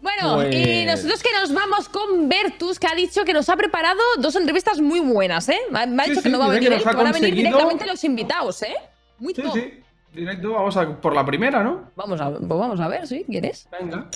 Bueno, 0.00 0.42
y 0.44 0.84
Pues- 0.84 0.86
nosotros 0.86 1.22
que 1.22 1.30
nos 1.40 1.52
vamos 1.52 1.88
con 1.88 2.28
Bertus, 2.28 2.78
que 2.78 2.86
ha 2.86 2.94
dicho 2.94 3.24
que 3.24 3.32
nos 3.32 3.48
ha 3.48 3.56
preparado 3.56 3.98
dos 4.18 4.36
entrevistas 4.36 4.80
muy 4.80 5.00
buenas, 5.00 5.48
¿eh? 5.48 5.58
Me 5.70 5.80
ha, 5.80 5.86
me 5.86 6.02
ha 6.02 6.04
Sí, 6.04 6.10
dicho 6.12 6.22
que 6.22 6.28
no 6.28 6.38
va 6.38 6.44
a 6.46 6.48
venir 6.50 6.68
que 6.68 6.74
él, 6.76 6.78
nos 6.80 6.86
ha 6.86 6.90
que 6.90 6.96
van 6.96 7.06
a 7.08 7.12
venir 7.12 7.34
directamente 7.34 7.86
los 7.86 8.04
invitados, 8.04 8.62
¿eh? 8.62 8.76
Muy 9.18 9.34
Sí, 9.34 9.42
top. 9.42 9.54
sí. 9.54 9.82
Directo, 10.14 10.52
vamos 10.52 10.76
a 10.76 10.88
por 11.00 11.14
la 11.14 11.24
primera, 11.24 11.62
¿no? 11.62 11.90
Vamos 11.96 12.20
a, 12.20 12.30
pues 12.30 12.48
vamos 12.48 12.80
a 12.80 12.88
ver, 12.88 13.06
¿sí? 13.06 13.24
¿Quieres? 13.28 13.68
Venga. 13.70 14.08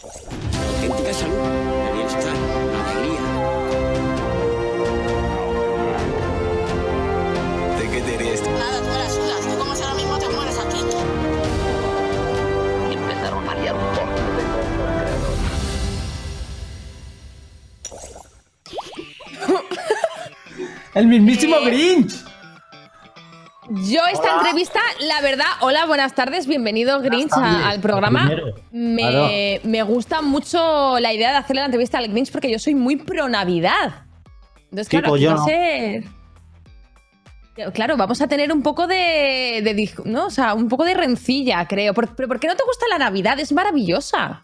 Auténtica 0.86 1.12
salud, 1.12 1.34
el 1.88 1.94
bienestar, 1.96 2.32
la 2.72 2.90
alegría. 2.90 4.22
¿De 7.78 7.88
qué 7.90 8.00
te? 8.00 8.50
Nada, 8.50 8.80
El 20.94 21.06
mismísimo 21.06 21.56
Grinch. 21.64 22.12
Yo 23.88 24.00
esta 24.12 24.36
entrevista, 24.36 24.80
la 25.00 25.20
verdad, 25.22 25.46
hola, 25.60 25.86
buenas 25.86 26.14
tardes, 26.14 26.46
bienvenido 26.46 27.00
Grinch 27.00 27.32
a- 27.32 27.70
al 27.70 27.80
programa. 27.80 28.30
Me, 28.70 29.02
Claro. 29.02 29.28
me 29.64 29.82
gusta 29.82 30.20
mucho 30.20 30.98
la 30.98 31.12
idea 31.12 31.30
de 31.30 31.36
hacerle 31.38 31.60
la 31.62 31.66
entrevista 31.66 31.98
al 31.98 32.08
Grinch 32.08 32.30
porque 32.30 32.50
yo 32.50 32.58
soy 32.58 32.74
muy 32.74 32.96
pro 32.96 33.28
Navidad. 33.28 34.04
Entonces, 34.64 34.86
Sí, 34.88 34.90
claro, 34.90 35.08
pues 35.10 35.22
yo 35.22 35.28
va 35.30 35.34
a 35.34 35.38
no. 35.38 35.44
ser... 35.44 36.04
Claro, 37.74 37.96
vamos 37.98 38.20
a 38.22 38.28
tener 38.28 38.50
un 38.50 38.62
poco 38.62 38.86
de, 38.86 39.60
de 39.62 39.90
¿no? 40.06 40.26
O 40.26 40.30
sea, 40.30 40.54
un 40.54 40.68
poco 40.68 40.84
de 40.84 40.94
rencilla, 40.94 41.66
creo. 41.68 41.92
Por- 41.94 42.14
pero 42.16 42.26
¿por 42.26 42.40
qué 42.40 42.48
no 42.48 42.56
te 42.56 42.64
gusta 42.64 42.86
la 42.90 42.98
Navidad? 42.98 43.38
Es 43.38 43.52
maravillosa. 43.52 44.42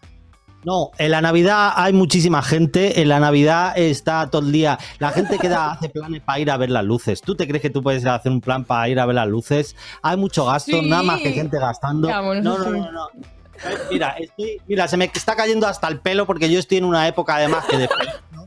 No, 0.65 0.91
en 0.97 1.11
la 1.11 1.21
Navidad 1.21 1.71
hay 1.75 1.93
muchísima 1.93 2.41
gente. 2.41 3.01
En 3.01 3.07
la 3.07 3.19
Navidad 3.19 3.73
está 3.77 4.29
todo 4.29 4.41
el 4.45 4.51
día. 4.51 4.77
La 4.99 5.11
gente 5.11 5.37
queda, 5.39 5.71
hace 5.71 5.87
planes 5.89 6.21
para 6.21 6.39
ir 6.39 6.51
a 6.51 6.57
ver 6.57 6.69
las 6.69 6.83
luces. 6.83 7.21
¿Tú 7.21 7.35
te 7.35 7.47
crees 7.47 7.61
que 7.61 7.69
tú 7.69 7.81
puedes 7.81 8.05
hacer 8.05 8.31
un 8.31 8.41
plan 8.41 8.65
para 8.65 8.89
ir 8.89 8.99
a 8.99 9.05
ver 9.05 9.15
las 9.15 9.27
luces? 9.27 9.75
Hay 10.01 10.17
mucho 10.17 10.45
gasto, 10.45 10.79
Sí. 10.81 10.89
nada 10.89 11.03
más 11.03 11.21
que 11.21 11.31
gente 11.31 11.57
gastando. 11.59 12.09
Ya, 12.09 12.19
bueno, 12.21 12.41
no, 12.41 12.57
no, 12.57 12.69
no, 12.71 12.91
no. 12.91 13.07
Eh, 13.15 13.77
Mira, 13.91 14.15
estoy- 14.19 14.57
mira, 14.67 14.87
se 14.87 14.95
me 14.97 15.05
está 15.13 15.35
cayendo 15.35 15.65
hasta 15.67 15.87
el 15.87 15.99
pelo 15.99 16.25
porque 16.25 16.49
yo 16.49 16.59
estoy 16.59 16.77
en 16.79 16.85
una 16.85 17.07
época 17.07 17.35
además 17.35 17.65
que 17.65 17.77
de 17.77 17.89
¿no? 18.31 18.45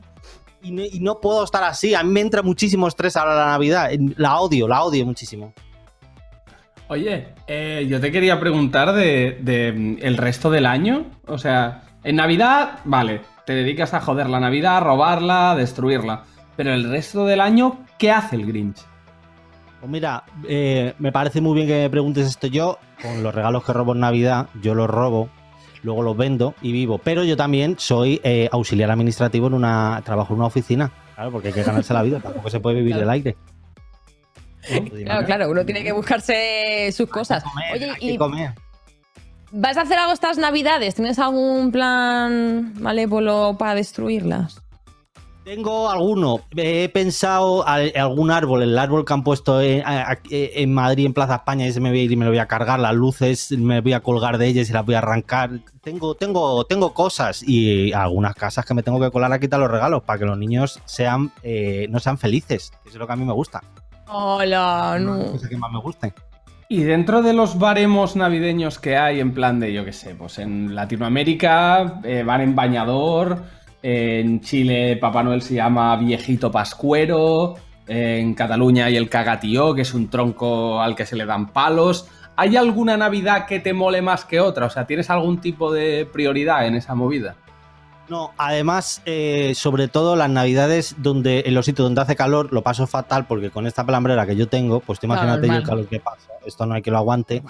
y, 0.63 0.71
no, 0.71 0.83
y 0.83 0.99
no 0.99 1.19
puedo 1.19 1.43
estar 1.43 1.63
así. 1.63 1.93
A 1.95 2.03
mí 2.03 2.11
me 2.11 2.19
entra 2.21 2.41
muchísimo 2.41 2.87
estrés 2.87 3.15
ahora 3.17 3.35
la 3.35 3.45
Navidad. 3.47 3.89
La 4.17 4.39
odio, 4.39 4.67
la 4.67 4.83
odio 4.83 5.05
muchísimo. 5.05 5.53
Oye, 6.89 7.29
eh, 7.47 7.85
yo 7.89 7.99
te 7.99 8.11
quería 8.11 8.39
preguntar 8.39 8.93
de, 8.93 9.39
de, 9.41 9.71
mm, 9.71 9.97
el 10.01 10.17
resto 10.17 10.51
del 10.51 10.65
año. 10.65 11.05
O 11.27 11.37
sea, 11.37 11.83
en 12.03 12.15
Navidad, 12.15 12.79
vale, 12.85 13.21
te 13.45 13.53
dedicas 13.53 13.93
a 13.93 14.01
joder 14.01 14.29
la 14.29 14.39
Navidad, 14.39 14.77
a 14.77 14.79
robarla, 14.81 15.51
a 15.51 15.55
destruirla. 15.55 16.23
Pero 16.55 16.73
el 16.73 16.89
resto 16.89 17.25
del 17.25 17.41
año, 17.41 17.85
¿qué 17.97 18.11
hace 18.11 18.35
el 18.35 18.45
Grinch? 18.45 18.77
Pues 19.79 19.91
mira, 19.91 20.23
eh, 20.47 20.93
me 20.99 21.11
parece 21.11 21.41
muy 21.41 21.55
bien 21.55 21.67
que 21.67 21.81
me 21.81 21.89
preguntes 21.89 22.27
esto 22.27 22.47
yo. 22.47 22.77
Con 23.01 23.23
los 23.23 23.33
regalos 23.35 23.63
que 23.65 23.73
robo 23.73 23.93
en 23.93 23.99
Navidad, 23.99 24.47
yo 24.61 24.75
los 24.75 24.89
robo, 24.89 25.29
luego 25.81 26.03
los 26.03 26.15
vendo 26.15 26.53
y 26.61 26.71
vivo. 26.71 26.99
Pero 26.99 27.23
yo 27.23 27.35
también 27.35 27.75
soy 27.79 28.21
eh, 28.23 28.47
auxiliar 28.51 28.91
administrativo 28.91 29.47
en 29.47 29.55
una. 29.55 30.01
trabajo 30.05 30.33
en 30.33 30.39
una 30.39 30.47
oficina. 30.47 30.91
Claro, 31.15 31.31
porque 31.31 31.49
hay 31.49 31.53
que 31.53 31.63
ganarse 31.63 31.93
la 31.93 32.01
vida, 32.03 32.19
tampoco 32.19 32.49
se 32.49 32.59
puede 32.59 32.77
vivir 32.77 32.95
del 32.95 33.09
aire. 33.09 33.35
Claro, 35.03 35.25
claro, 35.25 35.49
uno 35.51 35.65
tiene 35.65 35.83
que 35.83 35.91
buscarse 35.91 36.89
sus 36.93 37.09
cosas. 37.09 37.43
Oye, 37.73 37.89
Hay 37.89 37.99
que 37.99 38.13
¿y 38.13 38.17
comer. 38.17 38.53
Vas 39.53 39.77
a 39.77 39.81
hacer 39.81 39.97
algo 39.97 40.11
estas 40.13 40.37
navidades? 40.37 40.95
¿Tienes 40.95 41.19
algún 41.19 41.71
plan 41.71 42.73
malévolo 42.81 43.55
para 43.57 43.75
destruirlas? 43.75 44.59
Tengo 45.45 45.89
alguno. 45.89 46.39
He 46.55 46.87
pensado 46.87 47.67
al- 47.67 47.91
algún 47.97 48.31
árbol, 48.31 48.63
el 48.63 48.77
árbol 48.79 49.03
que 49.03 49.11
han 49.13 49.23
puesto 49.25 49.59
en, 49.61 49.81
a- 49.85 50.11
a- 50.11 50.19
en 50.31 50.73
Madrid, 50.73 51.05
en 51.05 51.13
Plaza 51.13 51.35
España, 51.35 51.65
ese 51.67 51.81
me 51.81 51.89
voy 51.89 51.99
a 51.99 52.03
ir 52.03 52.11
y 52.13 52.15
me 52.15 52.23
lo 52.23 52.31
voy 52.31 52.37
a 52.39 52.45
cargar. 52.47 52.79
Las 52.79 52.95
luces 52.95 53.51
me 53.51 53.81
voy 53.81 53.91
a 53.91 53.99
colgar 53.99 54.37
de 54.37 54.47
ellas 54.47 54.69
y 54.69 54.73
las 54.73 54.85
voy 54.85 54.95
a 54.95 54.99
arrancar. 54.99 55.49
Tengo, 55.81 56.15
tengo, 56.15 56.63
tengo 56.65 56.93
cosas 56.93 57.43
y 57.45 57.91
algunas 57.91 58.35
casas 58.35 58.65
que 58.65 58.73
me 58.73 58.83
tengo 58.83 59.01
que 59.01 59.11
colar 59.11 59.33
a 59.33 59.39
quitar 59.39 59.59
los 59.59 59.69
regalos 59.69 60.01
para 60.03 60.17
que 60.19 60.25
los 60.25 60.37
niños 60.37 60.79
sean, 60.85 61.29
eh, 61.43 61.87
no 61.89 61.99
sean 61.99 62.17
felices. 62.17 62.71
Eso 62.85 62.93
es 62.93 62.95
lo 62.95 63.05
que 63.05 63.11
a 63.11 63.17
mí 63.17 63.25
me 63.25 63.33
gusta. 63.33 63.61
Hola, 64.07 64.97
no. 64.99 65.31
Cosa 65.33 65.49
que 65.49 65.57
más 65.57 65.71
me 65.73 65.79
guste. 65.81 66.13
Y 66.73 66.81
dentro 66.81 67.21
de 67.21 67.33
los 67.33 67.59
baremos 67.59 68.15
navideños 68.15 68.79
que 68.79 68.97
hay, 68.97 69.19
en 69.19 69.31
plan 69.31 69.59
de, 69.59 69.71
yo 69.71 69.85
qué 69.85 69.93
sé, 69.93 70.15
pues 70.15 70.39
en 70.39 70.73
Latinoamérica 70.73 71.99
eh, 72.03 72.23
van 72.23 72.41
en 72.41 72.55
bañador, 72.55 73.43
en 73.83 74.41
Chile 74.41 74.97
Papá 74.99 75.21
Noel 75.21 75.43
se 75.43 75.53
llama 75.53 75.95
viejito 75.97 76.51
pascuero, 76.51 77.53
en 77.85 78.33
Cataluña 78.33 78.85
hay 78.85 78.97
el 78.97 79.07
cagatío, 79.07 79.75
que 79.75 79.83
es 79.83 79.93
un 79.93 80.09
tronco 80.09 80.81
al 80.81 80.95
que 80.95 81.05
se 81.05 81.15
le 81.15 81.27
dan 81.27 81.49
palos. 81.49 82.09
¿Hay 82.37 82.55
alguna 82.55 82.97
Navidad 82.97 83.45
que 83.45 83.59
te 83.59 83.71
mole 83.71 84.01
más 84.01 84.25
que 84.25 84.39
otra? 84.39 84.65
O 84.65 84.69
sea, 84.71 84.87
¿tienes 84.87 85.11
algún 85.11 85.41
tipo 85.41 85.71
de 85.71 86.07
prioridad 86.11 86.65
en 86.65 86.73
esa 86.73 86.95
movida? 86.95 87.35
No, 88.09 88.31
además, 88.37 89.01
eh, 89.05 89.53
sobre 89.55 89.87
todo 89.87 90.15
las 90.15 90.29
navidades 90.29 90.95
donde 90.97 91.43
en 91.45 91.53
los 91.53 91.65
sitios 91.65 91.85
donde 91.85 92.01
hace 92.01 92.15
calor 92.15 92.51
lo 92.51 92.61
paso 92.61 92.85
fatal 92.85 93.25
porque 93.27 93.49
con 93.49 93.65
esta 93.65 93.85
pelambrera 93.85 94.25
que 94.25 94.35
yo 94.35 94.47
tengo, 94.47 94.81
pues 94.81 94.99
tú 94.99 95.07
Claro, 95.07 95.23
imagínate 95.23 95.47
yo 95.47 95.53
el 95.55 95.63
calor 95.63 95.87
que 95.87 95.99
pasa. 95.99 96.27
Esto 96.45 96.65
no 96.65 96.75
hay 96.75 96.81
que 96.81 96.91
lo 96.91 96.97
aguante. 96.97 97.41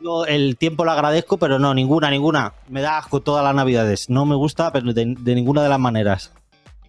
Yo 0.00 0.26
el 0.26 0.56
tiempo 0.56 0.84
lo 0.84 0.92
agradezco, 0.92 1.38
pero 1.38 1.58
no, 1.58 1.74
ninguna, 1.74 2.10
ninguna. 2.10 2.52
Me 2.68 2.82
da 2.82 2.98
asco 2.98 3.20
todas 3.20 3.42
las 3.42 3.54
navidades. 3.54 4.10
No 4.10 4.26
me 4.26 4.36
gusta, 4.36 4.72
pero 4.72 4.92
de, 4.92 5.14
de 5.18 5.34
ninguna 5.34 5.62
de 5.62 5.68
las 5.70 5.80
maneras. 5.80 6.32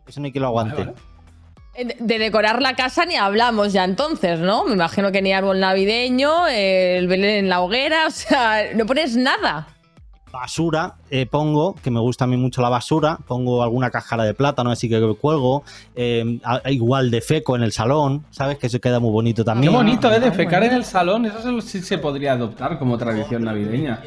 Eso 0.05 0.19
no 0.19 0.25
hay 0.25 0.31
que 0.31 0.39
lo 0.39 0.47
aguante. 0.47 0.93
Eh, 1.75 1.95
De 1.99 2.19
decorar 2.19 2.61
la 2.61 2.75
casa 2.75 3.05
ni 3.05 3.15
hablamos 3.15 3.71
ya 3.73 3.85
entonces, 3.85 4.39
¿no? 4.39 4.65
Me 4.65 4.73
imagino 4.73 5.11
que 5.11 5.21
ni 5.21 5.31
árbol 5.31 5.59
navideño, 5.59 6.47
el 6.47 7.07
Belén 7.07 7.45
en 7.45 7.49
la 7.49 7.61
hoguera, 7.61 8.07
o 8.07 8.11
sea, 8.11 8.73
no 8.75 8.85
pones 8.85 9.15
nada. 9.15 9.67
Basura, 10.31 10.95
eh, 11.09 11.25
pongo, 11.25 11.75
que 11.75 11.89
me 11.91 11.99
gusta 11.99 12.25
a 12.25 12.27
mí 12.27 12.37
mucho 12.37 12.61
la 12.61 12.69
basura, 12.69 13.17
pongo 13.27 13.63
alguna 13.63 13.89
cáscara 13.89 14.23
de 14.23 14.33
plátano 14.33 14.69
así 14.71 14.87
que 14.87 14.99
cuelgo, 15.19 15.63
eh, 15.95 16.39
a- 16.43 16.69
igual 16.71 17.09
de 17.11 17.21
feco 17.21 17.55
en 17.55 17.63
el 17.63 17.71
salón, 17.71 18.25
¿sabes? 18.29 18.57
Que 18.57 18.67
eso 18.67 18.79
queda 18.79 18.99
muy 18.99 19.11
bonito 19.11 19.43
Qué 19.43 19.47
también. 19.47 19.73
bonito, 19.73 20.11
¿eh? 20.11 20.19
De 20.19 20.31
fecar 20.31 20.63
en 20.63 20.73
el 20.73 20.85
salón, 20.85 21.25
eso 21.25 21.61
se- 21.61 21.67
sí 21.67 21.81
se 21.81 21.97
podría 21.97 22.33
adoptar 22.33 22.77
como 22.77 22.97
tradición 22.97 23.43
navideña. 23.43 24.01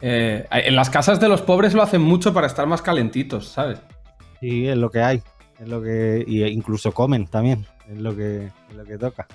Eh, 0.00 0.46
en 0.50 0.74
las 0.76 0.90
casas 0.90 1.20
de 1.20 1.28
los 1.28 1.42
pobres 1.42 1.74
lo 1.74 1.82
hacen 1.82 2.02
mucho 2.02 2.32
para 2.34 2.46
estar 2.46 2.66
más 2.66 2.82
calentitos, 2.82 3.48
¿sabes? 3.48 3.78
Sí, 4.40 4.66
es 4.66 4.76
lo 4.76 4.90
que 4.90 5.00
hay. 5.00 5.22
Es 5.60 5.68
lo 5.68 5.80
que. 5.80 6.24
Y 6.26 6.42
incluso 6.44 6.90
comen 6.92 7.26
también. 7.26 7.64
Es 7.88 7.98
lo 7.98 8.14
que, 8.16 8.46
es 8.46 8.76
lo 8.76 8.84
que 8.84 8.98
toca. 8.98 9.26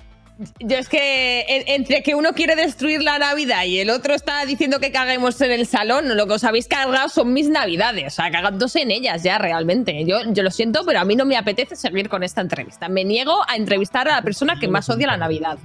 Yo 0.60 0.76
es 0.76 0.88
que 0.88 1.40
en- 1.48 1.64
entre 1.80 2.02
que 2.04 2.14
uno 2.14 2.32
quiere 2.32 2.54
destruir 2.54 3.02
la 3.02 3.18
Navidad 3.18 3.64
y 3.64 3.80
el 3.80 3.90
otro 3.90 4.14
está 4.14 4.44
diciendo 4.46 4.78
que 4.78 4.92
caguemos 4.92 5.40
en 5.40 5.50
el 5.50 5.66
salón, 5.66 6.16
lo 6.16 6.26
que 6.28 6.34
os 6.34 6.44
habéis 6.44 6.68
cargado 6.68 7.08
son 7.08 7.32
mis 7.32 7.48
Navidades, 7.48 8.06
o 8.06 8.10
sea, 8.16 8.30
cagándose 8.30 8.82
en 8.82 8.92
ellas 8.92 9.24
ya 9.24 9.38
realmente. 9.38 10.04
Yo, 10.04 10.18
yo 10.28 10.42
lo 10.44 10.50
siento, 10.52 10.82
pero 10.86 11.00
a 11.00 11.04
mí 11.04 11.16
no 11.16 11.24
me 11.24 11.36
apetece 11.36 11.74
seguir 11.74 12.08
con 12.08 12.22
esta 12.22 12.40
entrevista. 12.40 12.88
Me 12.88 13.04
niego 13.04 13.34
a 13.48 13.56
entrevistar 13.56 14.06
a 14.08 14.12
la 14.16 14.22
persona 14.22 14.60
que 14.60 14.68
más 14.68 14.88
odia 14.88 15.08
la 15.08 15.16
Navidad. 15.16 15.58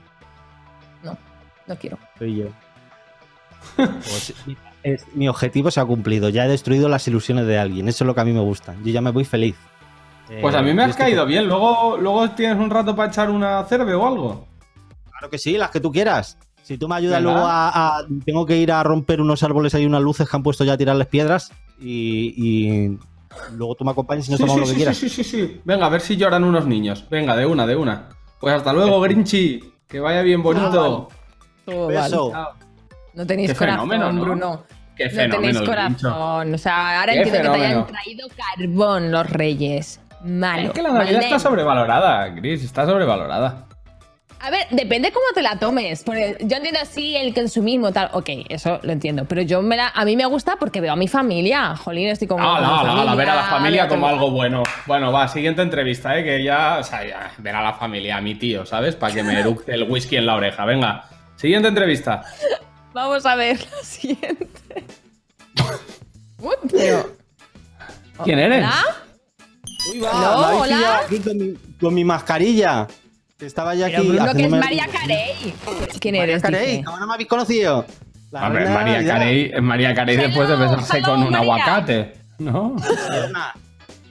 No, 1.03 1.15
no 1.67 1.75
quiero. 1.75 1.99
Soy 2.17 2.37
yo. 2.37 2.47
Pues, 3.75 4.33
es- 4.83 5.05
mi 5.13 5.27
objetivo 5.29 5.69
se 5.69 5.79
ha 5.81 5.85
cumplido. 5.85 6.29
Ya 6.29 6.45
he 6.45 6.49
destruido 6.49 6.89
las 6.89 7.07
ilusiones 7.07 7.45
de 7.45 7.59
alguien. 7.59 7.87
Eso 7.89 8.03
es 8.03 8.07
lo 8.07 8.15
que 8.15 8.21
a 8.21 8.25
mí 8.25 8.33
me 8.33 8.41
gusta. 8.41 8.73
Yo 8.83 8.91
ya 8.91 9.01
me 9.01 9.11
voy 9.11 9.23
feliz. 9.23 9.55
Pues 10.41 10.55
a 10.55 10.61
Eh, 10.61 10.63
mí 10.63 10.73
me 10.73 10.83
yo 10.83 10.89
has 10.89 10.95
caído 10.95 11.25
bien. 11.27 11.45
Luego, 11.47 11.97
luego 11.97 12.31
tienes 12.31 12.57
un 12.57 12.69
rato 12.71 12.95
para 12.95 13.09
echar 13.09 13.29
una 13.29 13.63
cerve 13.65 13.93
o 13.93 14.07
algo. 14.07 14.47
Claro 15.23 15.31
que 15.31 15.37
sí, 15.37 15.57
las 15.57 15.69
que 15.69 15.79
tú 15.79 15.89
quieras. 15.89 16.37
Si 16.63 16.77
tú 16.77 16.89
me 16.89 16.95
ayudas 16.95 17.19
Venga. 17.23 17.31
luego 17.31 17.47
a, 17.47 17.69
a- 17.99 18.03
Tengo 18.25 18.45
que 18.45 18.57
ir 18.57 18.73
a 18.73 18.83
romper 18.83 19.21
unos 19.21 19.41
árboles, 19.41 19.73
hay 19.73 19.85
unas 19.85 20.01
luces 20.01 20.29
que 20.29 20.35
han 20.35 20.43
puesto 20.43 20.65
ya 20.65 20.73
a 20.73 20.77
tirarles 20.77 21.07
piedras. 21.07 21.49
Y, 21.79 22.33
y 22.35 22.97
luego 23.55 23.75
tú 23.75 23.85
me 23.85 23.91
acompañas 23.91 24.27
y 24.27 24.31
nos 24.31 24.37
Sí, 24.39 24.43
tomamos 24.45 24.55
sí, 24.55 24.59
lo 24.61 24.65
que 24.65 24.71
sí, 24.71 24.77
quieras. 24.77 24.97
sí, 24.97 25.07
sí, 25.09 25.23
sí. 25.23 25.61
Venga, 25.63 25.85
a 25.85 25.89
ver 25.89 26.01
si 26.01 26.17
lloran 26.17 26.43
unos 26.43 26.65
niños. 26.67 27.05
Venga, 27.09 27.37
de 27.37 27.45
una, 27.45 27.65
de 27.65 27.75
una. 27.77 28.09
Pues 28.41 28.53
hasta 28.53 28.73
luego, 28.73 28.99
Grinchi. 28.99 29.63
Que 29.87 30.01
vaya 30.01 30.21
bien 30.23 30.43
bonito. 30.43 31.07
Todo 31.65 31.87
Beso. 31.87 32.31
mal. 32.33 32.47
No 33.13 33.25
tenéis 33.25 33.51
Qué 33.51 33.55
corazón, 33.57 33.89
fenómeno, 33.89 34.11
¿no? 34.11 34.21
Bruno. 34.25 34.63
Qué 34.97 35.05
no 35.05 35.11
fenómeno 35.11 35.37
tenéis 35.41 35.57
el 35.57 35.65
corazón. 35.65 36.53
O 36.53 36.57
sea, 36.57 36.99
ahora 36.99 37.13
Qué 37.13 37.19
entiendo 37.21 37.51
que 37.53 37.57
te 37.59 37.65
hayan 37.65 37.87
traído 37.87 38.27
carbón 38.35 39.09
los 39.11 39.29
reyes. 39.29 40.01
Malo. 40.25 40.63
Es 40.67 40.71
que 40.71 40.81
la 40.81 40.91
Navidad 40.91 41.21
está 41.23 41.39
sobrevalorada, 41.39 42.27
Gris. 42.27 42.61
Está 42.63 42.85
sobrevalorada. 42.85 43.67
A 44.43 44.49
ver, 44.49 44.67
depende 44.71 45.09
cómo 45.13 45.25
te 45.33 45.41
la 45.41 45.57
tomes. 45.57 46.03
Porque 46.03 46.35
yo 46.41 46.57
entiendo 46.57 46.81
así 46.81 47.15
el 47.15 47.33
consumismo, 47.33 47.93
tal. 47.93 48.09
Ok, 48.11 48.29
eso 48.49 48.77
lo 48.83 48.91
entiendo. 48.91 49.23
Pero 49.23 49.41
yo 49.41 49.61
me 49.61 49.77
la, 49.77 49.87
a 49.87 50.03
mí 50.03 50.17
me 50.17 50.25
gusta 50.25 50.57
porque 50.57 50.81
veo 50.81 50.91
a 50.91 50.97
mi 50.97 51.07
familia. 51.07 51.77
Jolín, 51.77 52.09
estoy 52.09 52.27
como. 52.27 52.43
No, 52.43 52.55
mi 52.59 52.61
no, 52.61 52.95
no, 52.95 53.03
la 53.05 53.15
ver 53.15 53.29
a 53.29 53.35
la 53.35 53.43
familia 53.43 53.87
como 53.87 54.05
algo 54.05 54.31
bueno. 54.31 54.63
Bueno, 54.85 55.13
va, 55.13 55.29
siguiente 55.29 55.61
entrevista, 55.61 56.19
¿eh? 56.19 56.25
Que 56.25 56.43
ya, 56.43 56.79
o 56.79 56.83
sea, 56.83 57.07
ya, 57.07 57.31
ver 57.37 57.55
a 57.55 57.63
la 57.63 57.73
familia, 57.75 58.17
a 58.17 58.21
mi 58.21 58.35
tío, 58.35 58.65
¿sabes? 58.65 58.97
Para 58.97 59.13
que 59.13 59.23
me 59.23 59.39
eructe 59.39 59.73
el 59.73 59.83
whisky 59.83 60.17
en 60.17 60.25
la 60.25 60.35
oreja. 60.35 60.65
Venga, 60.65 61.05
siguiente 61.37 61.69
entrevista. 61.69 62.21
Vamos 62.93 63.25
a 63.25 63.35
ver 63.37 63.57
la 63.61 63.83
siguiente. 63.83 64.85
¿Quién 68.25 68.39
eres? 68.39 68.65
¿Hola? 68.65 68.83
Uy, 69.89 69.99
va, 70.01 70.57
hola. 70.57 70.97
aquí 71.05 71.19
con 71.19 71.37
mi, 71.37 71.53
con 71.79 71.93
mi 71.93 72.03
mascarilla. 72.03 72.87
Estaba 73.39 73.75
ya 73.75 73.87
Pero 73.87 73.97
aquí. 73.99 74.07
Bruno, 74.09 74.33
que 74.33 74.43
es 74.43 74.49
María 74.49 74.87
Carey. 74.87 75.53
¿Quién 75.99 76.15
María 76.15 76.23
eres? 76.23 76.41
Carey, 76.41 76.65
dice? 76.71 76.83
¿cómo 76.85 76.99
no 76.99 77.07
me 77.07 77.13
habéis 77.13 77.29
conocido? 77.29 77.85
La 78.31 78.47
Hombre, 78.47 78.69
María. 78.69 79.05
Carey, 79.05 79.51
es 79.53 79.61
María 79.61 79.93
Carey 79.93 80.17
después 80.17 80.47
de 80.47 80.55
besarse 80.55 80.97
hello, 80.97 81.05
con 81.07 81.23
un 81.23 81.31
María. 81.31 81.39
aguacate, 81.39 82.13
¿no? 82.39 82.75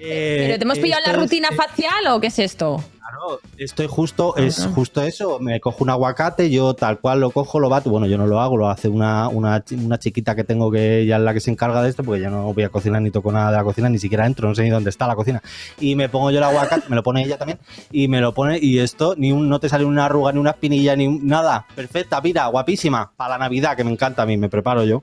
Eh, 0.04 0.44
¿Pero 0.46 0.58
te 0.58 0.64
hemos 0.64 0.78
pillado 0.78 1.02
la 1.06 1.12
es- 1.12 1.18
rutina 1.18 1.48
facial 1.52 2.06
o 2.08 2.20
qué 2.20 2.26
es 2.26 2.38
esto? 2.38 2.82
Claro, 2.98 3.40
estoy 3.58 3.86
justo, 3.88 4.34
es 4.36 4.66
justo 4.74 5.02
eso. 5.02 5.38
Me 5.38 5.60
cojo 5.60 5.84
un 5.84 5.90
aguacate, 5.90 6.50
yo 6.50 6.72
tal 6.74 6.98
cual 6.98 7.20
lo 7.20 7.30
cojo, 7.30 7.60
lo 7.60 7.68
bato. 7.68 7.90
Bueno, 7.90 8.06
yo 8.06 8.16
no 8.16 8.26
lo 8.26 8.40
hago, 8.40 8.56
lo 8.56 8.68
hace 8.68 8.88
una, 8.88 9.28
una, 9.28 9.62
una 9.84 9.98
chiquita 9.98 10.34
que 10.34 10.44
tengo 10.44 10.70
que 10.70 11.00
ella 11.00 11.16
es 11.16 11.22
la 11.22 11.34
que 11.34 11.40
se 11.40 11.50
encarga 11.50 11.82
de 11.82 11.90
esto, 11.90 12.02
porque 12.02 12.22
yo 12.22 12.30
no 12.30 12.52
voy 12.54 12.64
a 12.64 12.70
cocinar 12.70 13.02
ni 13.02 13.10
toco 13.10 13.30
nada 13.30 13.50
de 13.50 13.56
la 13.58 13.64
cocina, 13.64 13.88
ni 13.90 13.98
siquiera 13.98 14.24
entro, 14.26 14.48
no 14.48 14.54
sé 14.54 14.62
ni 14.62 14.70
dónde 14.70 14.88
está 14.90 15.06
la 15.06 15.14
cocina. 15.14 15.42
Y 15.78 15.94
me 15.94 16.08
pongo 16.08 16.30
yo 16.30 16.38
el 16.38 16.44
aguacate, 16.44 16.88
me 16.88 16.96
lo 16.96 17.02
pone 17.02 17.22
ella 17.22 17.36
también, 17.36 17.58
y 17.90 18.08
me 18.08 18.20
lo 18.20 18.32
pone, 18.32 18.58
y 18.60 18.78
esto, 18.78 19.14
ni 19.16 19.30
un, 19.30 19.48
no 19.48 19.60
te 19.60 19.68
sale 19.68 19.84
una 19.84 20.06
arruga, 20.06 20.32
ni 20.32 20.38
una 20.38 20.50
espinilla, 20.50 20.96
ni 20.96 21.06
un- 21.06 21.26
nada. 21.26 21.66
Perfecta, 21.76 22.20
mira, 22.22 22.46
guapísima. 22.46 23.12
Para 23.16 23.34
la 23.34 23.38
Navidad, 23.44 23.76
que 23.76 23.84
me 23.84 23.92
encanta 23.92 24.22
a 24.22 24.26
mí, 24.26 24.36
me 24.38 24.48
preparo 24.48 24.84
yo. 24.84 25.02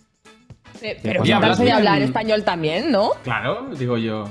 Pero 0.82 1.24
ya 1.26 1.38
hablas 1.38 1.60
de 1.60 1.72
hablar 1.72 2.02
español 2.02 2.43
también, 2.43 2.91
¿no? 2.91 3.12
Claro, 3.24 3.68
digo 3.78 3.97
yo. 3.97 4.26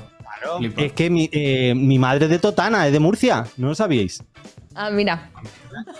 Es 0.77 0.93
que 0.93 1.09
mi, 1.09 1.29
eh, 1.31 1.73
mi 1.75 1.99
madre 1.99 2.25
es 2.25 2.31
de 2.31 2.39
Totana, 2.39 2.85
es 2.87 2.93
de 2.93 2.99
Murcia, 2.99 3.45
¿no 3.57 3.67
lo 3.69 3.75
sabíais? 3.75 4.23
Ah, 4.75 4.89
mira. 4.89 5.29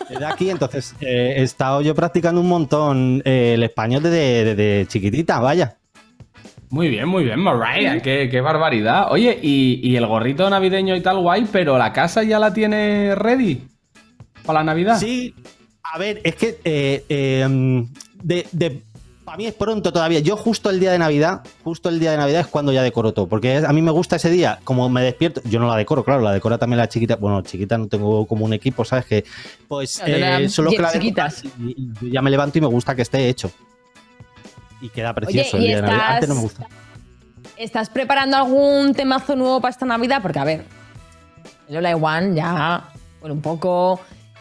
Es 0.10 0.20
de 0.20 0.26
aquí, 0.26 0.50
entonces 0.50 0.96
eh, 1.02 1.36
he 1.38 1.44
estado 1.44 1.82
yo 1.82 1.94
practicando 1.96 2.40
un 2.42 2.48
montón 2.48 3.22
eh, 3.26 3.54
el 3.56 3.64
español 3.64 4.04
desde, 4.04 4.56
desde 4.56 4.88
chiquitita, 4.88 5.40
vaya. 5.40 5.76
Muy 6.70 6.88
bien, 6.90 7.08
muy 7.08 7.24
bien, 7.24 7.40
Mariah. 7.40 8.00
Qué, 8.02 8.30
qué 8.30 8.42
barbaridad. 8.42 9.12
Oye, 9.12 9.38
y, 9.42 9.80
y 9.84 9.96
el 9.96 10.06
gorrito 10.06 10.48
navideño 10.50 10.96
y 10.96 11.02
tal, 11.02 11.18
guay, 11.18 11.48
pero 11.52 11.78
la 11.78 11.92
casa 11.92 12.24
ya 12.24 12.38
la 12.40 12.54
tiene 12.54 13.16
ready 13.16 13.64
para 14.46 14.60
la 14.60 14.66
Navidad. 14.66 14.98
Sí, 15.00 15.34
a 15.84 15.98
ver, 15.98 16.22
es 16.24 16.36
que 16.36 16.60
eh, 16.64 17.04
eh, 17.10 17.86
de, 18.24 18.46
de- 18.52 18.82
para 19.30 19.38
mí 19.38 19.46
es 19.46 19.54
pronto 19.54 19.94
todavía. 19.94 20.22
Yo 20.22 20.36
justo 20.36 20.72
el 20.72 20.80
día 20.80 20.92
de 20.92 20.98
Navidad, 20.98 21.42
justo 21.64 21.88
el 21.90 22.00
día 22.00 22.10
de 22.12 22.18
Navidad 22.18 22.42
es 22.42 22.48
cuando 22.48 22.72
ya 22.72 22.82
decoro 22.82 23.14
todo. 23.14 23.28
Porque 23.28 23.58
a 23.58 23.72
mí 23.72 23.82
me 23.84 23.92
gusta 23.92 24.16
ese 24.16 24.32
día, 24.32 24.58
como 24.64 24.90
me 24.90 25.04
despierto, 25.04 25.40
yo 25.46 25.60
no 25.60 25.68
la 25.68 25.76
decoro, 25.78 26.04
claro, 26.04 26.22
la 26.22 26.34
decora 26.34 26.58
también 26.58 26.80
la 26.80 26.90
chiquita. 26.90 27.16
Bueno, 27.16 27.44
chiquita 27.44 27.78
no 27.78 27.88
tengo 27.88 28.26
como 28.26 28.46
un 28.46 28.54
equipo, 28.54 28.84
¿sabes? 28.84 29.06
Que 29.06 29.24
pues 29.68 30.02
eh, 30.04 30.50
solo 30.50 30.72
que 30.72 30.80
la 30.82 30.92
chiquitas. 30.92 31.44
y, 31.46 31.92
y 32.02 32.12
ya 32.12 32.24
me 32.24 32.32
levanto 32.32 32.58
y 32.58 32.62
me 32.62 32.68
gusta 32.68 32.96
que 32.96 33.04
esté 33.04 33.30
hecho. 33.30 33.52
Y 34.82 34.90
queda 34.90 35.14
precioso 35.14 35.58
Oye, 35.58 35.66
el 35.66 35.68
día 35.68 35.76
de 35.76 35.82
Navidad. 35.84 36.00
estás- 36.06 36.14
Antes 36.16 36.30
no 36.30 36.36
me 36.36 36.42
gusta. 36.42 36.68
¿Estás 37.56 37.90
preparando 37.90 38.36
algún 38.38 38.94
temazo 38.96 39.36
nuevo 39.36 39.62
para 39.62 39.72
esta 39.72 39.86
Navidad? 39.86 40.22
Porque, 40.24 40.40
a 40.40 40.44
ver, 40.44 40.66
I 41.70 41.94
Want 41.94 42.36
ya, 42.36 42.90
bueno, 43.20 43.36
un 43.36 43.42
poco. 43.42 44.00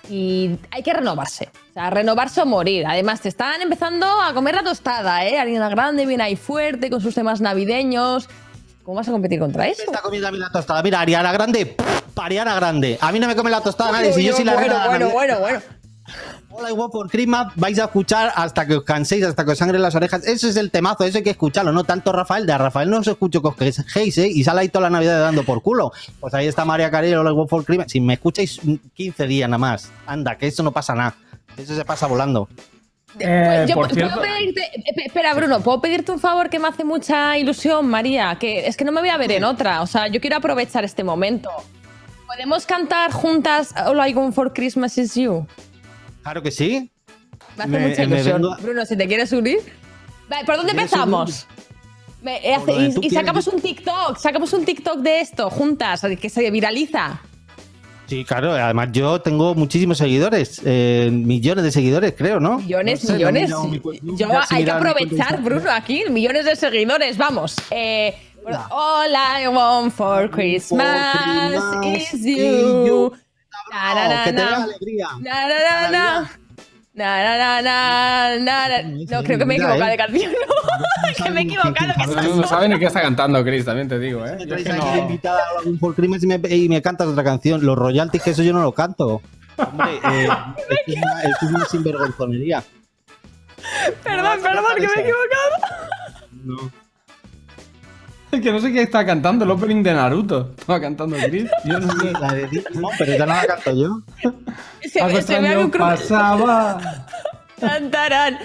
Y 0.09 0.59
hay 0.71 0.83
que 0.83 0.93
renovarse. 0.93 1.51
O 1.71 1.73
sea, 1.75 1.91
renovarse 1.91 2.41
o 2.41 2.47
morir. 2.47 2.87
Además, 2.87 3.21
te 3.21 3.29
están 3.29 3.61
empezando 3.61 4.07
a 4.07 4.33
comer 4.33 4.55
la 4.55 4.63
tostada, 4.63 5.27
¿eh? 5.27 5.39
Ariana 5.39 5.69
Grande 5.69 6.07
viene 6.07 6.23
ahí 6.25 6.37
fuerte 6.37 6.91
con 6.91 7.01
sus 7.01 7.15
temas 7.15 7.41
navideños. 7.41 8.29
¿Cómo 8.85 8.97
vas 8.97 9.09
a 9.09 9.13
competir 9.13 9.39
contra 9.39 9.67
eso? 9.69 9.83
Está 9.83 10.01
comiendo 10.01 10.29
a 10.29 10.31
mí 10.31 10.39
la 10.39 10.51
tostada. 10.51 10.83
Mira, 10.83 11.01
Ariana 11.01 11.31
Grande. 11.33 11.77
Ariana 12.17 12.55
Grande. 12.55 12.99
A 13.01 13.13
mí 13.13 13.21
no 13.21 13.27
me 13.27 13.37
come 13.37 13.51
la 13.51 13.61
tostada 13.61 13.93
nadie. 13.93 14.13
Si 14.13 14.25
yo 14.25 14.35
soy 14.35 14.45
la 14.45 14.55
bueno, 14.55 14.69
reina 14.69 14.87
bueno, 14.87 15.09
Navidad. 15.11 15.41
bueno, 15.41 15.61
Hola, 16.59 16.71
igual 16.71 16.91
por 16.91 17.09
Christmas 17.09 17.53
vais 17.55 17.79
a 17.79 17.85
escuchar 17.85 18.33
hasta 18.35 18.67
que 18.67 18.75
os 18.77 18.83
canséis, 18.83 19.25
hasta 19.25 19.45
que 19.45 19.53
os 19.53 19.59
sangren 19.59 19.81
las 19.81 19.95
orejas. 19.95 20.27
Eso 20.27 20.49
es 20.49 20.57
el 20.57 20.73
temazo, 20.73 21.05
eso 21.05 21.19
hay 21.19 21.23
que 21.25 21.31
escucharlo, 21.31 21.71
no 21.73 21.85
tanto 21.85 22.11
Rafael. 22.13 22.47
De 22.47 22.53
a 22.53 22.59
Rafael 22.59 22.91
no 22.91 22.99
os 22.99 23.07
escucho 23.07 23.41
que 23.41 23.49
os 23.49 23.55
quejéis, 23.57 24.19
¿eh? 24.19 24.27
Y 24.29 24.43
sale 24.43 24.63
ahí 24.63 24.69
toda 24.69 24.85
la 24.85 24.91
Navidad 24.91 25.21
dando 25.21 25.45
por 25.45 25.63
culo. 25.63 25.93
Pues 26.19 26.35
ahí 26.35 26.49
está 26.49 26.65
María 26.65 26.91
Carey, 26.91 27.15
Hola, 27.15 27.31
igual 27.31 27.49
for 27.49 27.65
Christmas. 27.65 27.93
Si 27.93 28.01
me 28.01 28.15
escucháis 28.15 28.61
15 28.95 29.27
días 29.29 29.49
nada 29.49 29.59
más, 29.59 29.91
anda, 30.07 30.37
que 30.37 30.49
eso 30.49 30.65
no 30.65 30.73
pasa 30.73 30.95
nada. 30.97 31.15
Eso 31.57 31.77
se 31.77 31.85
pasa 31.85 32.09
volando. 32.09 32.49
Eh, 33.21 33.65
Yo, 33.69 33.75
por 33.77 33.89
¿puedo 33.89 34.21
pedirte- 34.21 34.61
eh, 34.75 34.95
espera, 35.07 35.35
Bruno, 35.35 35.61
¿puedo 35.61 35.81
pedirte 35.81 36.11
un 36.11 36.19
favor 36.19 36.51
que 36.51 36.59
me 36.59 36.67
hace 36.69 36.83
mucha 36.85 37.39
ilusión, 37.39 37.87
María? 37.89 38.37
Que 38.39 38.67
es 38.67 38.77
que 38.77 38.85
no 38.85 38.91
me 38.91 39.01
voy 39.01 39.11
a 39.11 39.17
ver 39.17 39.31
en 39.31 39.45
otra. 39.45 39.81
O 39.83 39.87
sea, 39.87 40.09
yo 40.09 40.21
quiero 40.21 40.37
aprovechar 40.37 40.85
este 40.85 41.05
momento. 41.05 41.51
¿Podemos 42.27 42.67
cantar 42.67 43.13
juntas 43.13 43.73
All 43.87 44.07
I 44.09 44.13
Want 44.13 44.35
for 44.35 44.53
Christmas 44.53 44.99
is 44.99 45.15
You? 45.15 45.47
Claro 46.29 46.43
que 46.43 46.51
sí. 46.51 46.91
Me 47.57 47.63
hace 47.65 47.73
Me- 47.73 47.89
mucha 47.89 48.03
ilusión. 48.03 48.43
Bruno, 48.61 48.85
si 48.85 48.97
te 48.99 49.07
quieres 49.09 49.33
unir. 49.33 49.61
Vale, 50.29 50.45
¿por 50.45 50.57
dónde 50.57 50.73
¿Quieres 50.73 50.93
empezamos? 50.93 51.47
Me- 52.21 52.37
eh, 52.47 52.55
hace- 52.55 52.93
y, 53.01 53.09
sacamos 53.09 53.47
un 53.47 53.63
TikTok, 53.63 54.19
sacamos 54.19 54.53
un 54.53 54.67
TikTok 54.67 54.99
de 54.99 55.21
esto 55.21 55.49
juntas, 55.49 56.03
que 56.21 56.29
se 56.29 56.51
viraliza. 56.51 57.23
Sí, 58.09 58.27
claro, 58.27 58.53
además 58.53 58.89
yo 58.93 59.23
tengo 59.23 59.55
muchísimos 59.55 59.97
seguidores, 59.97 60.61
eh, 60.67 61.09
millones 61.11 61.65
de 61.65 61.73
seguidores, 61.73 62.13
creo, 62.15 62.41
¿no? 62.41 62.59
Millones, 62.59 63.05
No 63.05 63.09
sé, 63.09 63.15
millones. 63.17 63.51
mi 63.71 64.17
Yo, 64.19 64.29
hay 64.51 64.65
que 64.67 64.71
aprovechar. 64.71 65.41
Bruno, 65.43 65.71
aquí, 65.71 66.05
millones 66.11 66.45
de 66.45 66.57
seguidores. 66.57 67.17
Vamos. 67.17 67.57
Eh, 67.71 68.15
All 68.71 69.13
I 69.43 69.47
want 69.49 69.93
for 69.95 70.31
Christmas 70.31 71.17
Christmas 71.17 72.13
is 72.13 72.15
is 72.15 72.25
you. 72.25 73.13
You. 73.71 73.75
Na, 73.77 73.95
na, 73.95 74.09
na, 74.09 74.25
que 74.25 74.33
te 74.33 74.43
na. 74.43 74.65
alegría. 74.65 75.09
No, 79.11 79.23
creo 79.23 79.39
que 79.39 79.45
me 79.45 79.55
he 79.55 79.57
equivocado 79.57 79.85
eh. 79.85 79.91
de 79.91 79.97
canción. 79.97 80.33
¿no? 80.33 80.39
que 81.25 81.31
me 81.31 81.41
he 81.41 81.45
equivocado. 81.45 81.95
que 81.97 82.07
no, 82.07 82.37
no 82.37 82.69
ni 82.69 82.79
qué 82.79 82.87
está 82.87 83.03
cantando, 83.03 83.45
Chris, 83.45 83.65
también 83.65 83.89
te 83.89 83.99
digo, 83.99 84.27
¿eh? 84.27 84.37
Yo 84.47 84.57
es 84.57 84.65
Traes 84.65 84.81
aquí 84.81 84.97
no- 84.97 85.03
invitada 85.03 85.39
a 85.39 85.59
algún 85.59 85.79
por 85.79 85.95
Christmas 85.95 86.23
y 86.23 86.27
me, 86.27 86.41
y 86.49 86.69
me 86.69 86.83
cantas 86.83 87.07
otra 87.09 87.23
canción. 87.23 87.65
Los 87.65 87.79
royalties, 87.79 88.23
que 88.23 88.31
eso 88.31 88.43
yo 88.43 88.53
no 88.53 88.63
lo 88.63 88.73
canto. 88.73 89.23
Hombre, 89.57 89.97
eh, 90.11 90.29
esto 90.59 90.73
es 90.87 90.97
una, 90.97 91.23
esto 91.23 91.47
es 91.47 91.53
una 91.53 91.65
sinvergonzonería. 91.67 92.65
Perdón, 94.03 94.41
perdón, 94.43 94.65
que 94.77 94.87
me 94.87 94.95
he 94.95 95.01
equivocado. 95.01 95.51
No. 96.45 96.88
Es 98.31 98.41
que 98.43 98.53
no 98.53 98.61
sé 98.61 98.73
qué 98.73 98.83
está 98.83 99.05
cantando, 99.07 99.45
el 99.45 99.51
opening 99.51 99.83
de 99.83 99.95
Naruto. 99.95 100.53
Estaba 100.59 100.81
cantando 100.81 101.17
Chris. 101.17 101.51
Yo 101.65 101.79
no 101.81 101.93
sé. 102.01 102.13
La 102.13 102.35
de 102.35 102.49
no, 102.75 102.89
pero 102.99 103.13
ya 103.17 103.27
no 103.27 103.35
la 103.35 103.47
canto 103.47 103.73
yo. 103.75 104.01
Se, 104.83 105.01
Algo 105.01 105.17
me- 105.17 105.23
se 105.23 105.41
me 105.41 105.57
ocurrido. 105.57 105.79
pasaba. 105.87 107.07
Tan, 107.61 107.91
tarán. 107.91 108.39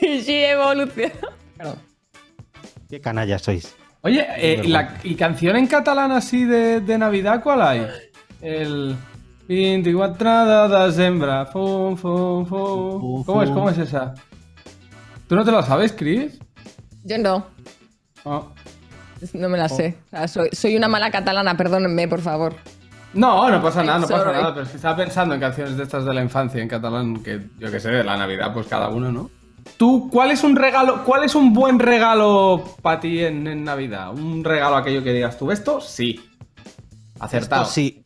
Sí, 0.00 0.34
evolución. 0.44 1.12
Perdón. 1.56 1.78
Qué 2.88 3.00
canalla 3.00 3.38
sois. 3.38 3.74
Oye, 4.02 4.26
eh, 4.36 4.62
la- 4.68 4.98
¿y 5.02 5.14
canción 5.14 5.56
en 5.56 5.66
catalán 5.66 6.12
así 6.12 6.44
de, 6.44 6.80
de 6.80 6.98
Navidad 6.98 7.42
cuál 7.42 7.62
hay? 7.62 7.86
El 8.40 8.96
24 9.48 10.68
de 10.68 10.86
diciembre. 10.88 11.30
Fum, 11.52 11.96
fum, 11.96 12.46
fum. 12.46 13.24
¿Cómo 13.24 13.42
es? 13.42 13.50
¿Cómo 13.50 13.70
es 13.70 13.78
esa? 13.78 14.14
¿Tú 15.28 15.34
no 15.36 15.44
te 15.44 15.50
la 15.52 15.62
sabes, 15.62 15.92
Chris? 15.92 16.38
Yo 17.04 17.18
no. 17.18 17.46
Ah. 18.24 18.42
No 19.32 19.48
me 19.48 19.58
la 19.58 19.68
sé. 19.68 19.96
O 20.06 20.10
sea, 20.10 20.28
soy, 20.28 20.48
soy 20.52 20.76
una 20.76 20.88
mala 20.88 21.10
catalana, 21.10 21.56
perdónenme, 21.56 22.08
por 22.08 22.20
favor. 22.20 22.54
No, 23.14 23.48
no 23.48 23.62
pasa 23.62 23.82
nada, 23.82 24.00
no 24.00 24.08
pasa 24.08 24.32
nada. 24.32 24.52
Pero 24.52 24.66
es 24.66 24.70
que 24.70 24.76
estaba 24.76 24.96
pensando 24.96 25.34
en 25.34 25.40
canciones 25.40 25.76
de 25.76 25.84
estas 25.84 26.04
de 26.04 26.12
la 26.12 26.22
infancia 26.22 26.60
en 26.60 26.68
catalán, 26.68 27.22
que 27.22 27.40
yo 27.58 27.70
que 27.70 27.80
sé, 27.80 27.90
de 27.90 28.04
la 28.04 28.16
Navidad, 28.16 28.52
pues 28.52 28.66
cada 28.66 28.88
uno, 28.88 29.12
¿no? 29.12 29.30
¿Tú 29.76 30.10
cuál 30.12 30.30
es 30.30 30.44
un 30.44 30.56
regalo, 30.56 31.04
cuál 31.04 31.24
es 31.24 31.34
un 31.34 31.52
buen 31.52 31.78
regalo 31.78 32.62
para 32.82 33.00
ti 33.00 33.24
en, 33.24 33.46
en 33.46 33.64
Navidad? 33.64 34.12
Un 34.12 34.44
regalo 34.44 34.76
aquello 34.76 35.02
que 35.02 35.12
digas 35.12 35.38
tú, 35.38 35.50
esto 35.50 35.80
sí. 35.80 36.20
Acertado. 37.18 37.62
Esto 37.62 37.74
sí. 37.74 38.02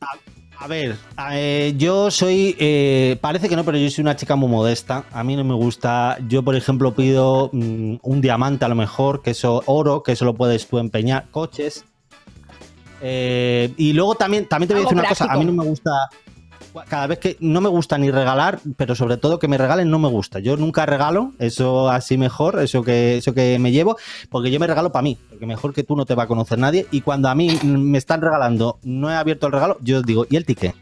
A, 0.61 0.67
ver, 0.67 0.97
eh, 1.31 1.73
yo 1.77 2.11
soy. 2.11 2.55
eh, 2.59 3.17
parece 3.21 3.47
que 3.47 3.55
no, 3.55 3.63
pero 3.63 3.77
yo 3.77 3.89
soy 3.89 4.01
una 4.01 4.17
chica 4.17 4.35
muy 4.35 4.49
modesta. 4.49 5.05
A 5.11 5.23
mí 5.23 5.37
no 5.37 5.45
me 5.45 5.53
gusta. 5.53 6.17
Yo, 6.27 6.43
por 6.43 6.55
ejemplo, 6.55 6.93
pido 6.93 7.49
mm, 7.53 7.95
un 8.01 8.21
diamante 8.21 8.65
a 8.65 8.67
lo 8.67 8.75
mejor, 8.75 9.21
que 9.21 9.31
eso, 9.31 9.63
oro, 9.67 10.03
que 10.03 10.11
eso 10.11 10.25
lo 10.25 10.35
puedes 10.35 10.67
tú 10.67 10.77
empeñar. 10.77 11.27
Coches. 11.31 11.85
Eh, 13.01 13.73
y 13.77 13.93
luego 13.93 14.15
también, 14.15 14.47
también 14.47 14.67
te 14.67 14.73
voy 14.73 14.81
a 14.81 14.83
decir 14.83 14.97
una 14.97 15.07
cosa. 15.07 15.25
A 15.29 15.37
mí 15.37 15.45
no 15.45 15.53
me 15.53 15.63
gusta. 15.63 15.91
Cada 16.87 17.07
vez 17.07 17.19
que 17.19 17.37
no 17.39 17.61
me 17.61 17.69
gusta 17.69 17.97
ni 17.97 18.11
regalar, 18.11 18.59
pero 18.77 18.93
sobre 18.95 19.17
todo 19.17 19.39
que 19.39 19.47
me 19.47 19.57
regalen 19.57 19.89
no 19.89 19.97
me 19.99 20.07
gusta. 20.07 20.39
Yo 20.39 20.55
nunca 20.57 20.85
regalo, 20.85 21.33
eso 21.39 21.89
así 21.89 22.17
mejor, 22.17 22.59
eso 22.61 22.83
que, 22.83 23.17
eso 23.17 23.33
que 23.33 23.57
me 23.59 23.71
llevo, 23.71 23.97
porque 24.29 24.51
yo 24.51 24.59
me 24.59 24.67
regalo 24.67 24.91
para 24.91 25.03
mí, 25.03 25.17
porque 25.29 25.45
mejor 25.45 25.73
que 25.73 25.83
tú 25.83 25.95
no 25.95 26.05
te 26.05 26.15
va 26.15 26.23
a 26.23 26.27
conocer 26.27 26.59
nadie. 26.59 26.85
Y 26.91 27.01
cuando 27.01 27.27
a 27.29 27.35
mí 27.35 27.57
me 27.63 27.97
están 27.97 28.21
regalando, 28.21 28.79
no 28.83 29.09
he 29.09 29.15
abierto 29.15 29.47
el 29.47 29.53
regalo, 29.53 29.77
yo 29.81 30.01
digo, 30.01 30.25
¿y 30.29 30.35
el 30.35 30.45
ticket? 30.45 30.75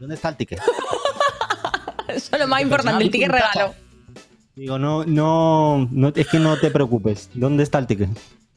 ¿Dónde 0.00 0.14
está 0.14 0.28
el 0.30 0.36
ticket? 0.36 0.60
Eso 2.08 2.30
es 2.32 2.38
lo 2.40 2.48
más 2.48 2.62
importante, 2.62 3.04
el 3.04 3.10
ticket 3.10 3.30
regalo. 3.30 3.74
Digo, 4.56 4.78
no, 4.78 5.04
no, 5.04 5.86
no, 5.90 6.12
es 6.14 6.26
que 6.26 6.38
no 6.38 6.56
te 6.56 6.70
preocupes. 6.70 7.30
¿Dónde 7.34 7.62
está 7.62 7.78
el 7.78 7.86
ticket? 7.86 8.08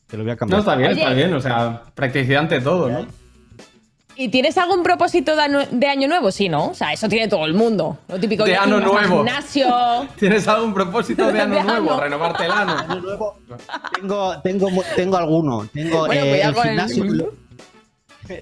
Te 0.07 0.17
lo 0.17 0.23
voy 0.23 0.31
a 0.31 0.35
No, 0.35 0.39
cambiar. 0.39 0.59
está 0.61 0.75
bien, 0.75 0.91
Oye. 0.91 1.01
está 1.01 1.13
bien. 1.13 1.33
O 1.33 1.41
sea, 1.41 1.83
practicidad 1.93 2.41
ante 2.41 2.59
todo, 2.61 2.89
¿no? 2.89 3.05
¿Y 4.15 4.27
tienes 4.29 4.57
algún 4.57 4.83
propósito 4.83 5.35
de 5.35 5.41
año, 5.41 5.59
de 5.71 5.87
año 5.87 6.07
nuevo? 6.07 6.31
Sí, 6.31 6.49
¿no? 6.49 6.67
O 6.69 6.73
sea, 6.73 6.93
eso 6.93 7.07
tiene 7.09 7.27
todo 7.27 7.45
el 7.45 7.53
mundo. 7.53 7.97
Lo 8.07 8.19
típico 8.19 8.43
De 8.43 8.55
al 8.55 8.69
nuevo. 8.69 8.97
gimnasio. 8.97 9.67
¿Tienes 10.19 10.47
algún 10.47 10.73
propósito 10.73 11.31
de 11.31 11.41
año 11.41 11.55
De 11.55 11.63
nuevo? 11.63 11.91
ano. 11.93 11.99
Renovarte 12.01 12.45
el 12.45 12.51
ano. 12.51 12.75
Tengo, 13.95 14.41
tengo, 14.41 14.69
mu- 14.69 14.83
tengo 14.95 15.17
alguno. 15.17 15.67
Tengo 15.73 16.05
Bueno, 16.07 16.21
eh, 16.25 16.41
el- 16.41 16.53
gimnasio. 16.55 17.05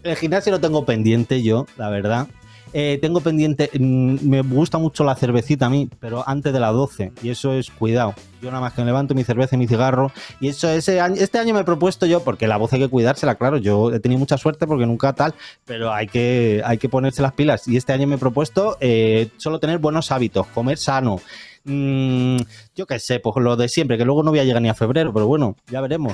El 0.03 0.15
gimnasio 0.17 0.51
lo 0.51 0.59
tengo 0.59 0.85
pendiente 0.85 1.41
yo, 1.41 1.65
la 1.77 1.89
verdad. 1.89 2.27
Eh, 2.71 2.99
tengo 3.01 3.19
pendiente, 3.21 3.69
mm, 3.79 4.17
me 4.27 4.41
gusta 4.41 4.77
mucho 4.77 5.03
la 5.03 5.15
cervecita 5.15 5.65
a 5.65 5.69
mí, 5.69 5.89
pero 5.99 6.23
antes 6.27 6.53
de 6.53 6.59
las 6.59 6.73
12. 6.73 7.11
Y 7.23 7.29
eso 7.29 7.53
es 7.53 7.69
cuidado. 7.71 8.13
Yo 8.41 8.49
nada 8.49 8.61
más 8.61 8.73
que 8.73 8.81
me 8.81 8.85
levanto 8.85 9.15
mi 9.15 9.23
cerveza 9.23 9.55
y 9.55 9.59
mi 9.59 9.67
cigarro. 9.67 10.11
Y 10.39 10.49
eso 10.49 10.69
ese 10.69 10.99
año, 11.01 11.15
este 11.17 11.39
año 11.39 11.53
me 11.53 11.61
he 11.61 11.63
propuesto 11.63 12.05
yo, 12.05 12.23
porque 12.23 12.47
la 12.47 12.57
voz 12.57 12.71
hay 12.73 12.79
que 12.79 12.87
cuidársela, 12.87 13.35
claro. 13.35 13.57
Yo 13.57 13.91
he 13.91 13.99
tenido 13.99 14.19
mucha 14.19 14.37
suerte 14.37 14.67
porque 14.67 14.85
nunca 14.85 15.13
tal, 15.13 15.33
pero 15.65 15.91
hay 15.91 16.07
que, 16.07 16.61
hay 16.63 16.77
que 16.77 16.89
ponerse 16.89 17.21
las 17.21 17.33
pilas. 17.33 17.67
Y 17.67 17.77
este 17.77 17.93
año 17.93 18.07
me 18.07 18.15
he 18.15 18.19
propuesto 18.19 18.77
eh, 18.79 19.29
solo 19.37 19.59
tener 19.59 19.79
buenos 19.79 20.11
hábitos, 20.11 20.47
comer 20.47 20.77
sano. 20.77 21.19
Mm, 21.63 22.37
yo 22.75 22.85
qué 22.85 22.99
sé, 22.99 23.19
pues 23.19 23.35
lo 23.37 23.55
de 23.55 23.67
siempre, 23.67 23.97
que 23.97 24.05
luego 24.05 24.23
no 24.23 24.31
voy 24.31 24.39
a 24.39 24.43
llegar 24.43 24.61
ni 24.61 24.69
a 24.69 24.73
febrero, 24.73 25.11
pero 25.13 25.27
bueno, 25.27 25.55
ya 25.69 25.81
veremos. 25.81 26.13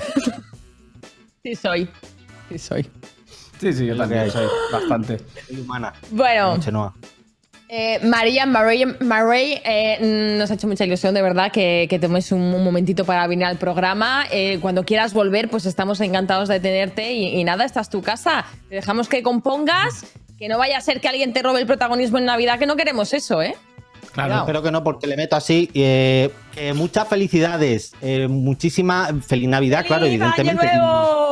Sí, 1.43 1.53
soy. 1.53 1.88
Sí, 2.49 2.58
soy. 2.58 2.89
Sí, 3.60 3.74
sí, 3.74 3.86
yo 3.86 3.93
Es 3.93 3.97
lo 3.97 4.03
que 4.08 4.16
también 4.16 4.22
hay. 4.24 4.32
soy 4.32 4.47
bastante. 4.72 5.18
Soy 5.47 5.60
humana. 5.62 5.93
Bueno, 6.12 6.58
Chenoa. 6.60 6.93
eh, 7.70 7.99
María, 8.03 8.45
María, 8.45 8.86
María, 8.99 9.62
eh, 9.66 10.36
nos 10.38 10.51
ha 10.51 10.53
hecho 10.56 10.68
mucha 10.68 10.84
ilusión, 10.86 11.14
de 11.14 11.22
verdad, 11.22 11.51
que, 11.51 11.88
que 11.89 11.97
tomes 11.99 12.32
un, 12.32 12.41
un 12.41 12.64
momentito 12.64 13.06
para 13.06 13.26
venir 13.28 13.45
al 13.45 13.58
programa. 13.58 14.26
Eh, 14.32 14.60
cuando 14.62 14.84
quieras 14.84 15.14
volver, 15.14 15.49
pues 15.49 15.66
estamos 15.66 15.99
encantados 16.01 16.47
de 16.49 16.60
tenerte. 16.60 17.14
Y, 17.14 17.39
y 17.39 17.43
nada, 17.43 17.66
esta 17.66 17.82
es 17.82 17.89
tu 17.89 18.01
casa. 18.01 18.45
Te 18.70 18.76
dejamos 18.76 19.08
que 19.10 19.24
compongas, 19.24 20.06
que 20.38 20.47
no 20.49 20.58
vaya 20.58 20.78
a 20.78 20.82
ser 20.82 20.99
que 21.01 21.08
alguien 21.08 21.34
te 21.34 21.41
robe 21.41 21.62
el 21.62 21.66
protagonismo 21.68 22.18
en 22.18 22.26
Navidad, 22.26 22.60
que 22.60 22.66
no 22.66 22.76
queremos 22.76 23.14
eso, 23.14 23.41
¿eh? 23.41 23.56
Claro, 24.12 24.36
espero 24.39 24.62
que 24.64 24.72
no, 24.72 24.82
porque 24.82 25.08
le 25.08 25.18
meto 25.18 25.36
así. 25.36 25.70
eh, 25.74 26.30
que 26.53 26.72
muchas 26.74 27.06
felicidades, 27.08 27.91
eh, 28.01 28.28
muchísima 28.30 29.10
feliz 29.28 29.49
Navidad, 29.49 29.84
claro, 29.86 30.06
evidentemente. 30.06 30.66
¡Año 30.68 30.82
nuevo! 30.84 31.24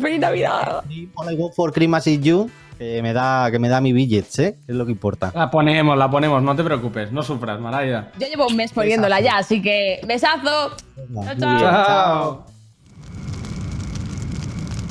¡Feliz 0.00 0.20
Navidad! 0.20 0.84
All 1.14 1.32
I 1.32 1.36
want 1.36 1.54
for 1.54 1.72
Christmas 1.72 2.06
is 2.06 2.20
you, 2.20 2.50
que 2.78 3.00
me 3.02 3.12
da, 3.12 3.50
que 3.50 3.58
me 3.58 3.68
da 3.68 3.80
mi 3.80 3.92
billets, 3.92 4.38
¿eh? 4.38 4.58
Es 4.66 4.74
lo 4.74 4.84
que 4.86 4.92
importa. 4.92 5.32
La 5.34 5.50
ponemos, 5.50 5.96
la 5.96 6.10
ponemos, 6.10 6.42
no 6.42 6.54
te 6.56 6.64
preocupes, 6.64 7.12
no 7.12 7.22
sufras, 7.22 7.60
Maraya. 7.60 8.10
Yo 8.18 8.26
llevo 8.26 8.46
un 8.46 8.56
mes 8.56 8.72
poniéndola 8.72 9.20
ya, 9.20 9.38
así 9.38 9.60
que 9.62 10.00
besazo. 10.06 10.76
Chao, 11.24 11.34
chao. 11.38 11.58
Chao. 11.60 12.44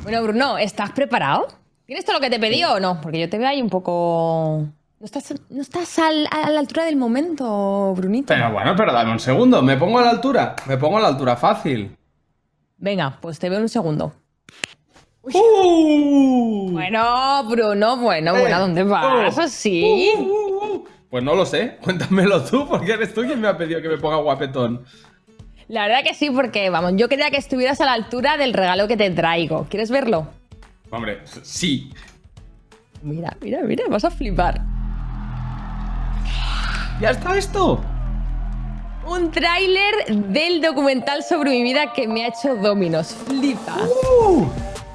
Bueno, 0.04 0.22
Bruno, 0.24 0.58
¿estás 0.58 0.92
preparado? 0.92 1.48
¿Tienes 1.86 2.06
todo 2.06 2.16
lo 2.18 2.22
que 2.22 2.30
te 2.30 2.40
pedí 2.40 2.64
o 2.64 2.80
no? 2.80 3.00
Porque 3.02 3.20
yo 3.20 3.30
te 3.30 3.38
veo 3.38 3.48
ahí 3.48 3.62
un 3.62 3.70
poco. 3.70 4.66
No 5.00 5.06
estás, 5.06 5.34
no 5.50 5.62
estás 5.62 6.00
al- 6.00 6.28
a 6.32 6.50
la 6.50 6.60
altura 6.60 6.86
del 6.86 6.96
momento, 6.96 7.94
Brunito. 7.96 8.28
Pero 8.34 8.52
bueno, 8.52 8.74
pero 8.76 8.94
dame 8.94 9.12
un 9.12 9.20
segundo, 9.20 9.62
me 9.62 9.76
pongo 9.78 10.00
a 10.00 10.04
la 10.04 10.10
altura, 10.12 10.56
me 10.66 10.78
pongo 10.78 10.98
a 10.98 11.02
la 11.02 11.08
altura 11.10 11.36
fácil. 11.36 11.96
Venga, 12.78 13.18
pues 13.22 13.38
te 13.40 13.50
veo 13.50 13.58
en 13.60 13.64
un 13.64 13.70
segundo. 13.70 14.14
¡Uh! 15.24 16.72
Bueno, 16.72 17.44
Bruno, 17.46 17.98
bueno, 17.98 18.34
bueno, 18.34 18.56
¿a 18.56 18.60
dónde 18.60 18.84
vas? 18.84 19.38
oh, 19.38 19.42
¿Así? 19.42 20.12
Pues 21.10 21.24
no 21.24 21.34
lo 21.36 21.46
sé, 21.46 21.78
cuéntamelo 21.82 22.44
tú, 22.44 22.68
porque 22.68 22.94
eres 22.94 23.14
tú 23.14 23.22
quien 23.22 23.40
me 23.40 23.48
ha 23.48 23.58
pedido 23.58 23.82
que 23.82 23.88
me 23.88 23.98
ponga 23.98 24.18
guapetón. 24.18 24.84
La 25.70 25.88
verdad 25.88 26.04
que 26.04 26.14
sí, 26.14 26.30
porque 26.30 26.70
vamos, 26.70 26.94
yo 26.98 27.08
quería 27.08 27.32
que 27.32 27.38
estuvieras 27.38 27.80
a 27.80 27.86
la 27.86 27.94
altura 27.94 28.36
del 28.36 28.54
regalo 28.54 28.88
que 28.88 28.98
te 28.98 29.10
traigo. 29.12 29.66
¿Quieres 29.70 29.90
verlo? 29.90 30.28
Hombre, 30.92 31.22
sí. 31.42 31.90
Mira, 33.02 33.36
mira, 33.42 33.62
mira, 33.64 33.86
vas 33.90 34.04
a 34.04 34.12
flipar. 34.12 34.62
¿Ya 37.00 37.12
está 37.12 37.38
esto? 37.38 37.82
Un 39.08 39.32
tráiler 39.32 40.06
del 40.08 40.62
documental 40.62 41.24
sobre 41.24 41.52
mi 41.52 41.64
vida 41.64 41.94
que 41.94 42.08
me 42.08 42.26
ha 42.26 42.28
hecho 42.28 42.56
Dominos. 42.56 43.16
Flipa. 43.28 43.78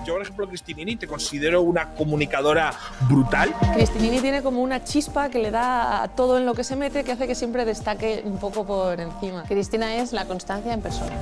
Yo, 0.08 0.14
por 0.14 0.22
ejemplo, 0.22 0.48
Cristinini, 0.48 0.96
te 0.96 1.06
considero 1.06 1.60
una 1.60 1.92
comunicadora 1.92 2.72
brutal. 3.10 3.54
Cristinini 3.74 4.20
tiene 4.20 4.42
como 4.42 4.62
una 4.62 4.82
chispa 4.82 5.28
que 5.28 5.38
le 5.38 5.50
da 5.50 6.02
a 6.02 6.08
todo 6.08 6.38
en 6.38 6.46
lo 6.46 6.54
que 6.54 6.64
se 6.64 6.76
mete 6.76 7.04
que 7.04 7.12
hace 7.12 7.26
que 7.26 7.34
siempre 7.34 7.66
destaque 7.66 8.22
un 8.24 8.38
poco 8.38 8.64
por 8.64 8.98
encima. 8.98 9.42
Cristina 9.42 9.96
es 9.96 10.14
la 10.14 10.24
constancia 10.24 10.72
en 10.72 10.80
persona. 10.80 11.12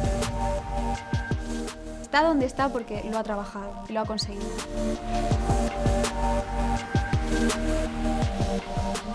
Está 2.01 2.22
donde 2.22 2.47
está 2.47 2.68
porque 2.68 3.03
lo 3.11 3.18
ha 3.18 3.24
trabajado 3.24 3.72
y 3.89 3.93
lo 3.93 4.03
ha 4.03 4.05
conseguido. 4.05 4.47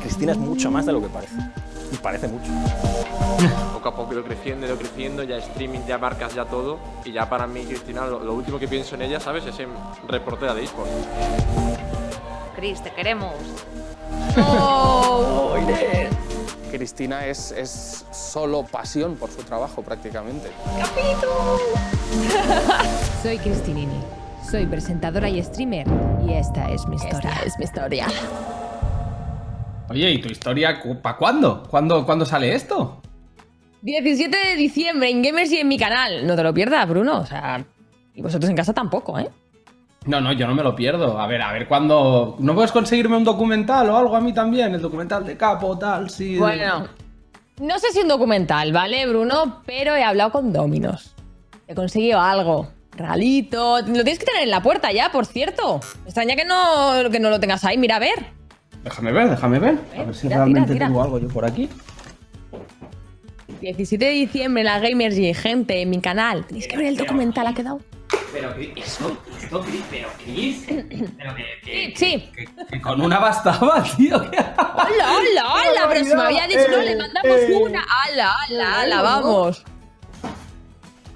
Cristina 0.01 0.33
es 0.33 0.37
mucho 0.37 0.69
más 0.69 0.85
de 0.85 0.91
lo 0.91 1.01
que 1.01 1.07
parece. 1.07 1.35
Y 1.91 1.97
parece 1.97 2.27
mucho. 2.27 2.51
Poco 3.73 3.89
a 3.89 3.95
poco 3.95 4.13
ido 4.13 4.23
creciendo, 4.23 4.65
ido 4.65 4.77
creciendo, 4.77 5.23
ya 5.23 5.37
streaming, 5.37 5.81
ya 5.87 5.97
marcas, 5.97 6.33
ya 6.33 6.45
todo. 6.45 6.79
Y 7.03 7.11
ya 7.11 7.29
para 7.29 7.47
mí, 7.47 7.65
Cristina, 7.65 8.05
lo, 8.05 8.19
lo 8.23 8.33
último 8.33 8.59
que 8.59 8.67
pienso 8.67 8.95
en 8.95 9.03
ella, 9.03 9.19
¿sabes? 9.19 9.45
Es 9.45 9.59
en 9.59 9.69
reportera 10.07 10.53
de 10.53 10.63
eSports. 10.63 10.91
Cris, 12.55 12.81
te 12.81 12.91
queremos. 12.91 13.33
Oh, 14.37 15.55
Cristina 16.71 17.25
es, 17.25 17.51
es 17.51 18.05
solo 18.11 18.63
pasión 18.63 19.15
por 19.15 19.29
su 19.29 19.43
trabajo 19.43 19.81
prácticamente. 19.81 20.51
Soy 23.21 23.37
Cristinini. 23.39 23.99
Soy 24.49 24.65
presentadora 24.65 25.29
y 25.29 25.43
streamer. 25.43 25.87
Y 26.25 26.33
esta 26.33 26.69
es 26.69 26.85
mi 26.87 26.95
historia. 26.95 27.41
es 27.45 27.57
mi 27.57 27.65
historia. 27.65 28.07
Oye, 29.91 30.09
¿y 30.09 30.21
tu 30.21 30.29
historia 30.29 30.81
para 31.01 31.17
cuándo? 31.17 31.63
¿Cuándo, 31.69 32.05
¿Cuándo 32.05 32.25
sale 32.25 32.55
esto? 32.55 33.01
17 33.81 34.37
de 34.49 34.55
diciembre 34.55 35.09
en 35.09 35.21
Gamers 35.21 35.51
y 35.51 35.57
en 35.57 35.67
mi 35.67 35.77
canal. 35.77 36.25
No 36.25 36.35
te 36.37 36.43
lo 36.43 36.53
pierdas, 36.53 36.87
Bruno. 36.87 37.19
O 37.19 37.25
sea, 37.25 37.61
y 38.15 38.21
vosotros 38.21 38.49
en 38.49 38.55
casa 38.55 38.73
tampoco, 38.73 39.19
¿eh? 39.19 39.27
No, 40.05 40.21
no, 40.21 40.31
yo 40.31 40.47
no 40.47 40.55
me 40.55 40.63
lo 40.63 40.73
pierdo. 40.75 41.19
A 41.19 41.27
ver, 41.27 41.41
a 41.41 41.51
ver 41.51 41.67
cuándo. 41.67 42.37
¿No 42.39 42.55
puedes 42.55 42.71
conseguirme 42.71 43.17
un 43.17 43.25
documental 43.25 43.89
o 43.89 43.97
algo 43.97 44.15
a 44.15 44.21
mí 44.21 44.33
también? 44.33 44.73
El 44.73 44.81
documental 44.81 45.25
de 45.25 45.35
Capo, 45.35 45.77
tal, 45.77 46.09
sí. 46.09 46.37
Bueno, 46.37 46.87
no 47.59 47.77
sé 47.77 47.91
si 47.91 47.99
un 47.99 48.07
documental, 48.07 48.71
¿vale, 48.71 49.05
Bruno? 49.07 49.61
Pero 49.65 49.93
he 49.95 50.03
hablado 50.03 50.31
con 50.31 50.53
Dominos. 50.53 51.15
He 51.67 51.75
conseguido 51.75 52.21
algo. 52.21 52.69
Regalito. 52.91 53.79
Lo 53.79 54.03
tienes 54.03 54.19
que 54.19 54.25
tener 54.25 54.43
en 54.43 54.51
la 54.51 54.63
puerta 54.63 54.91
ya, 54.93 55.11
por 55.11 55.25
cierto. 55.25 55.81
Me 56.03 56.05
extraña 56.05 56.37
que 56.37 56.45
no, 56.45 57.09
que 57.11 57.19
no 57.19 57.29
lo 57.29 57.41
tengas 57.41 57.65
ahí. 57.65 57.77
Mira, 57.77 57.97
a 57.97 57.99
ver. 57.99 58.40
Déjame 58.83 59.11
ver, 59.11 59.29
déjame 59.29 59.59
ver. 59.59 59.79
A 59.97 60.03
ver 60.03 60.15
si 60.15 60.21
tira, 60.23 60.37
realmente 60.37 60.73
tira, 60.73 60.73
tira. 60.73 60.87
tengo 60.87 61.03
algo 61.03 61.19
yo 61.19 61.27
por 61.27 61.45
aquí. 61.45 61.69
17 63.61 64.03
de 64.05 64.11
diciembre, 64.11 64.63
la 64.63 64.79
Gamers 64.79 65.17
y 65.17 65.33
gente 65.33 65.81
en 65.81 65.89
mi 65.89 65.99
canal. 66.01 66.45
Tenéis 66.47 66.67
que 66.67 66.77
ver 66.77 66.87
el 66.87 66.97
documental, 66.97 67.45
ha 67.47 67.53
quedado. 67.53 67.79
Pero, 68.33 68.53
eso, 68.77 69.17
esto, 69.41 69.63
pero, 69.91 70.07
Cris. 70.23 70.65
Pero 70.67 71.33
Sí, 71.63 71.93
sí. 71.95 72.29
que 72.71 72.81
con 72.81 73.01
una 73.01 73.19
bastaba, 73.19 73.83
tío. 73.97 74.15
¡Hola, 74.17 74.31
hola, 74.87 75.53
hola! 75.53 75.81
Pero 75.89 76.05
si 76.05 76.15
me 76.15 76.21
había 76.21 76.47
dicho, 76.47 76.61
no, 76.71 76.77
le 76.77 76.95
mandamos 76.95 77.37
una. 77.61 77.83
¡Hala, 77.83 78.33
hala, 78.47 78.81
hala! 78.81 79.01
Vamos. 79.01 79.63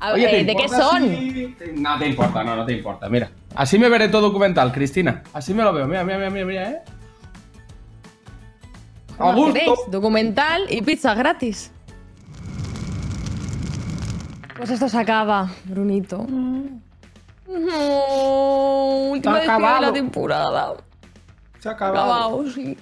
A 0.02 0.12
ver, 0.12 0.28
Oye, 0.28 0.38
¿te 0.40 0.44
¿de 0.44 0.56
qué 0.56 0.68
son? 0.70 1.02
si- 1.10 1.56
No 1.78 1.98
te 1.98 2.08
importa, 2.08 2.44
no, 2.44 2.56
no 2.58 2.66
te 2.66 2.74
importa. 2.74 3.10
Mira, 3.10 3.32
así 3.56 3.80
me 3.80 3.88
veré 3.90 4.10
todo 4.10 4.22
documental, 4.24 4.72
Cristina. 4.74 5.24
Así 5.34 5.54
me 5.54 5.64
lo 5.64 5.72
veo. 5.74 5.88
Mira, 5.88 6.04
mira, 6.04 6.18
mira, 6.18 6.30
mira, 6.30 6.46
mira, 6.46 6.70
¿eh? 6.70 6.82
A 9.16 9.18
¿Cómo 9.18 9.38
gusto. 9.38 9.54
queréis? 9.54 9.80
Documental 9.90 10.66
y 10.70 10.82
pizza 10.82 11.14
gratis. 11.14 11.72
Pues 14.58 14.70
esto 14.70 14.88
se 14.90 14.98
acaba, 14.98 15.50
Brunito. 15.66 16.26
No, 17.48 19.10
última 19.12 19.40
despedida 19.40 19.76
de 19.76 19.82
la 19.82 19.94
temporada. 19.94 20.74
Se 21.60 21.70
ha 21.70 21.74
acabado. 21.74 22.04
Acabado, 22.04 22.50
sí. 22.52 22.76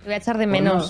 Te 0.00 0.04
voy 0.04 0.14
a 0.14 0.16
echar 0.16 0.38
de 0.38 0.46
Bueno, 0.46 0.82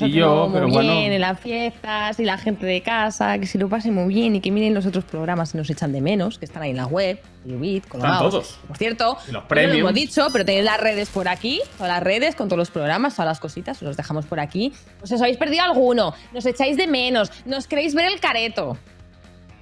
y 0.00 0.10
yo, 0.10 0.50
pero 0.52 0.66
muy 0.66 0.74
bueno. 0.76 0.92
bien 0.92 1.12
en 1.12 1.20
las 1.20 1.38
fiestas 1.40 2.18
y 2.20 2.24
la 2.24 2.36
gente 2.38 2.66
de 2.66 2.82
casa, 2.82 3.38
que 3.38 3.46
se 3.46 3.56
lo 3.58 3.68
pase 3.68 3.90
muy 3.90 4.12
bien 4.12 4.34
y 4.36 4.40
que 4.40 4.50
miren 4.50 4.74
los 4.74 4.84
otros 4.86 5.04
programas 5.04 5.54
y 5.54 5.58
nos 5.58 5.70
echan 5.70 5.92
de 5.92 6.00
menos, 6.00 6.38
que 6.38 6.44
están 6.44 6.62
ahí 6.62 6.70
en 6.70 6.76
la 6.76 6.86
web, 6.86 7.18
Ubit, 7.46 7.86
colgados. 7.88 8.30
todos. 8.32 8.58
Por 8.66 8.76
cierto, 8.76 9.16
los 9.30 9.44
no 9.48 9.54
lo 9.54 9.60
hemos 9.72 9.94
dicho, 9.94 10.26
pero 10.32 10.44
tenéis 10.44 10.64
las 10.64 10.80
redes 10.80 11.08
por 11.08 11.28
aquí, 11.28 11.60
todas 11.78 11.92
las 11.92 12.02
redes 12.02 12.34
con 12.34 12.48
todos 12.48 12.58
los 12.58 12.70
programas, 12.70 13.14
todas 13.14 13.28
las 13.28 13.40
cositas, 13.40 13.76
os 13.78 13.82
los 13.82 13.96
dejamos 13.96 14.26
por 14.26 14.40
aquí. 14.40 14.72
Os 15.02 15.10
os 15.12 15.20
habéis 15.22 15.36
perdido 15.38 15.62
alguno, 15.62 16.12
nos 16.32 16.44
echáis 16.44 16.76
de 16.76 16.86
menos, 16.86 17.30
nos 17.46 17.66
queréis 17.66 17.94
ver 17.94 18.06
el 18.12 18.20
careto. 18.20 18.76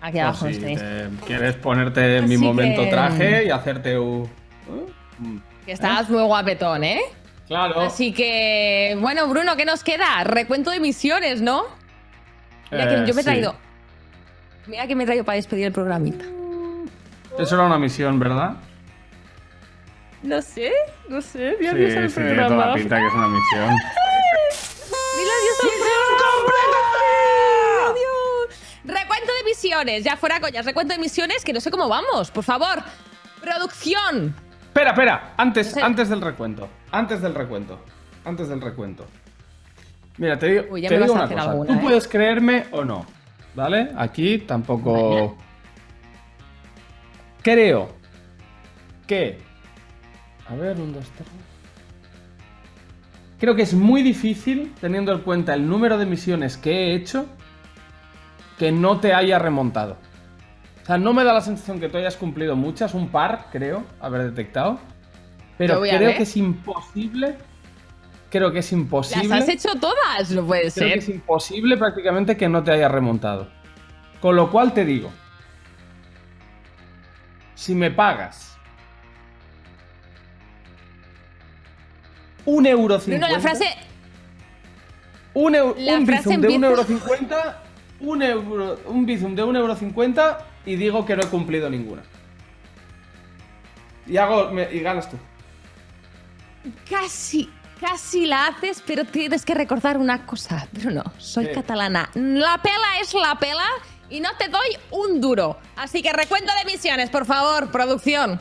Aquí 0.00 0.12
Pues 0.14 0.22
abajo 0.24 0.46
si 0.46 0.52
nos 0.52 0.60
tenéis. 0.60 0.78
te 0.80 1.26
quieres 1.26 1.54
ponerte 1.56 2.16
en 2.18 2.28
mi 2.28 2.36
momento 2.36 2.82
que- 2.82 2.90
traje 2.90 3.44
y 3.46 3.50
hacerte 3.50 3.98
un. 3.98 4.28
Que 5.64 5.72
estás 5.72 6.10
muy 6.10 6.22
guapetón, 6.24 6.84
¿eh? 6.84 7.00
Claro. 7.48 7.80
Así 7.80 8.12
que, 8.14 8.96
bueno, 9.00 9.28
Bruno, 9.28 9.56
¿qué 9.56 9.64
nos 9.64 9.84
queda? 9.84 10.24
Recuento 10.24 10.70
de 10.70 10.80
misiones, 10.80 11.40
¿no? 11.42 11.64
Mira 12.70 12.88
que 12.88 12.94
Eh, 12.94 13.04
yo 13.06 13.14
me 13.14 13.20
he 13.20 13.24
sí. 13.24 13.30
traído. 13.30 13.54
Mira 14.66 14.86
que 14.86 14.96
me 14.96 15.02
he 15.02 15.06
traído 15.06 15.24
para 15.24 15.36
despedir 15.36 15.66
el 15.66 15.72
programita. 15.72 16.24
Eso 17.38 17.54
era 17.56 17.64
una 17.64 17.78
misión, 17.78 18.18
¿verdad? 18.18 18.56
No 20.22 20.40
sé, 20.40 20.72
no 21.08 21.20
sé. 21.20 21.56
Di 21.60 21.64
Sí, 21.64 21.66
adiós 21.66 21.96
al 21.96 22.08
sí, 22.08 22.14
tiene 22.14 22.30
programa. 22.30 22.48
toda 22.56 22.66
la 22.68 22.74
pinta 22.74 22.96
que 22.98 23.06
es 23.06 23.12
una 23.12 23.28
misión. 23.28 23.68
Dile 25.18 25.30
adiós 25.40 25.56
al 25.62 26.44
programa. 26.46 27.90
Adiós. 27.90 28.58
Recuento 28.84 29.32
de 29.34 29.44
misiones, 29.44 30.04
ya 30.04 30.16
fuera 30.16 30.40
coñas. 30.40 30.64
Recuento 30.64 30.94
de 30.94 30.98
misiones 31.00 31.44
que 31.44 31.52
no 31.52 31.60
sé 31.60 31.70
cómo 31.70 31.88
vamos. 31.90 32.30
Por 32.30 32.42
favor, 32.44 32.82
producción. 33.42 34.34
Espera, 34.74 34.90
espera, 34.90 35.34
antes, 35.36 35.76
antes 35.76 36.08
del 36.08 36.20
recuento. 36.20 36.68
Antes 36.90 37.22
del 37.22 37.32
recuento. 37.32 37.78
Antes 38.24 38.48
del 38.48 38.60
recuento. 38.60 39.06
Mira, 40.18 40.36
te 40.36 40.48
digo, 40.48 40.64
Uy, 40.68 40.82
te 40.82 40.90
me 40.90 41.02
digo 41.02 41.14
una 41.14 41.28
cosa. 41.28 41.42
alguna, 41.42 41.72
Tú 41.72 41.78
¿eh? 41.78 41.80
puedes 41.80 42.08
creerme 42.08 42.64
o 42.72 42.84
no. 42.84 43.06
¿Vale? 43.54 43.92
Aquí 43.96 44.38
tampoco. 44.38 45.36
Creo 47.42 47.90
que. 49.06 49.38
A 50.48 50.56
ver, 50.56 50.80
un, 50.80 50.92
dos, 50.92 51.08
tres. 51.14 51.28
Creo 53.38 53.54
que 53.54 53.62
es 53.62 53.74
muy 53.74 54.02
difícil, 54.02 54.74
teniendo 54.80 55.12
en 55.12 55.20
cuenta 55.20 55.54
el 55.54 55.68
número 55.68 55.98
de 55.98 56.06
misiones 56.06 56.56
que 56.56 56.72
he 56.72 56.94
hecho, 56.96 57.26
que 58.58 58.72
no 58.72 58.98
te 58.98 59.14
haya 59.14 59.38
remontado. 59.38 59.98
O 60.84 60.86
sea, 60.86 60.98
no 60.98 61.14
me 61.14 61.24
da 61.24 61.32
la 61.32 61.40
sensación 61.40 61.80
que 61.80 61.88
tú 61.88 61.96
hayas 61.96 62.14
cumplido 62.14 62.56
muchas, 62.56 62.92
un 62.92 63.08
par, 63.08 63.46
creo, 63.50 63.84
haber 64.00 64.22
detectado. 64.24 64.78
Pero 65.56 65.80
creo 65.80 66.14
que 66.14 66.22
es 66.24 66.36
imposible. 66.36 67.36
Creo 68.30 68.52
que 68.52 68.58
es 68.58 68.66
Las 68.70 68.80
imposible. 68.80 69.34
has 69.34 69.48
hecho 69.48 69.70
todas, 69.80 70.30
no 70.32 70.44
puede 70.44 70.70
Creo 70.72 70.88
que 70.88 70.90
ser. 70.90 70.98
es 70.98 71.08
imposible 71.08 71.76
prácticamente 71.78 72.36
que 72.36 72.48
no 72.50 72.62
te 72.62 72.72
haya 72.72 72.88
remontado. 72.88 73.48
Con 74.20 74.36
lo 74.36 74.50
cual 74.50 74.74
te 74.74 74.84
digo. 74.84 75.10
Si 77.54 77.74
me 77.74 77.90
pagas. 77.90 78.58
Un 82.44 82.66
euro 82.66 82.98
Bruno, 82.98 83.26
la 83.28 83.40
frase. 83.40 83.64
Un, 85.32 85.54
eu- 85.54 85.74
un 85.96 86.04
bizum 86.06 86.40
de 86.42 86.54
empieza- 86.54 86.84
1,50€, 86.84 87.54
un, 88.00 88.22
euro, 88.22 88.78
un 88.86 89.06
bizum 89.06 89.34
de 89.34 89.42
1,50€ 89.44 90.36
y 90.66 90.76
digo 90.76 91.04
que 91.04 91.16
no 91.16 91.22
he 91.22 91.26
cumplido 91.28 91.68
ninguna. 91.70 92.02
Y, 94.06 94.16
hago, 94.16 94.50
me- 94.50 94.72
y 94.72 94.80
ganas 94.80 95.08
tú. 95.10 95.16
Casi, 96.88 97.50
casi 97.80 98.26
la 98.26 98.46
haces, 98.48 98.82
pero 98.86 99.04
tienes 99.04 99.44
que 99.44 99.54
recordar 99.54 99.96
una 99.98 100.24
cosa. 100.26 100.66
Pero 100.72 100.90
no, 100.90 101.04
soy 101.18 101.46
¿Qué? 101.46 101.52
catalana. 101.52 102.10
La 102.14 102.58
pela 102.62 102.98
es 103.00 103.12
la 103.14 103.34
pela 103.38 103.66
y 104.10 104.20
no 104.20 104.30
te 104.38 104.48
doy 104.48 104.68
un 104.90 105.20
duro. 105.20 105.58
Así 105.76 106.02
que 106.02 106.12
recuento 106.12 106.52
de 106.64 106.70
misiones, 106.72 107.10
por 107.10 107.24
favor, 107.26 107.70
producción. 107.70 108.40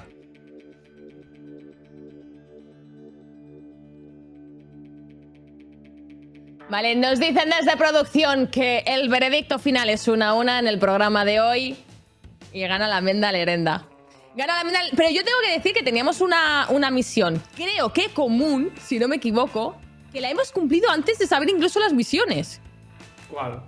Vale, 6.69 6.95
nos 6.95 7.19
dicen 7.19 7.49
desde 7.59 7.77
producción 7.77 8.47
que 8.47 8.83
el 8.87 9.09
veredicto 9.09 9.59
final 9.59 9.89
es 9.89 10.07
una 10.07 10.29
a 10.29 10.33
una 10.33 10.59
en 10.59 10.67
el 10.67 10.79
programa 10.79 11.23
de 11.25 11.39
hoy 11.39 11.75
y 12.53 12.61
gana 12.61 12.87
la 12.87 13.01
Menda 13.01 13.31
Lerenda. 13.31 13.85
Gana 14.35 14.57
la 14.57 14.63
Menda, 14.63 14.79
pero 14.95 15.09
yo 15.09 15.23
tengo 15.23 15.37
que 15.45 15.51
decir 15.51 15.73
que 15.73 15.83
teníamos 15.83 16.21
una, 16.21 16.67
una 16.69 16.89
misión, 16.91 17.41
creo 17.55 17.91
que 17.93 18.09
común, 18.09 18.71
si 18.81 18.99
no 18.99 19.07
me 19.07 19.17
equivoco, 19.17 19.75
que 20.11 20.21
la 20.21 20.29
hemos 20.29 20.51
cumplido 20.51 20.89
antes 20.89 21.17
de 21.19 21.27
saber 21.27 21.49
incluso 21.49 21.79
las 21.79 21.93
misiones. 21.93 22.61
¿Cuál? 23.29 23.61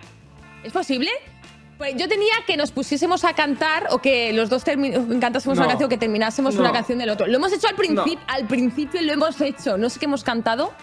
¿Es 0.63 0.71
posible? 0.71 1.09
Pues 1.77 1.95
yo 1.97 2.07
tenía 2.07 2.33
que 2.47 2.55
nos 2.55 2.71
pusiésemos 2.71 3.25
a 3.25 3.33
cantar 3.33 3.87
o 3.91 3.97
que 3.99 4.31
los 4.31 4.49
dos 4.49 4.63
cantásemos 4.63 5.57
una 5.57 5.65
No. 5.65 5.69
canción, 5.69 5.89
que 5.89 5.97
terminásemos 5.97 6.55
No. 6.55 6.61
una 6.61 6.71
canción 6.71 6.97
del 6.99 7.09
otro. 7.09 7.27
Lo 7.27 7.35
hemos 7.35 7.51
hecho 7.51 7.67
al 7.67 7.75
principio, 7.75 8.19
al 8.27 8.47
principio 8.47 9.01
lo 9.01 9.11
hemos 9.11 9.41
hecho. 9.41 9.77
No 9.77 9.89
sé 9.89 9.99
qué 9.99 10.05
hemos 10.05 10.23
cantado, 10.23 10.73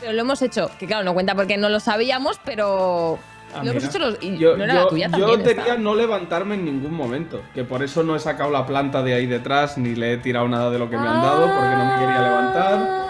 pero 0.00 0.12
lo 0.14 0.20
hemos 0.22 0.40
hecho. 0.40 0.70
Que 0.78 0.86
claro, 0.86 1.04
no 1.04 1.12
cuenta 1.12 1.34
porque 1.34 1.58
no 1.58 1.68
lo 1.68 1.78
sabíamos, 1.78 2.40
pero 2.44 3.18
Ah, 3.54 3.64
lo 3.64 3.70
hemos 3.72 3.82
mira. 3.82 3.88
hecho 3.88 3.98
los, 3.98 4.18
y 4.22 4.38
yo, 4.38 4.56
no 4.56 4.64
era 4.64 4.74
yo- 4.74 4.80
la 4.84 4.88
tuya 4.88 5.08
yo 5.08 5.26
también. 5.32 5.42
quería 5.56 5.76
no 5.76 5.94
levantarme 5.94 6.54
en 6.54 6.64
ningún 6.64 6.94
momento. 6.94 7.42
Que 7.54 7.64
por 7.64 7.82
eso 7.82 8.02
no 8.02 8.14
he 8.14 8.20
sacado 8.20 8.50
la 8.50 8.66
planta 8.66 9.02
de 9.02 9.14
ahí 9.14 9.26
detrás 9.26 9.76
ni 9.78 9.94
le 9.94 10.12
he 10.12 10.16
tirado 10.18 10.48
nada 10.48 10.70
de 10.70 10.78
lo 10.78 10.88
que 10.88 10.96
me 10.96 11.06
han 11.08 11.20
dado 11.20 11.46
porque 11.46 11.76
no 11.76 11.84
me 11.86 12.00
quería 12.00 12.22
levantar. 12.22 13.00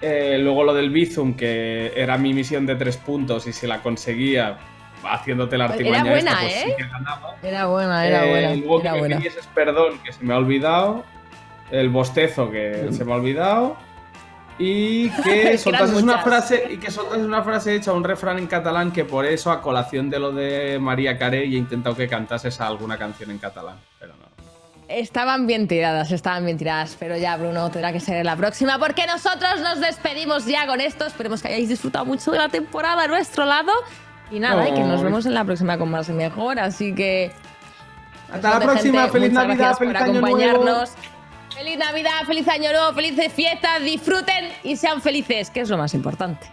Eh, 0.00 0.38
luego 0.40 0.64
lo 0.64 0.74
del 0.74 0.90
Bizum, 0.90 1.34
que 1.34 1.92
era 1.96 2.18
mi 2.18 2.34
misión 2.34 2.66
de 2.66 2.74
tres 2.76 2.96
puntos 2.98 3.46
y 3.46 3.52
si 3.52 3.66
la 3.66 3.80
conseguía 3.82 4.58
haciéndote 5.02 5.56
la 5.58 5.66
artimaña 5.66 6.00
Era 6.00 6.10
buena, 6.10 6.30
esta, 6.30 6.40
pues 6.42 6.52
sí 6.54 6.70
¿eh? 6.70 6.74
que 6.76 6.84
ganaba. 6.84 7.36
Era 7.42 7.66
buena, 7.66 8.06
era 8.06 8.24
Eh, 8.26 8.28
buena. 8.30 8.54
Luego 8.56 8.80
era 8.80 8.82
que 8.90 8.92
me 8.94 8.98
buena. 9.00 9.16
pidieses 9.18 9.46
perdón, 9.54 9.98
que 10.04 10.12
se 10.12 10.24
me 10.24 10.34
ha 10.34 10.38
olvidado. 10.38 11.04
El 11.70 11.88
bostezo, 11.88 12.50
que 12.50 12.88
se 12.90 13.04
me 13.04 13.12
ha 13.12 13.16
olvidado. 13.16 13.76
Y 14.58 15.10
Que 15.22 15.58
soltases 15.58 16.02
una 16.02 16.18
frase 16.18 16.68
y 16.70 16.76
que 16.78 16.92
una 17.16 17.42
frase 17.42 17.74
hecha, 17.74 17.92
un 17.92 18.04
refrán 18.04 18.38
en 18.38 18.46
catalán, 18.46 18.92
que 18.92 19.04
por 19.04 19.24
eso, 19.24 19.50
a 19.50 19.60
colación 19.60 20.10
de 20.10 20.18
lo 20.18 20.32
de 20.32 20.78
María 20.78 21.18
Carey, 21.18 21.54
he 21.54 21.58
intentado 21.58 21.96
que 21.96 22.08
cantases 22.08 22.60
alguna 22.60 22.96
canción 22.96 23.30
en 23.30 23.38
catalán. 23.38 23.76
Pero 23.98 24.14
no. 24.14 24.24
Estaban 24.88 25.46
bien 25.46 25.66
tiradas, 25.66 26.12
estaban 26.12 26.44
bien 26.44 26.58
tiradas, 26.58 26.96
pero 26.98 27.16
ya 27.16 27.36
Bruno 27.36 27.70
tendrá 27.70 27.92
que 27.92 28.00
ser 28.00 28.18
en 28.18 28.26
la 28.26 28.36
próxima 28.36 28.78
porque 28.78 29.06
nosotros 29.06 29.60
nos 29.60 29.80
despedimos 29.80 30.46
ya 30.46 30.66
con 30.66 30.80
esto. 30.80 31.06
Esperemos 31.06 31.42
que 31.42 31.48
hayáis 31.48 31.68
disfrutado 31.68 32.04
mucho 32.04 32.30
de 32.30 32.38
la 32.38 32.48
temporada 32.48 33.04
a 33.04 33.08
nuestro 33.08 33.44
lado. 33.44 33.72
Y 34.30 34.40
nada, 34.40 34.68
y 34.68 34.72
que 34.72 34.80
nos 34.80 35.02
vemos 35.02 35.26
en 35.26 35.34
la 35.34 35.44
próxima 35.44 35.78
con 35.78 35.90
más 35.90 36.08
y 36.08 36.12
mejor, 36.12 36.58
así 36.58 36.94
que... 36.94 37.30
Hasta 38.32 38.48
la 38.48 38.54
Gente, 38.54 38.66
próxima, 38.66 39.06
feliz 39.08 39.32
muchas 39.32 39.46
Navidad, 39.46 39.56
gracias 39.58 39.78
feliz 39.78 39.94
por 39.94 40.02
año 40.02 40.20
nuevo. 40.20 40.84
Feliz 41.54 41.78
Navidad, 41.78 42.24
feliz 42.26 42.48
año 42.48 42.72
nuevo, 42.72 42.92
felices 42.94 43.32
fiestas, 43.32 43.80
disfruten 43.80 44.50
y 44.64 44.76
sean 44.76 45.00
felices, 45.00 45.50
que 45.50 45.60
es 45.60 45.68
lo 45.70 45.78
más 45.78 45.94
importante. 45.94 46.48